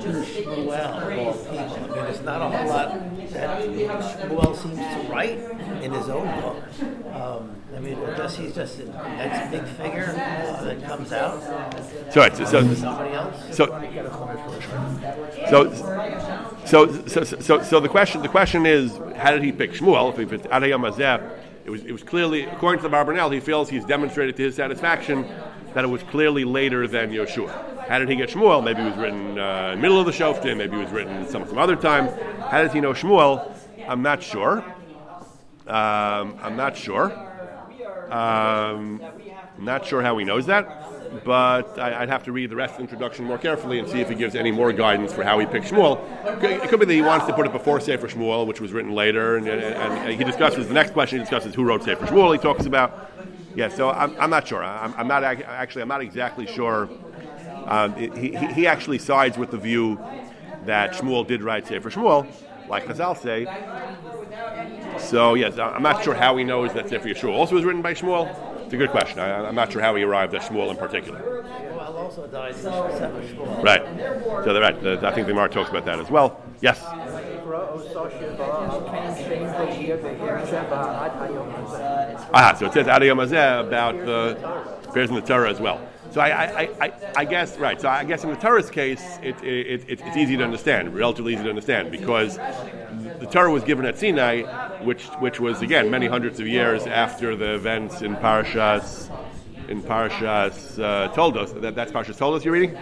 Now, 0.05 0.22
Shmuel, 0.22 0.98
I 0.98 1.16
mean, 1.16 1.90
there's 1.92 2.22
not 2.22 2.42
a 2.42 2.57
whole 2.57 2.68
lot 2.68 2.88
that 3.30 3.62
Shmuel 3.62 4.57
seems 4.57 4.76
to 4.76 5.09
write 5.11 5.38
in 5.82 5.92
his 5.92 6.09
own 6.09 6.40
book. 6.40 6.62
Um, 7.14 7.57
I 7.74 7.78
mean, 7.78 7.96
just 8.16 8.36
he's 8.36 8.55
just 8.55 8.78
the 8.78 8.86
next 8.86 9.50
big 9.50 9.64
figure 9.76 10.11
uh, 10.11 10.64
that 10.64 10.82
comes 10.82 11.12
out. 11.12 11.40
So, 12.12 12.20
right, 12.20 12.36
so, 12.36 12.44
so. 12.44 12.74
So, 12.74 13.66
so, 15.46 15.72
so, 16.64 17.07
so, 17.07 17.24
so, 17.24 17.62
so, 17.62 17.80
the 17.80 17.88
question 17.88 18.22
the 18.22 18.28
question 18.28 18.66
is, 18.66 18.98
how 19.16 19.30
did 19.30 19.42
he 19.42 19.53
pick 19.53 19.72
Shmuel? 19.72 20.18
If 20.18 20.32
it's 20.32 20.46
Ad 20.46 20.62
Hayom 20.62 20.84
it 21.64 21.70
was 21.70 21.84
it 21.84 21.92
was 21.92 22.03
clearly 22.03 22.42
according 22.42 22.82
to 22.82 22.88
the 22.88 22.94
Barbanel, 22.94 23.32
he 23.32 23.40
feels 23.40 23.68
he's 23.68 23.84
demonstrated 23.84 24.36
to 24.36 24.42
his 24.42 24.57
satisfaction 24.57 25.26
that 25.75 25.85
it 25.85 25.89
was 25.89 26.03
clearly 26.05 26.45
later 26.45 26.87
than 26.87 27.11
Yehoshua. 27.11 27.89
How 27.89 27.99
did 27.99 28.09
he 28.09 28.16
get 28.16 28.31
Shmuel? 28.31 28.62
Maybe 28.62 28.83
it 28.83 28.87
was 28.87 28.97
written 28.97 29.39
uh, 29.39 29.70
in 29.73 29.79
the 29.79 29.83
middle 29.83 29.99
of 29.99 30.07
the 30.07 30.12
Shoftim, 30.12 30.57
maybe 30.57 30.77
it 30.77 30.81
was 30.81 30.91
written 30.91 31.29
some, 31.29 31.47
some 31.47 31.59
other 31.59 31.77
time. 31.77 32.09
How 32.41 32.62
does 32.62 32.73
he 32.73 32.81
know 32.81 32.93
Shmuel? 32.93 33.55
I'm 33.89 34.03
not 34.03 34.23
sure. 34.23 34.59
Um, 35.66 36.39
I'm 36.43 36.57
not 36.57 36.77
sure. 36.77 37.12
Um, 38.12 39.01
not 39.59 39.87
sure 39.87 40.03
how 40.03 40.18
he 40.18 40.25
knows 40.25 40.47
that, 40.47 41.25
but 41.25 41.79
I, 41.79 42.01
would 42.01 42.09
have 42.09 42.25
to 42.25 42.33
read 42.33 42.51
the 42.51 42.57
rest 42.57 42.73
of 42.73 42.79
the 42.79 42.83
introduction 42.83 43.25
more 43.25 43.39
carefully 43.39 43.79
and 43.79 43.89
see 43.89 44.01
if 44.01 44.09
he 44.09 44.14
gives 44.14 44.35
any 44.35 44.51
more 44.51 44.73
guidance 44.73 45.12
for 45.12 45.23
how 45.23 45.39
he 45.39 45.47
picked 45.47 45.66
Shmuel. 45.66 45.99
It 46.43 46.68
could 46.68 46.81
be 46.81 46.87
that 46.87 46.93
he 46.93 47.03
wants 47.03 47.27
to 47.27 47.33
put 47.33 47.47
it 47.47 47.53
before 47.53 47.81
Sefer 47.81 48.09
Shmuel, 48.09 48.47
which 48.47 48.61
was 48.61 48.73
written 48.73 48.93
later, 48.93 49.37
and, 49.37 49.49
and, 49.49 49.62
and 49.62 50.14
he 50.14 50.25
discusses 50.25 50.68
the 50.68 50.75
next 50.75 50.93
question. 50.93 51.18
He 51.18 51.25
discusses 51.25 51.55
who 51.55 51.64
wrote 51.64 51.85
Sefer 51.85 52.07
Shmuel. 52.07 52.33
He 52.33 52.39
talks 52.39 52.66
about 52.66 53.11
yeah. 53.55 53.68
So 53.68 53.90
I'm, 53.90 54.18
I'm 54.18 54.30
not 54.30 54.46
sure. 54.46 54.62
I'm, 54.62 54.94
I'm 54.96 55.09
not 55.09 55.24
actually. 55.24 55.82
I'm 55.82 55.88
not 55.88 56.03
exactly 56.03 56.46
sure. 56.46 56.88
Um, 57.66 57.94
he, 57.94 58.34
he, 58.34 58.66
actually 58.66 58.98
sides 58.98 59.38
with 59.38 59.53
the 59.53 59.57
view 59.57 60.00
that 60.64 60.92
Shmuel 60.94 61.26
did 61.26 61.42
write 61.42 61.66
Sefer 61.68 61.90
Shmuel, 61.90 62.26
like 62.68 62.86
Chazal 62.86 63.16
say, 63.16 63.46
so 64.98 65.34
yes, 65.34 65.59
I'm 65.59 65.82
not 65.82 66.03
sure 66.03 66.14
how 66.14 66.36
he 66.36 66.44
knows 66.44 66.72
that 66.74 66.88
Sefer 66.88 67.09
Yehoshua 67.09 67.32
also 67.32 67.55
was 67.55 67.64
written 67.64 67.82
by 67.82 67.94
Shmuel. 67.94 68.34
It's 68.64 68.74
a 68.74 68.76
good 68.76 68.90
question. 68.90 69.20
I, 69.20 69.48
am 69.48 69.55
not 69.55 69.70
sure 69.70 69.82
how 69.82 69.94
he 69.94 70.03
arrived 70.03 70.34
at 70.34 70.42
Shmuel 70.42 70.70
in 70.70 70.76
particular. 70.76 71.42
Right. 73.62 73.82
So 74.44 74.53
they're 74.53 74.62
right. 74.62 75.05
I 75.05 75.12
think 75.14 75.26
the 75.26 75.34
Mar 75.34 75.48
talks 75.48 75.70
about 75.70 75.84
that 75.84 76.00
as 76.00 76.11
well. 76.11 76.42
Yes. 76.61 76.82
Ah, 82.33 82.55
so 82.59 82.66
it 82.66 82.73
says 82.73 82.89
Ad 82.89 83.03
Hayom 83.03 83.23
about 83.66 83.97
the 83.99 84.93
bears 84.93 85.11
in 85.11 85.16
the 85.16 85.23
Torah 85.23 85.51
as 85.51 85.61
well. 85.61 85.81
So 86.11 86.20
I, 86.20 86.29
I, 86.29 86.62
I, 86.81 86.93
I, 87.16 87.25
guess 87.25 87.57
right. 87.57 87.81
So 87.81 87.89
I 87.89 88.05
guess 88.05 88.23
in 88.23 88.29
the 88.29 88.37
Torah's 88.37 88.68
case, 88.68 89.03
it, 89.23 89.43
it, 89.43 89.85
it, 89.89 90.01
it's 90.01 90.16
easy 90.16 90.37
to 90.37 90.45
understand, 90.45 90.95
relatively 90.95 91.33
easy 91.33 91.45
to 91.45 91.49
understand, 91.49 91.91
because 91.91 92.37
the 92.37 93.29
Torah 93.31 93.51
was 93.51 93.64
given 93.64 93.87
at 93.87 93.99
Sinai, 93.99 94.43
which 94.83 95.07
which 95.20 95.41
was 95.41 95.62
again 95.62 95.91
many 95.91 96.07
hundreds 96.07 96.39
of 96.39 96.47
years 96.47 96.87
after 96.87 97.35
the 97.35 97.55
events 97.55 98.03
in 98.03 98.14
Parashas 98.16 99.11
in 99.68 99.83
Parashas 99.83 100.79
uh, 100.83 101.09
Toldos. 101.14 101.59
That, 101.62 101.75
that's 101.75 101.93
Parashas 101.93 102.18
Toldos 102.18 102.45
you're 102.45 102.53
reading. 102.53 102.77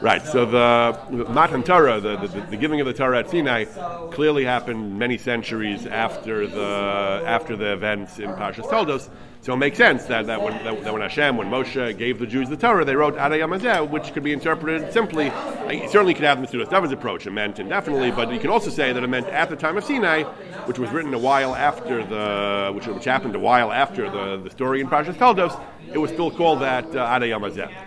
Right. 0.00 0.24
So 0.24 0.44
the, 0.44 1.26
Matan 1.30 1.62
Torah, 1.62 2.00
the, 2.00 2.16
the, 2.16 2.40
the, 2.50 2.56
giving 2.56 2.80
of 2.80 2.86
the 2.86 2.92
Torah 2.92 3.20
at 3.20 3.30
Sinai, 3.30 3.64
clearly 4.12 4.44
happened 4.44 4.98
many 4.98 5.16
centuries 5.16 5.86
after 5.86 6.46
the 6.46 7.22
after 7.26 7.56
the 7.56 7.72
events 7.72 8.18
in 8.18 8.30
Parashas 8.30 8.68
Toldos. 8.68 9.08
So 9.46 9.52
it 9.52 9.58
makes 9.58 9.76
sense 9.76 10.06
that, 10.06 10.26
that, 10.26 10.42
when, 10.42 10.64
that, 10.64 10.92
when 10.92 11.02
Hashem, 11.02 11.36
when 11.36 11.48
Moshe 11.48 11.96
gave 11.96 12.18
the 12.18 12.26
Jews 12.26 12.48
the 12.48 12.56
Torah, 12.56 12.84
they 12.84 12.96
wrote 12.96 13.16
Ad 13.16 13.30
Hayom 13.30 13.90
which 13.90 14.12
could 14.12 14.24
be 14.24 14.32
interpreted 14.32 14.92
simply. 14.92 15.30
Uh, 15.30 15.70
you 15.70 15.88
certainly 15.88 16.14
could 16.14 16.24
have 16.24 16.40
the 16.40 16.64
David's 16.64 16.92
approach, 16.92 17.28
it 17.28 17.30
meant 17.30 17.60
indefinitely, 17.60 18.10
but 18.10 18.32
you 18.32 18.40
can 18.40 18.50
also 18.50 18.70
say 18.70 18.92
that 18.92 19.04
it 19.04 19.06
meant 19.06 19.28
at 19.28 19.48
the 19.48 19.54
time 19.54 19.76
of 19.76 19.84
Sinai, 19.84 20.24
which 20.64 20.80
was 20.80 20.90
written 20.90 21.14
a 21.14 21.18
while 21.18 21.54
after 21.54 22.04
the, 22.04 22.72
which, 22.74 22.88
which 22.88 23.04
happened 23.04 23.36
a 23.36 23.38
while 23.38 23.70
after 23.70 24.10
the, 24.10 24.42
the 24.42 24.50
story 24.50 24.80
in 24.80 24.88
Parashas 24.88 25.16
Toldos, 25.16 25.52
it 25.92 25.98
was 25.98 26.10
still 26.10 26.30
called 26.30 26.60
that 26.60 26.84
uh, 26.94 27.18
Ada 27.20 27.38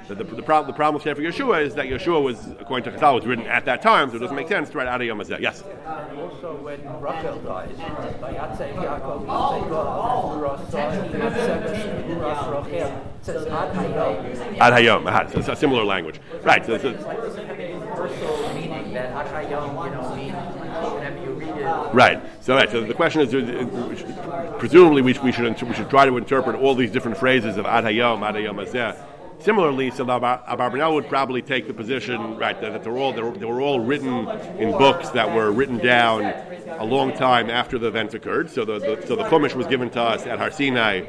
The, 0.07 0.15
the, 0.15 0.23
the, 0.23 0.41
problem, 0.41 0.67
the 0.67 0.73
problem 0.73 0.95
with 0.95 1.03
Sefer 1.03 1.21
Yehoshua 1.21 1.63
is 1.65 1.75
that 1.75 1.85
Yehoshua 1.85 2.23
was, 2.23 2.47
according 2.59 2.91
to 2.91 2.97
Chazal, 2.97 3.15
was 3.15 3.25
written 3.25 3.45
at 3.47 3.65
that 3.65 3.81
time, 3.81 4.09
so 4.09 4.15
it 4.15 4.19
doesn't 4.19 4.35
make 4.35 4.47
sense 4.47 4.69
to 4.69 4.77
write 4.77 4.87
Ad 4.87 5.01
Hayom 5.01 5.21
Hazeh. 5.21 5.39
Yes? 5.39 5.63
Also, 6.17 6.55
when 6.63 6.81
Rachel 7.01 7.37
dies, 7.39 7.75
by 8.19 8.33
Yatzei 8.33 8.73
Yaakov, 8.75 9.25
Yatzei 9.25 9.69
God, 9.69 10.41
Uras 10.41 10.71
Son, 10.71 11.09
Yatzei 11.09 12.05
Uras 12.15 12.65
Rachel, 12.65 12.87
it 12.87 13.25
says 13.25 13.47
Ad 13.47 13.75
Hayom. 13.75 14.59
Ad 14.59 14.73
Hayom. 14.73 15.07
Aha, 15.07 15.27
so 15.27 15.39
it's 15.39 15.47
a 15.47 15.55
similar 15.55 15.83
language. 15.83 16.19
Right. 16.43 16.65
So, 16.65 16.77
so, 16.77 16.89
Like, 16.89 17.21
does 17.21 17.35
it 17.35 17.47
have 17.47 17.59
any 17.59 17.73
universal 17.73 18.53
meaning 18.53 18.93
that 18.93 19.11
Ad 19.11 19.27
Hayom, 19.49 19.85
you 19.85 19.91
know, 19.95 20.15
means 20.15 20.33
whenever 20.93 21.19
you 21.23 21.31
read 21.33 21.49
it, 21.49 21.65
Right. 21.93 22.21
So, 22.41 22.55
right. 22.55 22.69
So 22.69 22.81
the 22.83 22.93
question 22.93 23.21
is, 23.21 23.33
uh, 23.33 24.55
presumably, 24.59 25.01
we, 25.01 25.13
we 25.19 25.31
should 25.31 25.61
we 25.61 25.73
should 25.73 25.89
try 25.89 26.05
to 26.05 26.17
interpret 26.17 26.55
all 26.55 26.75
these 26.75 26.91
different 26.91 27.17
phrases 27.17 27.57
of 27.57 27.65
Ad 27.65 27.85
Hayom, 27.85 28.27
Ad 28.27 28.35
Hayom 28.35 28.63
Hazeh. 28.63 28.97
Similarly, 29.41 29.89
so 29.89 30.05
Abarbanel 30.05 30.93
would 30.95 31.07
probably 31.07 31.41
take 31.41 31.65
the 31.65 31.73
position, 31.73 32.37
right, 32.37 32.59
that, 32.59 32.83
they're 32.83 32.97
all 32.97 33.13
they 33.13 33.21
were, 33.21 33.31
they 33.31 33.45
were 33.45 33.61
all 33.61 33.79
written 33.79 34.27
in 34.57 34.71
books 34.71 35.09
that 35.11 35.33
were 35.33 35.49
written 35.49 35.77
down 35.77 36.25
a 36.77 36.83
long 36.83 37.13
time 37.13 37.49
after 37.49 37.79
the 37.79 37.87
event 37.87 38.13
occurred. 38.13 38.49
So 38.49 38.65
the, 38.65 38.79
the 38.79 39.07
so 39.07 39.15
the 39.15 39.23
Chumash 39.23 39.55
was 39.55 39.65
given 39.67 39.89
to 39.91 40.01
us 40.01 40.27
at 40.27 40.39
Har 40.39 40.51
Sinai, 40.51 41.05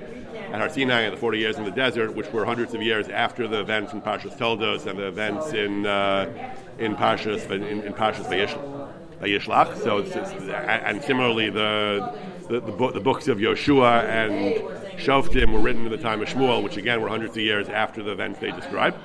at 0.53 0.61
Har 0.61 0.68
Sinai 0.68 1.07
in 1.07 1.11
the 1.11 1.16
40 1.16 1.39
years 1.39 1.57
in 1.57 1.64
the 1.64 1.72
desert, 1.72 2.14
which 2.14 2.33
were 2.33 2.45
hundreds 2.45 2.72
of 2.72 2.83
years 2.83 3.09
after 3.09 3.49
the 3.49 3.61
events 3.61 3.93
in 3.93 4.01
Pashas 4.01 4.39
Toldos 4.39 4.87
and 4.87 4.97
the 4.97 5.09
events 5.09 5.53
in 5.53 5.85
uh, 5.85 6.55
in 6.78 6.95
Pashas 6.95 7.51
in, 7.51 7.64
in 7.64 7.93
Pashas 7.93 8.26
Vayishlach. 8.26 8.89
Yishlach. 9.27 9.83
So, 9.83 9.99
it's, 9.99 10.14
it's, 10.14 10.31
and 10.33 11.03
similarly, 11.03 11.51
the 11.51 12.14
the, 12.51 12.61
the, 12.61 12.73
bo- 12.73 12.91
the 12.91 13.01
books 13.01 13.29
of 13.29 13.39
Yehoshua 13.39 14.05
and 14.05 14.57
Shoftim 14.99 15.53
were 15.53 15.61
written 15.61 15.85
in 15.85 15.93
the 15.93 15.99
time 15.99 16.21
of 16.21 16.29
Shmuel, 16.29 16.64
which 16.64 16.77
again 16.77 17.01
were 17.01 17.09
hundreds 17.09 17.37
of 17.37 17.43
years 17.43 17.68
after 17.68 18.03
the 18.03 18.11
events 18.11 18.41
they 18.41 18.51
describe. 18.51 18.97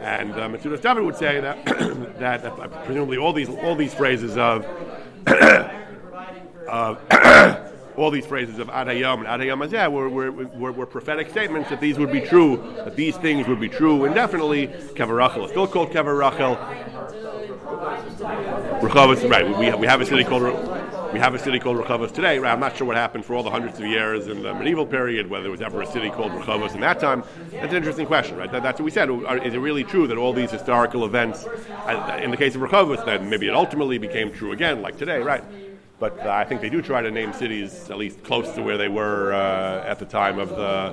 And 0.00 0.32
uh, 0.32 0.48
Metzudas 0.48 0.80
David 0.80 1.04
would 1.04 1.16
say 1.16 1.40
that 1.40 1.64
that 2.18 2.44
uh, 2.44 2.68
presumably 2.84 3.18
all 3.18 3.32
these 3.32 3.48
all 3.48 3.76
these 3.76 3.94
phrases 3.94 4.36
of 4.36 4.66
all 7.96 8.10
these 8.10 8.26
phrases 8.26 8.58
of 8.58 8.68
Ad 8.70 8.88
Hayom 8.88 9.18
and 9.18 9.26
Ad 9.26 9.40
Hayom 9.40 9.66
Hazeh 9.66 9.90
were, 9.90 10.08
were, 10.08 10.30
were, 10.30 10.72
were 10.72 10.86
prophetic 10.86 11.30
statements 11.30 11.70
that 11.70 11.80
these 11.80 11.98
would 11.98 12.12
be 12.12 12.20
true, 12.20 12.62
that 12.76 12.96
these 12.96 13.16
things 13.16 13.48
would 13.48 13.60
be 13.60 13.68
true 13.68 14.04
indefinitely. 14.04 14.68
Kever 14.94 15.16
Rachel 15.16 15.44
is 15.44 15.50
still 15.50 15.66
called 15.66 15.90
Kever 15.90 16.18
Right? 18.94 19.58
We 19.58 19.66
have, 19.66 19.78
we 19.80 19.86
have 19.86 20.00
a 20.00 20.06
city 20.06 20.24
called 20.24 20.42
we 21.12 21.20
have 21.20 21.34
a 21.34 21.38
city 21.38 21.58
called 21.58 21.78
Rehovos 21.78 22.12
today. 22.12 22.38
Right? 22.38 22.52
I'm 22.52 22.60
not 22.60 22.76
sure 22.76 22.86
what 22.86 22.96
happened 22.96 23.24
for 23.24 23.34
all 23.34 23.42
the 23.42 23.50
hundreds 23.50 23.78
of 23.78 23.86
years 23.86 24.28
in 24.28 24.42
the 24.42 24.54
medieval 24.54 24.86
period, 24.86 25.28
whether 25.28 25.44
there 25.44 25.50
was 25.50 25.60
ever 25.60 25.82
a 25.82 25.86
city 25.86 26.10
called 26.10 26.32
Rehovos 26.32 26.74
in 26.74 26.80
that 26.80 27.00
time. 27.00 27.24
That's 27.50 27.70
an 27.70 27.76
interesting 27.76 28.06
question, 28.06 28.36
right? 28.36 28.50
That, 28.50 28.62
that's 28.62 28.78
what 28.78 28.84
we 28.84 28.90
said. 28.90 29.10
Is 29.44 29.54
it 29.54 29.58
really 29.58 29.84
true 29.84 30.06
that 30.06 30.16
all 30.16 30.32
these 30.32 30.50
historical 30.50 31.04
events, 31.04 31.46
uh, 31.46 32.20
in 32.22 32.30
the 32.30 32.36
case 32.36 32.54
of 32.54 32.60
Rehovos, 32.60 33.04
then 33.04 33.28
maybe 33.30 33.48
it 33.48 33.54
ultimately 33.54 33.98
became 33.98 34.32
true 34.32 34.52
again, 34.52 34.82
like 34.82 34.98
today, 34.98 35.18
right? 35.18 35.42
But 35.98 36.18
uh, 36.20 36.30
I 36.30 36.44
think 36.44 36.60
they 36.60 36.68
do 36.68 36.82
try 36.82 37.00
to 37.00 37.10
name 37.10 37.32
cities 37.32 37.88
at 37.88 37.96
least 37.96 38.22
close 38.22 38.52
to 38.54 38.62
where 38.62 38.76
they 38.76 38.88
were 38.88 39.32
uh, 39.32 39.84
at 39.86 39.98
the 39.98 40.04
time 40.04 40.38
of 40.38 40.50
the 40.50 40.92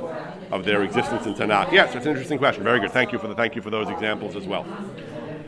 of 0.52 0.64
their 0.64 0.84
existence 0.84 1.26
in 1.26 1.34
Tanakh. 1.34 1.72
Yes, 1.74 1.94
it's 1.94 2.06
an 2.06 2.12
interesting 2.12 2.38
question. 2.38 2.64
Very 2.64 2.80
good. 2.80 2.92
Thank 2.92 3.12
you 3.12 3.20
for 3.20 3.28
the 3.28 3.36
thank 3.36 3.56
you 3.56 3.62
for 3.62 3.70
those 3.70 3.90
examples 3.90 4.38
as 4.38 4.48
well. 4.48 4.66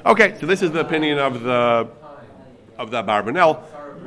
Okay, 0.05 0.35
so 0.39 0.45
this 0.45 0.61
is 0.61 0.71
the 0.71 0.81
opinion 0.81 1.19
of 1.19 1.41
the 1.43 1.87
of 2.77 2.91
the 2.91 3.03
Barbanel 3.03 3.63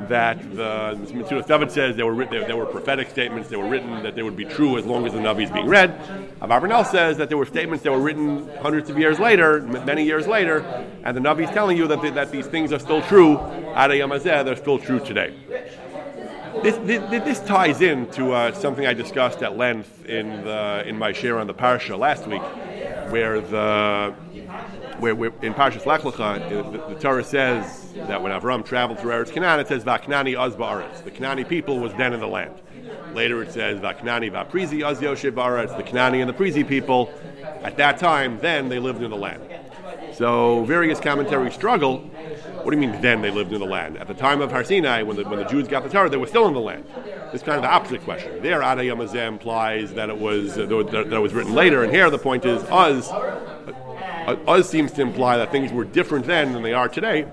that 0.07 0.39
the 0.55 0.97
Metzudas 1.11 1.47
David 1.47 1.71
says 1.71 1.95
they 1.95 2.03
were 2.03 2.13
writ- 2.13 2.29
they, 2.29 2.43
they 2.45 2.53
were 2.53 2.65
prophetic 2.65 3.09
statements. 3.09 3.49
They 3.49 3.57
were 3.57 3.67
written 3.67 4.03
that 4.03 4.15
they 4.15 4.23
would 4.23 4.37
be 4.37 4.45
true 4.45 4.77
as 4.77 4.85
long 4.85 5.05
as 5.05 5.13
the 5.13 5.19
Navi 5.19 5.43
is 5.43 5.51
being 5.51 5.67
read. 5.67 5.99
Barbanel 6.39 6.85
says 6.85 7.17
that 7.17 7.27
there 7.27 7.37
were 7.37 7.45
statements 7.45 7.83
that 7.83 7.91
were 7.91 7.99
written 7.99 8.47
hundreds 8.61 8.89
of 8.89 8.97
years 8.97 9.19
later, 9.19 9.61
many 9.61 10.03
years 10.03 10.27
later, 10.27 10.59
and 11.03 11.17
the 11.17 11.21
Navi 11.21 11.43
is 11.43 11.49
telling 11.49 11.77
you 11.77 11.87
that, 11.87 12.01
they, 12.01 12.11
that 12.11 12.31
these 12.31 12.47
things 12.47 12.71
are 12.71 12.79
still 12.79 13.01
true. 13.01 13.39
Ada 13.75 14.43
they're 14.43 14.55
still 14.55 14.79
true 14.79 14.99
today. 14.99 15.35
This, 16.63 16.77
this, 16.77 17.23
this 17.23 17.39
ties 17.41 17.81
into 17.81 18.31
uh, 18.31 18.51
something 18.53 18.85
I 18.85 18.93
discussed 18.93 19.41
at 19.43 19.55
length 19.55 20.05
in 20.05 20.43
the 20.43 20.83
in 20.85 20.97
my 20.97 21.13
share 21.13 21.39
on 21.39 21.47
the 21.47 21.53
parsha 21.53 21.97
last 21.97 22.27
week, 22.27 22.41
where 23.11 23.39
the 23.39 24.13
where, 24.99 25.13
in 25.41 25.53
Parshas 25.53 25.85
Lech 25.85 26.01
Lecha, 26.01 26.41
uh, 26.41 26.71
the, 26.71 26.93
the 26.93 26.99
Torah 26.99 27.23
says 27.23 27.93
that 27.93 28.21
when 28.21 28.31
Avram 28.31 28.65
traveled 28.65 28.99
through 28.99 29.11
Eretz 29.11 29.31
Canaan, 29.31 29.59
it 29.59 29.67
says 29.67 29.83
Vaknani 29.83 30.37
Az 30.37 30.55
Ba'aretz. 30.55 31.03
The 31.03 31.11
Canani 31.11 31.47
people 31.47 31.79
was 31.79 31.93
then 31.93 32.13
in 32.13 32.19
the 32.19 32.27
land. 32.27 32.53
Later 33.13 33.41
it 33.41 33.51
says 33.51 33.79
Vaknani 33.79 34.31
Vaprizi 34.31 34.83
Az 34.83 34.99
Yoshe 34.99 35.31
Ba'aretz. 35.31 35.75
The 35.75 35.83
Canani 35.83 36.21
and 36.21 36.29
the 36.29 36.33
Prizi 36.33 36.67
people, 36.67 37.11
at 37.63 37.77
that 37.77 37.97
time, 37.97 38.39
then 38.39 38.69
they 38.69 38.79
lived 38.79 39.01
in 39.01 39.09
the 39.09 39.17
land. 39.17 39.41
So 40.13 40.63
various 40.65 40.99
commentaries 40.99 41.53
struggle. 41.53 41.99
What 41.99 42.71
do 42.71 42.79
you 42.79 42.87
mean 42.87 43.01
then 43.01 43.21
they 43.21 43.31
lived 43.31 43.53
in 43.53 43.59
the 43.59 43.65
land? 43.65 43.97
At 43.97 44.07
the 44.07 44.13
time 44.13 44.41
of 44.41 44.51
Har 44.51 44.65
Sinai, 44.65 45.01
when 45.03 45.15
the, 45.15 45.23
when 45.23 45.39
the 45.39 45.45
Jews 45.45 45.67
got 45.67 45.83
the 45.83 45.89
Torah, 45.89 46.09
they 46.09 46.17
were 46.17 46.27
still 46.27 46.47
in 46.47 46.53
the 46.53 46.59
land. 46.59 46.85
It's 47.33 47.43
kind 47.43 47.55
of 47.55 47.61
the 47.61 47.69
opposite 47.69 48.01
question. 48.03 48.41
There, 48.41 48.61
Ad 48.61 48.79
Hayom 48.79 48.97
Hazeh 48.97 49.27
implies 49.27 49.93
that 49.93 50.09
it 50.09 50.17
was 50.17 50.57
uh, 50.57 50.65
that 50.65 51.13
it 51.13 51.19
was 51.19 51.33
written 51.33 51.53
later, 51.53 51.83
and 51.83 51.93
here 51.93 52.09
the 52.09 52.17
point 52.17 52.43
is 52.43 52.61
Az. 52.63 53.09
Az 54.47 54.69
seems 54.69 54.91
to 54.93 55.01
imply 55.01 55.37
that 55.37 55.51
things 55.51 55.71
were 55.71 55.85
different 55.85 56.25
then 56.25 56.53
than 56.53 56.63
they 56.63 56.73
are 56.73 56.89
today. 56.89 57.25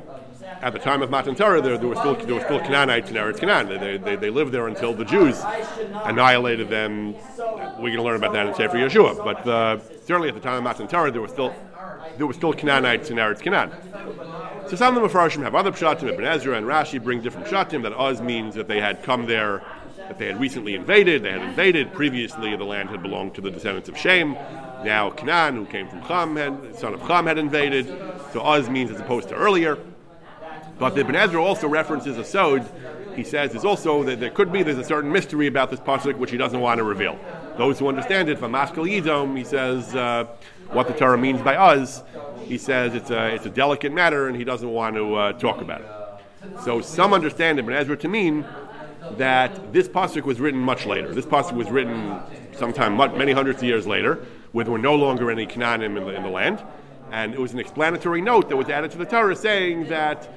At 0.62 0.72
the 0.72 0.78
time 0.78 1.02
of 1.02 1.10
Matan 1.10 1.34
Torah, 1.34 1.60
there, 1.60 1.76
there 1.76 1.88
were 1.88 1.96
still 1.96 2.14
there 2.14 2.34
were 2.34 2.44
still 2.44 2.60
Canaanites 2.60 3.10
in 3.10 3.16
Eretz 3.16 3.38
Canaan. 3.38 3.68
They, 3.68 3.98
they, 3.98 4.16
they 4.16 4.30
lived 4.30 4.52
there 4.52 4.68
until 4.68 4.94
the 4.94 5.04
Jews 5.04 5.42
annihilated 6.04 6.70
them. 6.70 7.14
We're 7.78 7.90
going 7.90 7.96
to 7.96 8.02
learn 8.02 8.16
about 8.16 8.32
that 8.32 8.46
in 8.46 8.54
Sefer 8.54 8.76
Yehoshua. 8.76 9.22
But 9.22 9.46
uh, 9.46 9.80
certainly 10.06 10.28
at 10.28 10.34
the 10.34 10.40
time 10.40 10.56
of 10.56 10.62
Matan 10.62 10.88
Torah, 10.88 11.10
there 11.10 11.20
were 11.20 11.28
still 11.28 11.54
there 12.16 12.26
were 12.26 12.32
still 12.32 12.52
Canaanites 12.52 13.10
in 13.10 13.16
Eretz 13.18 13.40
Canaan. 13.42 13.70
So 14.68 14.76
some 14.76 14.96
of 14.96 15.02
the 15.02 15.08
Mepharshim 15.08 15.42
have 15.42 15.54
other 15.54 15.72
pshatim. 15.72 16.08
Ibn 16.08 16.24
Ezra 16.24 16.56
and 16.56 16.66
Rashi 16.66 17.02
bring 17.02 17.20
different 17.20 17.46
pshatim. 17.46 17.82
That 17.82 17.92
Az 17.92 18.20
means 18.22 18.54
that 18.54 18.66
they 18.66 18.80
had 18.80 19.02
come 19.02 19.26
there, 19.26 19.62
that 19.98 20.18
they 20.18 20.26
had 20.26 20.40
recently 20.40 20.74
invaded. 20.74 21.22
They 21.22 21.32
had 21.32 21.42
invaded. 21.42 21.92
Previously, 21.92 22.56
the 22.56 22.64
land 22.64 22.88
had 22.88 23.02
belonged 23.02 23.34
to 23.34 23.40
the 23.40 23.50
descendants 23.50 23.88
of 23.88 23.98
Shem. 23.98 24.36
Now 24.86 25.10
Canaan, 25.10 25.56
who 25.56 25.66
came 25.66 25.88
from 25.88 26.02
Cham, 26.04 26.36
had, 26.36 26.76
son 26.78 26.94
of 26.94 27.06
Cham, 27.08 27.26
had 27.26 27.38
invaded. 27.38 27.86
So 28.32 28.40
Az 28.40 28.70
means 28.70 28.90
as 28.92 29.00
opposed 29.00 29.28
to 29.30 29.34
earlier. 29.34 29.76
But 30.78 30.94
the 30.94 31.00
Ibn 31.00 31.16
Ezra 31.16 31.42
also 31.42 31.66
references 31.66 32.16
a 32.18 32.24
sod. 32.24 32.64
He 33.16 33.24
says 33.24 33.50
there's 33.50 33.64
also 33.64 34.04
that 34.04 34.20
there 34.20 34.30
could 34.30 34.52
be 34.52 34.62
there's 34.62 34.78
a 34.78 34.84
certain 34.84 35.10
mystery 35.10 35.48
about 35.48 35.70
this 35.70 35.80
pasuk 35.80 36.16
which 36.18 36.30
he 36.30 36.36
doesn't 36.36 36.60
want 36.60 36.78
to 36.78 36.84
reveal. 36.84 37.18
Those 37.58 37.80
who 37.80 37.88
understand 37.88 38.28
it, 38.28 38.38
from 38.38 38.52
Maskal 38.52 38.86
Yidom, 38.86 39.36
he 39.36 39.42
says 39.42 39.92
uh, 39.96 40.26
what 40.68 40.86
the 40.86 40.94
Torah 40.94 41.18
means 41.18 41.42
by 41.42 41.56
us. 41.56 42.04
He 42.44 42.56
says 42.56 42.94
it's 42.94 43.10
a 43.10 43.34
it's 43.34 43.46
a 43.46 43.50
delicate 43.50 43.92
matter 43.92 44.28
and 44.28 44.36
he 44.36 44.44
doesn't 44.44 44.70
want 44.70 44.94
to 44.94 45.14
uh, 45.16 45.32
talk 45.32 45.60
about 45.60 45.80
it. 45.80 46.62
So 46.62 46.80
some 46.80 47.12
understand 47.12 47.58
Ibn 47.58 47.72
Ezra 47.72 47.96
to 47.96 48.08
mean 48.08 48.46
that 49.16 49.72
this 49.72 49.88
pasuk 49.88 50.22
was 50.22 50.38
written 50.38 50.60
much 50.60 50.86
later. 50.86 51.12
This 51.12 51.26
pasuk 51.26 51.54
was 51.54 51.70
written 51.70 52.20
sometime 52.52 52.96
many 52.96 53.32
hundreds 53.32 53.58
of 53.58 53.64
years 53.64 53.86
later, 53.86 54.24
when 54.52 54.64
there 54.64 54.72
were 54.72 54.78
no 54.78 54.94
longer 54.94 55.30
any 55.30 55.46
Canaanim 55.46 55.96
in 55.96 56.04
the, 56.04 56.14
in 56.14 56.22
the 56.22 56.30
land, 56.30 56.62
and 57.10 57.34
it 57.34 57.40
was 57.40 57.52
an 57.52 57.58
explanatory 57.58 58.20
note 58.20 58.48
that 58.48 58.56
was 58.56 58.68
added 58.68 58.90
to 58.92 58.98
the 58.98 59.04
Torah 59.04 59.36
saying 59.36 59.88
that 59.88 60.28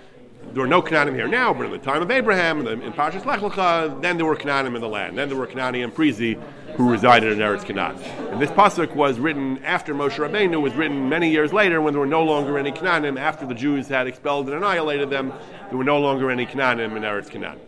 there 0.53 0.61
were 0.61 0.67
no 0.67 0.81
Canaanim 0.81 1.15
here 1.15 1.27
now, 1.27 1.53
but 1.53 1.65
in 1.65 1.71
the 1.71 1.77
time 1.77 2.01
of 2.01 2.09
Abraham, 2.09 2.65
in, 2.65 2.81
in 2.81 2.93
Parshas 2.93 3.25
Lech 3.25 3.39
Lecha, 3.39 4.01
then 4.01 4.17
there 4.17 4.25
were 4.25 4.35
Canaanim 4.35 4.75
in 4.75 4.81
the 4.81 4.87
land. 4.87 5.17
Then 5.17 5.29
there 5.29 5.37
were 5.37 5.47
Canaanim 5.47 5.83
and 5.83 5.93
Prizi 5.93 6.41
who 6.75 6.89
resided 6.89 7.33
in 7.33 7.39
Eretz 7.39 7.65
Canaan. 7.65 7.97
And 8.31 8.41
this 8.41 8.49
pasuk 8.51 8.95
was 8.95 9.19
written 9.19 9.63
after 9.63 9.93
Moshe 9.93 10.17
Rabbeinu, 10.17 10.61
was 10.61 10.73
written 10.73 11.09
many 11.09 11.29
years 11.29 11.51
later 11.51 11.81
when 11.81 11.93
there 11.93 11.99
were 11.99 12.07
no 12.07 12.23
longer 12.23 12.57
any 12.57 12.71
Canaanim. 12.71 13.19
After 13.19 13.45
the 13.45 13.53
Jews 13.53 13.87
had 13.87 14.07
expelled 14.07 14.47
and 14.47 14.55
annihilated 14.55 15.09
them, 15.09 15.33
there 15.67 15.77
were 15.77 15.83
no 15.83 15.99
longer 15.99 16.31
any 16.31 16.45
Canaanim 16.45 16.95
in 16.95 17.03
Eretz 17.03 17.29
Canaan. 17.29 17.59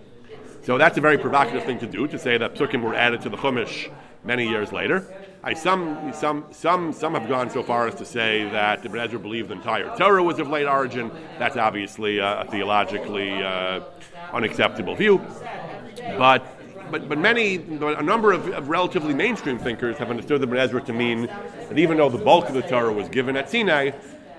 So 0.63 0.77
that's 0.77 0.97
a 0.97 1.01
very 1.01 1.17
provocative 1.17 1.65
thing 1.65 1.79
to 1.79 1.87
do, 1.87 2.07
to 2.07 2.17
say 2.17 2.37
that 2.37 2.55
psukim 2.55 2.81
were 2.81 2.95
added 2.95 3.21
to 3.21 3.29
the 3.29 3.37
Chumash 3.37 3.91
many 4.23 4.47
years 4.47 4.71
later. 4.71 5.05
I, 5.43 5.55
some, 5.55 6.13
some, 6.13 6.45
some, 6.51 6.93
some 6.93 7.15
have 7.15 7.27
gone 7.27 7.49
so 7.49 7.63
far 7.63 7.87
as 7.87 7.95
to 7.95 8.05
say 8.05 8.47
that 8.51 8.85
Ibn 8.85 8.99
Ezra 8.99 9.19
believed 9.19 9.49
the 9.49 9.55
entire 9.55 9.95
Torah 9.97 10.21
was 10.21 10.37
of 10.37 10.49
late 10.49 10.67
origin. 10.67 11.09
That's 11.39 11.57
obviously 11.57 12.19
a, 12.19 12.41
a 12.41 12.45
theologically 12.45 13.31
uh, 13.41 13.81
unacceptable 14.33 14.93
view. 14.95 15.19
But, 16.15 16.45
but, 16.91 17.09
but 17.09 17.17
many, 17.17 17.55
a 17.55 18.03
number 18.03 18.33
of, 18.33 18.49
of 18.49 18.69
relatively 18.69 19.15
mainstream 19.15 19.57
thinkers 19.57 19.97
have 19.97 20.11
understood 20.11 20.43
Ibn 20.43 20.57
Ezra 20.57 20.81
to 20.83 20.93
mean 20.93 21.25
that 21.25 21.79
even 21.79 21.97
though 21.97 22.09
the 22.09 22.23
bulk 22.23 22.47
of 22.47 22.53
the 22.53 22.61
Torah 22.61 22.93
was 22.93 23.09
given 23.09 23.35
at 23.35 23.49
Sinai, 23.49 23.91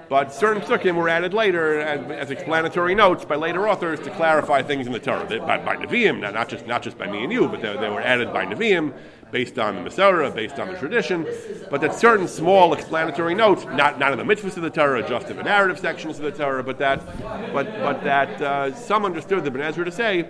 but 0.08 0.32
certain 0.32 0.62
psukim 0.62 0.94
were 0.94 1.08
added 1.08 1.34
later 1.34 1.80
as, 1.80 2.30
explanatory 2.30 2.94
notes 2.94 3.24
by 3.24 3.34
later 3.34 3.68
authors 3.68 3.98
to 4.00 4.10
clarify 4.10 4.62
things 4.62 4.86
in 4.86 4.92
the 4.92 5.00
Torah 5.00 5.24
by, 5.40 5.58
by 5.58 5.76
Nevi'im, 5.76 6.20
not, 6.20 6.34
not 6.34 6.48
just 6.48 6.66
not 6.66 6.82
just 6.82 6.98
by 6.98 7.10
me 7.10 7.24
and 7.24 7.32
you, 7.32 7.48
but 7.48 7.60
they, 7.62 7.76
they 7.78 7.88
were 7.88 8.02
added 8.02 8.32
by 8.32 8.44
Nevi'im 8.44 8.92
based 9.32 9.58
on 9.58 9.74
the 9.74 9.90
Masorah, 9.90 10.32
based 10.32 10.60
on 10.60 10.68
the 10.68 10.78
tradition. 10.78 11.26
But 11.70 11.80
that 11.80 11.94
certain 11.94 12.28
small 12.28 12.74
explanatory 12.74 13.34
notes, 13.34 13.64
not 13.64 13.98
not 13.98 14.12
in 14.12 14.18
the 14.18 14.24
mitzvahs 14.24 14.56
of 14.56 14.62
the 14.62 14.70
Torah, 14.70 15.06
just 15.08 15.28
in 15.28 15.36
the 15.36 15.42
narrative 15.42 15.80
sections 15.80 16.18
of 16.18 16.24
the 16.24 16.30
Torah, 16.30 16.62
but 16.62 16.78
that 16.78 17.04
but 17.52 17.66
but 17.80 18.04
that 18.04 18.40
uh, 18.40 18.74
some 18.74 19.04
understood 19.04 19.42
the 19.42 19.48
Ibn 19.48 19.62
Ezra 19.62 19.84
to 19.84 19.90
say 19.90 20.28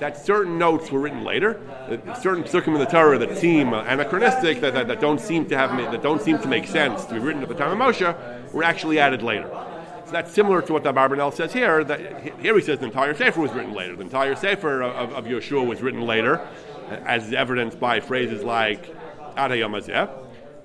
that 0.00 0.16
certain 0.16 0.58
notes 0.58 0.90
were 0.90 1.00
written 1.00 1.24
later, 1.24 1.60
certain 2.20 2.42
psukim 2.44 2.68
in 2.68 2.80
the 2.80 2.86
Torah 2.86 3.18
that 3.18 3.36
seem 3.36 3.72
anachronistic, 3.72 4.60
that, 4.60 4.74
that, 4.74 4.88
that 4.88 5.00
don't 5.00 5.20
seem 5.20 5.46
to 5.46 5.56
have 5.56 5.70
that 5.92 6.02
don't 6.02 6.20
seem 6.20 6.38
to 6.40 6.48
make 6.48 6.66
sense 6.66 7.04
to 7.06 7.14
be 7.14 7.20
written 7.20 7.42
at 7.42 7.48
the 7.48 7.54
time 7.54 7.70
of 7.70 7.78
Moshe, 7.78 8.52
were 8.52 8.64
actually 8.64 8.98
added 8.98 9.22
later. 9.22 9.48
So 10.06 10.12
that's 10.12 10.32
similar 10.32 10.60
to 10.62 10.72
what 10.72 10.82
the 10.82 10.92
Barbanel 10.92 11.32
says 11.32 11.52
here. 11.52 11.84
That 11.84 12.00
here 12.40 12.56
he 12.56 12.62
says 12.62 12.80
the 12.80 12.86
entire 12.86 13.14
Sefer 13.14 13.40
was 13.40 13.52
written 13.52 13.74
later. 13.74 13.94
The 13.94 14.02
entire 14.02 14.34
Sefer 14.34 14.82
of, 14.82 15.12
of 15.12 15.24
Yehoshua 15.26 15.64
was 15.64 15.82
written 15.82 16.00
later, 16.00 16.48
as 16.90 17.32
evidenced 17.32 17.78
by 17.80 18.00
phrases 18.00 18.42
like 18.42 18.94
Ad 19.36 19.50
Hayom 19.50 19.74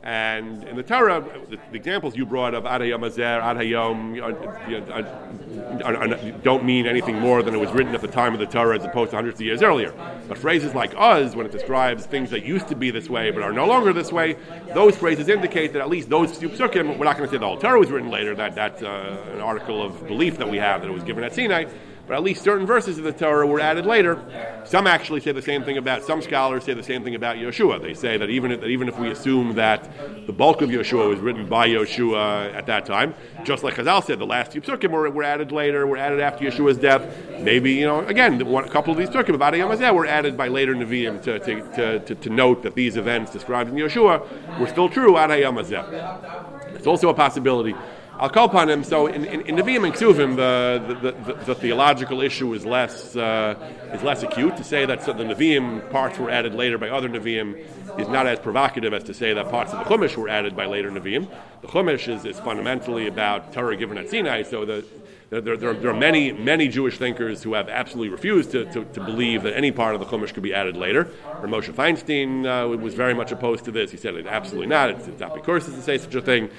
and 0.05 0.63
in 0.65 0.75
the 0.75 0.83
Torah, 0.83 1.25
the, 1.49 1.57
the 1.71 1.75
examples 1.75 2.15
you 2.15 2.27
brought 2.27 2.53
of 2.53 2.67
Ad 2.67 2.81
Hayom 2.81 2.99
Hazeh, 2.99 3.41
Ad 3.41 3.57
Hayom, 3.57 4.21
uh, 4.21 5.83
uh, 5.83 5.87
uh, 5.87 6.31
don't 6.43 6.63
mean 6.63 6.85
anything 6.85 7.19
more 7.19 7.41
than 7.41 7.55
it 7.55 7.57
was 7.57 7.71
written 7.71 7.95
at 7.95 8.01
the 8.01 8.07
time 8.07 8.31
of 8.35 8.39
the 8.39 8.45
Torah 8.45 8.77
as 8.77 8.85
opposed 8.85 9.09
to 9.09 9.17
hundreds 9.17 9.39
of 9.39 9.47
years 9.47 9.63
earlier. 9.63 9.91
But 10.27 10.37
phrases 10.37 10.75
like 10.75 10.93
us, 10.95 11.35
when 11.35 11.47
it 11.47 11.51
describes 11.51 12.05
things 12.05 12.29
that 12.29 12.45
used 12.45 12.67
to 12.67 12.75
be 12.75 12.91
this 12.91 13.09
way 13.09 13.31
but 13.31 13.41
are 13.41 13.51
no 13.51 13.65
longer 13.65 13.93
this 13.93 14.11
way, 14.11 14.37
those 14.75 14.95
phrases 14.95 15.27
indicate 15.27 15.73
that 15.73 15.81
at 15.81 15.89
least 15.89 16.07
those 16.07 16.37
few 16.37 16.49
psukim, 16.49 16.99
we're 16.99 17.05
not 17.05 17.17
going 17.17 17.27
to 17.27 17.33
say 17.33 17.39
the 17.39 17.47
whole 17.47 17.57
Torah 17.57 17.79
was 17.79 17.89
written 17.89 18.11
later, 18.11 18.35
that, 18.35 18.53
that's 18.53 18.83
uh, 18.83 19.25
an 19.33 19.41
article 19.41 19.81
of 19.81 20.05
belief 20.05 20.37
that 20.37 20.47
we 20.47 20.57
have 20.57 20.81
that 20.81 20.87
it 20.87 20.93
was 20.93 21.03
given 21.03 21.23
at 21.23 21.33
Sinai 21.33 21.65
but 22.07 22.15
at 22.15 22.23
least 22.23 22.43
certain 22.43 22.65
verses 22.65 22.97
of 22.97 23.03
the 23.03 23.11
Torah 23.11 23.47
were 23.47 23.59
added 23.59 23.85
later. 23.85 24.19
Some 24.63 24.87
actually 24.87 25.21
say 25.21 25.31
the 25.31 25.41
same 25.41 25.63
thing 25.63 25.77
about, 25.77 26.03
some 26.03 26.21
scholars 26.21 26.63
say 26.63 26.73
the 26.73 26.83
same 26.83 27.03
thing 27.03 27.15
about 27.15 27.37
Yehoshua. 27.37 27.81
They 27.81 27.93
say 27.93 28.17
that 28.17 28.29
even 28.29 28.51
if, 28.51 28.61
that 28.61 28.67
even 28.67 28.87
if 28.87 28.97
we 28.97 29.09
assume 29.11 29.55
that 29.55 29.89
the 30.25 30.33
bulk 30.33 30.61
of 30.61 30.69
Yehoshua 30.69 31.09
was 31.09 31.19
written 31.19 31.47
by 31.47 31.67
Yehoshua 31.67 32.53
at 32.53 32.65
that 32.67 32.85
time, 32.85 33.13
just 33.43 33.63
like 33.63 33.75
Chazal 33.75 34.03
said, 34.03 34.19
the 34.19 34.25
last 34.25 34.51
few 34.51 34.61
psukim 34.61 34.91
were, 34.91 35.09
were 35.09 35.23
added 35.23 35.51
later, 35.51 35.85
were 35.87 35.97
added 35.97 36.19
after 36.19 36.45
Yehoshua's 36.45 36.77
death. 36.77 37.05
Maybe, 37.39 37.73
you 37.73 37.85
know, 37.85 38.05
again, 38.05 38.43
one, 38.45 38.65
a 38.65 38.69
couple 38.69 38.91
of 38.91 38.97
these 38.97 39.09
psukim 39.09 39.33
about 39.33 39.55
Yom 39.55 39.95
were 39.95 40.05
added 40.05 40.37
by 40.37 40.47
later 40.47 40.75
Nevi'im 40.75 41.21
to, 41.23 41.39
to, 41.39 41.61
to, 41.75 41.99
to, 41.99 42.15
to 42.15 42.29
note 42.29 42.63
that 42.63 42.75
these 42.75 42.97
events 42.97 43.31
described 43.31 43.69
in 43.69 43.75
Yehoshua 43.75 44.59
were 44.59 44.67
still 44.67 44.89
true 44.89 45.17
at 45.17 45.29
Yom 45.39 45.57
It's 45.57 46.87
also 46.87 47.09
a 47.09 47.13
possibility 47.13 47.75
I'll 48.17 48.29
call 48.29 48.45
upon 48.45 48.69
him. 48.69 48.83
So 48.83 49.07
in, 49.07 49.25
in, 49.25 49.41
in 49.41 49.55
Nevi'im 49.55 49.85
and 49.85 49.93
Ksuvim, 49.93 50.35
the, 50.35 50.95
the, 51.01 51.11
the, 51.11 51.33
the, 51.45 51.55
theological 51.55 52.21
issue 52.21 52.53
is 52.53 52.65
less 52.65 53.15
uh, 53.15 53.55
is 53.93 54.03
less 54.03 54.23
acute. 54.23 54.55
To 54.57 54.63
say 54.63 54.85
that 54.85 55.03
so 55.03 55.13
the 55.13 55.23
Nevi'im 55.23 55.89
parts 55.91 56.17
were 56.17 56.29
added 56.29 56.53
later 56.53 56.77
by 56.77 56.89
other 56.89 57.09
Nevi'im 57.09 57.99
is 57.99 58.07
not 58.07 58.25
as 58.27 58.39
provocative 58.39 58.93
as 58.93 59.03
to 59.03 59.13
say 59.13 59.33
that 59.33 59.49
parts 59.49 59.73
of 59.73 59.79
the 59.79 59.85
Chumash 59.85 60.15
were 60.15 60.29
added 60.29 60.55
by 60.55 60.65
later 60.65 60.89
Nevi'im. 60.91 61.27
The 61.61 61.67
Chumash 61.67 62.07
is, 62.07 62.25
is 62.25 62.39
fundamentally 62.39 63.07
about 63.07 63.51
Torah 63.51 63.75
given 63.75 63.97
at 63.97 64.09
Sinai, 64.09 64.43
so 64.43 64.65
the 64.65 64.85
there, 65.29 65.57
there, 65.57 65.73
there, 65.73 65.89
are 65.89 65.93
many, 65.93 66.31
many 66.31 66.67
Jewish 66.67 66.99
thinkers 66.99 67.41
who 67.41 67.55
have 67.55 67.67
absolutely 67.67 68.09
refused 68.09 68.51
to, 68.51 68.65
to, 68.65 68.85
to, 68.85 69.03
believe 69.03 69.41
that 69.43 69.55
any 69.55 69.71
part 69.71 69.95
of 69.95 69.99
the 69.99 70.05
Chumash 70.05 70.33
could 70.33 70.43
be 70.43 70.53
added 70.53 70.77
later. 70.77 71.05
Moshe 71.41 71.73
Feinstein 71.73 72.45
uh, 72.45 72.77
was 72.77 72.93
very 72.93 73.15
much 73.15 73.31
opposed 73.31 73.65
to 73.65 73.71
this. 73.71 73.89
He 73.89 73.97
said, 73.97 74.15
absolutely 74.27 74.67
not. 74.67 74.91
It's, 74.91 75.07
it's 75.07 75.19
not 75.19 75.33
because 75.33 75.65
to 75.65 75.81
say 75.81 75.97
such 75.97 76.13
a 76.13 76.21
thing. 76.21 76.49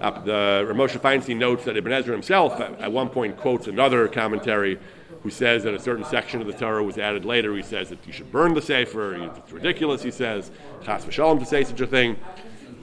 Uh, 0.00 0.10
the 0.22 0.66
Ramosha 0.68 0.98
Feinstein 0.98 1.36
notes 1.36 1.64
that 1.64 1.76
Ibn 1.76 1.92
Ezra 1.92 2.12
himself 2.12 2.60
at, 2.60 2.80
at, 2.80 2.92
one 2.92 3.08
point 3.08 3.36
quotes 3.36 3.66
another 3.66 4.08
commentary 4.08 4.78
who 5.22 5.30
says 5.30 5.62
that 5.62 5.74
a 5.74 5.78
certain 5.78 6.04
section 6.04 6.40
of 6.40 6.46
the 6.46 6.52
Torah 6.52 6.82
was 6.82 6.98
added 6.98 7.24
later. 7.24 7.54
He 7.56 7.62
says 7.62 7.88
that 7.88 8.06
you 8.06 8.12
should 8.12 8.30
burn 8.30 8.54
the 8.54 8.60
Sefer. 8.60 9.14
It's 9.14 9.52
ridiculous, 9.52 10.02
he 10.02 10.10
says, 10.10 10.50
chas 10.84 11.04
v'shalom 11.04 11.38
to 11.38 11.46
say 11.46 11.64
such 11.64 11.80
a 11.80 11.86
thing. 11.86 12.16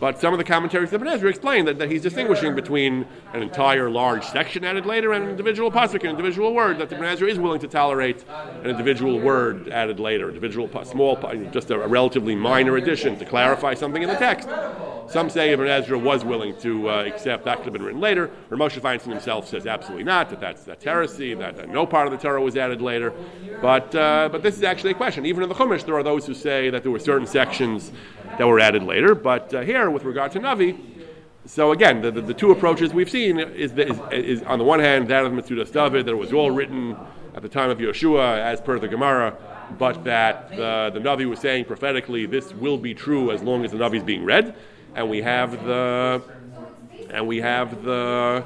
But 0.01 0.19
some 0.19 0.33
of 0.33 0.39
the 0.39 0.43
commentaries 0.43 0.91
of 0.93 1.03
Ezra 1.03 1.29
explain 1.29 1.65
that, 1.65 1.77
that 1.77 1.91
he's 1.91 2.01
distinguishing 2.01 2.55
between 2.55 3.05
an 3.33 3.43
entire 3.43 3.87
large 3.87 4.25
section 4.25 4.65
added 4.65 4.87
later 4.87 5.13
and 5.13 5.25
an 5.25 5.29
individual 5.29 5.71
pasuk, 5.71 6.03
an 6.03 6.09
individual 6.09 6.55
word, 6.55 6.79
that 6.79 6.91
Ibn 6.91 7.05
Ezra 7.05 7.29
is 7.29 7.37
willing 7.37 7.59
to 7.59 7.67
tolerate 7.67 8.25
an 8.27 8.71
individual 8.71 9.19
word 9.19 9.69
added 9.69 9.99
later, 9.99 10.27
individual 10.27 10.67
small, 10.85 11.17
just 11.51 11.69
a, 11.69 11.77
relatively 11.77 12.33
minor 12.33 12.77
addition 12.77 13.15
to 13.19 13.25
clarify 13.25 13.75
something 13.75 14.01
in 14.01 14.09
the 14.09 14.15
text. 14.15 14.49
Some 15.07 15.29
say 15.29 15.51
Ibn 15.51 15.67
Ezra 15.67 15.99
was 15.99 16.25
willing 16.25 16.57
to 16.61 16.89
uh, 16.89 17.03
accept 17.03 17.45
that 17.45 17.57
could 17.57 17.65
have 17.65 17.73
been 17.73 17.83
written 17.83 18.01
later. 18.01 18.31
Or 18.49 18.57
Feinstein 18.57 19.09
himself 19.09 19.47
says 19.47 19.67
absolutely 19.67 20.05
not, 20.05 20.31
that 20.31 20.39
that's, 20.39 20.63
that's 20.63 20.83
heresy, 20.83 21.35
that, 21.35 21.57
that 21.57 21.69
no 21.69 21.85
part 21.85 22.07
of 22.07 22.11
the 22.11 22.17
Torah 22.17 22.41
was 22.41 22.57
added 22.57 22.81
later. 22.81 23.13
But, 23.61 23.93
uh, 23.93 24.29
but 24.31 24.41
this 24.41 24.57
is 24.57 24.63
actually 24.63 24.91
a 24.91 24.95
question. 24.95 25.27
Even 25.27 25.43
in 25.43 25.49
the 25.49 25.55
Chumash, 25.55 25.85
there 25.85 25.95
are 25.95 26.03
those 26.03 26.25
who 26.25 26.33
say 26.33 26.71
that 26.71 26.81
there 26.81 26.91
were 26.91 26.99
certain 26.99 27.27
sections 27.27 27.91
that 28.37 28.47
were 28.47 28.59
added 28.59 28.83
later. 28.83 29.15
But 29.15 29.53
uh, 29.53 29.61
here, 29.61 29.89
with 29.89 30.03
regard 30.03 30.31
to 30.33 30.39
Navi, 30.39 30.79
so 31.45 31.71
again, 31.71 32.01
the, 32.01 32.11
the, 32.11 32.21
the, 32.21 32.33
two 32.33 32.51
approaches 32.51 32.93
we've 32.93 33.09
seen 33.09 33.39
is, 33.39 33.71
is, 33.73 33.99
is, 34.11 34.43
on 34.43 34.59
the 34.59 34.65
one 34.65 34.79
hand 34.79 35.07
that 35.07 35.25
of 35.25 35.31
Metzudas 35.31 35.71
David, 35.71 36.05
that 36.05 36.11
it 36.11 36.15
was 36.15 36.31
all 36.31 36.51
written 36.51 36.95
at 37.33 37.41
the 37.41 37.49
time 37.49 37.69
of 37.69 37.79
Yehoshua 37.79 38.37
as 38.37 38.61
per 38.61 38.77
the 38.77 38.87
Gemara, 38.87 39.35
but 39.79 40.03
that 40.03 40.49
the, 40.51 40.91
the 40.93 40.99
Navi 40.99 41.27
was 41.27 41.39
saying 41.39 41.65
prophetically 41.65 42.25
this 42.25 42.53
will 42.53 42.77
be 42.77 42.93
true 42.93 43.31
as 43.31 43.41
long 43.41 43.65
as 43.65 43.71
the 43.71 43.77
Navi 43.77 43.95
is 43.95 44.03
being 44.03 44.23
read 44.23 44.55
and 44.95 45.09
we 45.09 45.21
have 45.21 45.51
the 45.65 46.21
and 47.09 47.27
we 47.27 47.37
have 47.37 47.83
the 47.83 48.43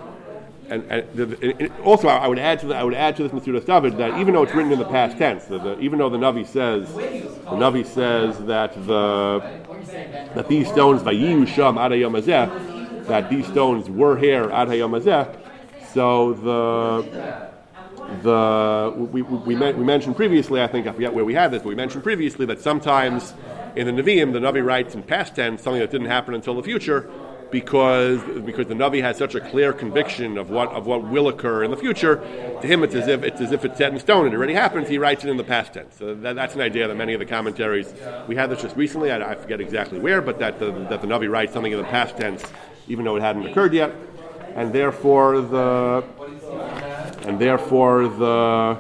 and, 0.70 0.84
and 0.92 1.08
the, 1.14 1.72
also 1.84 2.08
I 2.08 2.28
would 2.28 2.40
add 2.40 2.60
to 2.60 2.68
the, 2.68 2.76
I 2.76 2.84
would 2.84 2.94
add 2.94 3.16
to 3.18 3.28
this 3.28 3.32
Metzudas 3.32 3.66
David 3.66 3.98
that 3.98 4.20
even 4.20 4.34
though 4.34 4.44
it's 4.44 4.54
written 4.54 4.72
in 4.72 4.80
the 4.80 4.86
past 4.86 5.18
tense, 5.18 5.46
the, 5.46 5.60
the, 5.60 5.80
even 5.80 6.00
though 6.00 6.10
the 6.10 6.18
Navi 6.18 6.46
says 6.46 6.92
the 6.94 7.52
Navi 7.52 7.86
says 7.86 8.38
that 8.46 8.74
the 8.86 9.40
that 10.36 10.48
these 10.48 10.68
stones 10.68 11.02
vayiyu 11.02 11.48
sham 11.48 11.76
that 13.06 13.30
these 13.30 13.48
stones 13.48 13.90
were 13.90 14.18
here 14.18 14.50
ad 14.52 14.70
so 15.94 16.34
the 16.34 17.50
the 18.22 18.94
we, 18.96 19.22
we, 19.22 19.56
we, 19.56 19.84
mentioned 19.84 20.16
previously, 20.16 20.62
I 20.62 20.68
think 20.68 20.88
I 20.88 20.94
forget 20.94 21.14
where 21.14 21.26
we 21.26 21.34
had 21.34 21.52
this, 21.52 21.64
but 21.64 21.70
we 21.70 21.76
mentioned 21.76 22.04
previously 22.04 22.46
that 22.48 22.62
sometimes 22.62 23.34
in 23.76 23.88
the 23.88 24.04
Nevi'im, 24.04 24.32
the 24.32 24.40
Navi 24.40 24.64
writes 24.64 24.94
in 24.94 25.04
past 25.04 25.36
tense 25.36 25.64
something 25.64 25.82
that 25.82 25.92
didn't 25.92 26.08
happen 26.08 26.34
until 26.34 26.56
the 26.56 26.64
future 26.64 27.10
because 27.52 28.22
because 28.42 28.68
the 28.68 28.74
Navi 28.74 29.02
has 29.02 29.18
such 29.18 29.36
a 29.36 29.40
clear 29.40 29.74
conviction 29.74 30.38
of 30.38 30.50
what 30.50 30.70
of 30.72 30.86
what 30.86 31.04
will 31.04 31.28
occur 31.28 31.64
in 31.64 31.72
the 31.72 31.78
future. 31.78 32.18
To 32.62 32.68
him, 32.68 32.84
it's 32.84 32.96
as 32.96 33.08
if 33.08 33.24
it's 33.24 33.42
as 33.42 33.52
if 33.52 33.66
it's 33.66 33.78
set 33.78 33.94
in 33.94 34.00
stone. 34.00 34.26
And 34.26 34.34
it 34.34 34.38
already 34.38 34.54
happens. 34.54 34.88
He 34.88 34.98
writes 34.98 35.24
it 35.24 35.30
in 35.30 35.38
the 35.38 35.44
past 35.44 35.74
tense. 35.74 35.96
So 35.98 36.16
that, 36.16 36.36
that's 36.36 36.56
an 36.56 36.62
idea 36.62 36.88
that 36.88 36.96
many 36.96 37.14
of 37.14 37.20
the 37.20 37.26
commentaries 37.26 37.94
we 38.28 38.36
had 38.36 38.50
this 38.50 38.62
just 38.62 38.76
recently. 38.76 39.12
I, 39.12 39.32
I 39.32 39.36
forget 39.36 39.62
exactly 39.62 40.00
where, 40.00 40.22
but 40.22 40.40
that 40.40 40.60
the, 40.60 40.72
that 40.90 41.02
the 41.02 41.08
Navi 41.08 41.30
writes 41.30 41.54
something 41.54 41.72
in 41.72 41.78
the 41.78 41.86
past 41.86 42.18
tense, 42.18 42.44
even 42.88 43.06
though 43.06 43.16
it 43.16 43.22
hadn't 43.22 43.46
occurred 43.46 43.74
yet, 43.74 43.94
and 44.56 44.74
therefore 44.74 45.42
the 45.42 46.04
and 47.28 47.40
therefore 47.40 48.08
the 48.08 48.78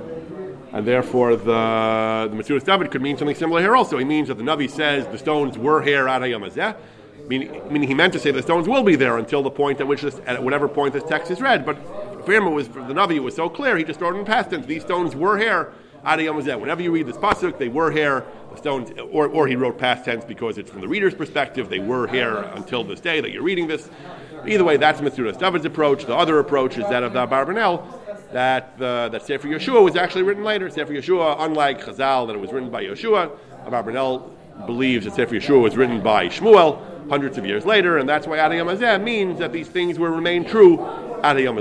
and 0.73 0.85
therefore 0.85 1.35
the 1.35 2.27
the 2.29 2.35
Metzudas 2.35 2.63
David 2.63 2.91
could 2.91 3.01
mean 3.01 3.17
something 3.17 3.35
similar 3.35 3.61
here 3.61 3.75
also. 3.75 3.97
He 3.97 4.05
means 4.05 4.27
that 4.27 4.37
the 4.37 4.43
Navi 4.43 4.69
says 4.69 5.07
the 5.07 5.17
stones 5.17 5.57
were 5.57 5.81
here 5.81 6.07
Ad 6.07 6.21
Hayom 6.21 6.49
Hazeh, 6.49 6.75
meaning, 7.27 7.61
meaning 7.71 7.87
he 7.87 7.93
meant 7.93 8.13
to 8.13 8.19
say 8.19 8.31
the 8.31 8.41
stones 8.41 8.67
will 8.67 8.83
be 8.83 8.95
there 8.95 9.17
until 9.17 9.43
the 9.43 9.51
point 9.51 9.79
at 9.79 9.87
which 9.87 10.01
this, 10.01 10.19
at 10.25 10.41
whatever 10.43 10.67
point 10.67 10.93
this 10.93 11.03
text 11.03 11.31
is 11.31 11.41
read. 11.41 11.65
But 11.65 11.77
for 12.25 12.33
him, 12.33 12.47
it 12.47 12.51
was 12.51 12.67
for 12.67 12.81
the 12.81 12.93
Navi, 12.93 13.15
it 13.15 13.23
was 13.23 13.35
so 13.35 13.49
clear, 13.49 13.77
he 13.77 13.83
just 13.83 14.01
wrote 14.01 14.15
in 14.15 14.25
past 14.25 14.49
tense. 14.49 14.65
These 14.65 14.83
stones 14.83 15.15
were 15.15 15.37
here 15.37 15.73
Ad 16.05 16.19
Hayom 16.19 16.39
Hazeh. 16.39 16.59
Whenever 16.59 16.83
you 16.83 16.91
read 16.91 17.07
this 17.07 17.17
pasuk, 17.17 17.57
they 17.57 17.67
were 17.67 17.89
here. 17.89 18.23
The 18.51 18.57
stones, 18.57 18.91
or, 19.11 19.27
or 19.27 19.47
he 19.47 19.55
wrote 19.55 19.77
past 19.77 20.05
tense 20.05 20.23
because 20.23 20.57
it's 20.57 20.69
from 20.69 20.81
the 20.81 20.87
reader's 20.87 21.15
perspective. 21.15 21.67
They 21.67 21.79
were 21.79 22.07
here 22.07 22.37
until 22.53 22.83
this 22.83 23.01
day 23.01 23.19
that 23.21 23.31
you're 23.31 23.43
reading 23.43 23.67
this. 23.67 23.89
Either 24.47 24.63
way, 24.63 24.77
that's 24.77 25.01
Metzudas 25.01 25.39
David's 25.39 25.65
approach. 25.65 26.05
The 26.05 26.15
other 26.15 26.37
approach 26.39 26.77
is 26.77 26.87
that 26.89 27.03
of 27.03 27.13
the 27.13 27.25
Barbanel 27.25 27.83
that 28.31 28.77
the, 28.77 29.09
that 29.11 29.25
Sefer 29.25 29.47
Yehoshua 29.47 29.83
was 29.83 29.95
actually 29.95 30.23
written 30.23 30.43
later. 30.43 30.69
Sefer 30.69 30.93
Yehoshua, 30.93 31.37
unlike 31.39 31.81
Chazal, 31.81 32.27
that 32.27 32.35
it 32.35 32.39
was 32.39 32.51
written 32.51 32.69
by 32.69 32.83
Yehoshua, 32.83 33.31
Abarbanel 33.65 34.31
believes 34.67 35.05
that 35.05 35.15
Sefer 35.15 35.35
Yehoshua 35.35 35.61
was 35.61 35.75
written 35.75 36.01
by 36.01 36.27
Shmuel 36.27 36.94
hundreds 37.09 37.37
of 37.37 37.45
years 37.45 37.65
later, 37.65 37.97
and 37.97 38.07
that's 38.07 38.27
why 38.27 38.37
Ad 38.37 38.51
Hayom 38.51 39.03
means 39.03 39.39
that 39.39 39.51
these 39.51 39.67
things 39.67 39.99
will 39.99 40.09
remain 40.09 40.45
true 40.45 40.83
Ad 41.23 41.37
Hayom 41.37 41.57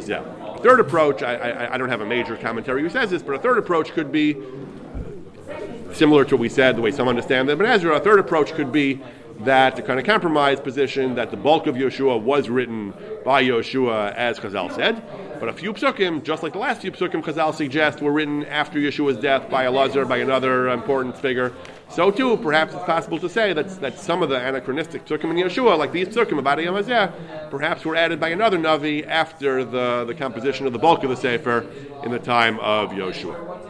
A 0.57 0.59
third 0.59 0.81
approach, 0.81 1.23
I, 1.23 1.35
I, 1.35 1.75
I, 1.75 1.79
don't 1.79 1.89
have 1.89 2.01
a 2.01 2.07
major 2.07 2.37
commentary 2.37 2.83
who 2.83 2.91
says 2.91 3.11
this, 3.11 3.23
but 3.23 3.35
a 3.35 3.39
third 3.39 3.59
approach 3.59 3.93
could 3.93 4.11
be 4.11 4.37
similar 5.93 6.25
to 6.25 6.37
what 6.37 6.41
we 6.41 6.49
said, 6.49 6.77
the 6.77 6.83
way 6.83 6.91
some 6.91 7.09
understand 7.09 7.49
it. 7.51 7.59
But 7.59 7.67
Ezra, 7.67 7.97
a 7.97 8.01
third 8.01 8.19
approach 8.19 8.53
could 8.53 8.73
be 8.73 9.01
that 9.41 9.77
the 9.77 9.83
kind 9.83 9.99
of 9.99 10.07
compromise 10.07 10.61
position 10.61 11.17
that 11.17 11.31
the 11.31 11.37
bulk 11.37 11.67
of 11.67 11.75
Yehoshua 11.75 12.21
was 12.21 12.49
written 12.49 12.95
by 13.25 13.43
Yehoshua, 13.43 14.15
as 14.15 14.39
Chazal 14.39 14.75
said, 14.75 15.03
but 15.41 15.49
a 15.49 15.53
few 15.53 15.73
psukim, 15.73 16.23
just 16.23 16.43
like 16.43 16.53
the 16.53 16.59
last 16.59 16.81
few 16.81 16.93
psukim 16.93 17.23
Chazal 17.23 17.55
suggest, 17.55 18.01
were 18.01 18.13
written 18.13 18.45
after 18.47 18.79
Yehoshua's 18.79 19.19
death 19.19 19.51
by 19.51 19.65
Elazar, 19.65 20.09
by 20.09 20.19
another 20.19 20.69
important 20.69 21.19
figure. 21.19 21.53
So 21.91 22.11
too, 22.11 22.37
perhaps 22.39 22.75
it's 22.75 22.85
possible 22.85 23.19
to 23.21 23.29
say 23.29 23.53
that, 23.53 23.69
that 23.81 23.99
some 23.99 24.23
of 24.23 24.29
the 24.29 24.37
anachronistic 24.37 25.07
psukim 25.07 25.31
in 25.31 25.37
Yehoshua, 25.37 25.79
like 25.79 25.93
these 25.93 26.09
psukim 26.09 26.39
about 26.39 26.63
Yom 26.63 26.83
perhaps 27.51 27.85
were 27.85 27.95
added 27.95 28.19
by 28.19 28.31
another 28.31 28.59
Navi 28.59 29.07
after 29.07 29.65
the, 29.65 30.05
the 30.05 30.15
composition 30.15 30.67
of 30.67 30.73
the 30.73 30.79
bulk 30.79 31.05
of 31.05 31.11
the 31.11 31.17
Sefer 31.17 31.67
in 32.03 32.11
the 32.11 32.19
time 32.19 32.59
of 32.61 32.91
Yehoshua. 32.91 33.64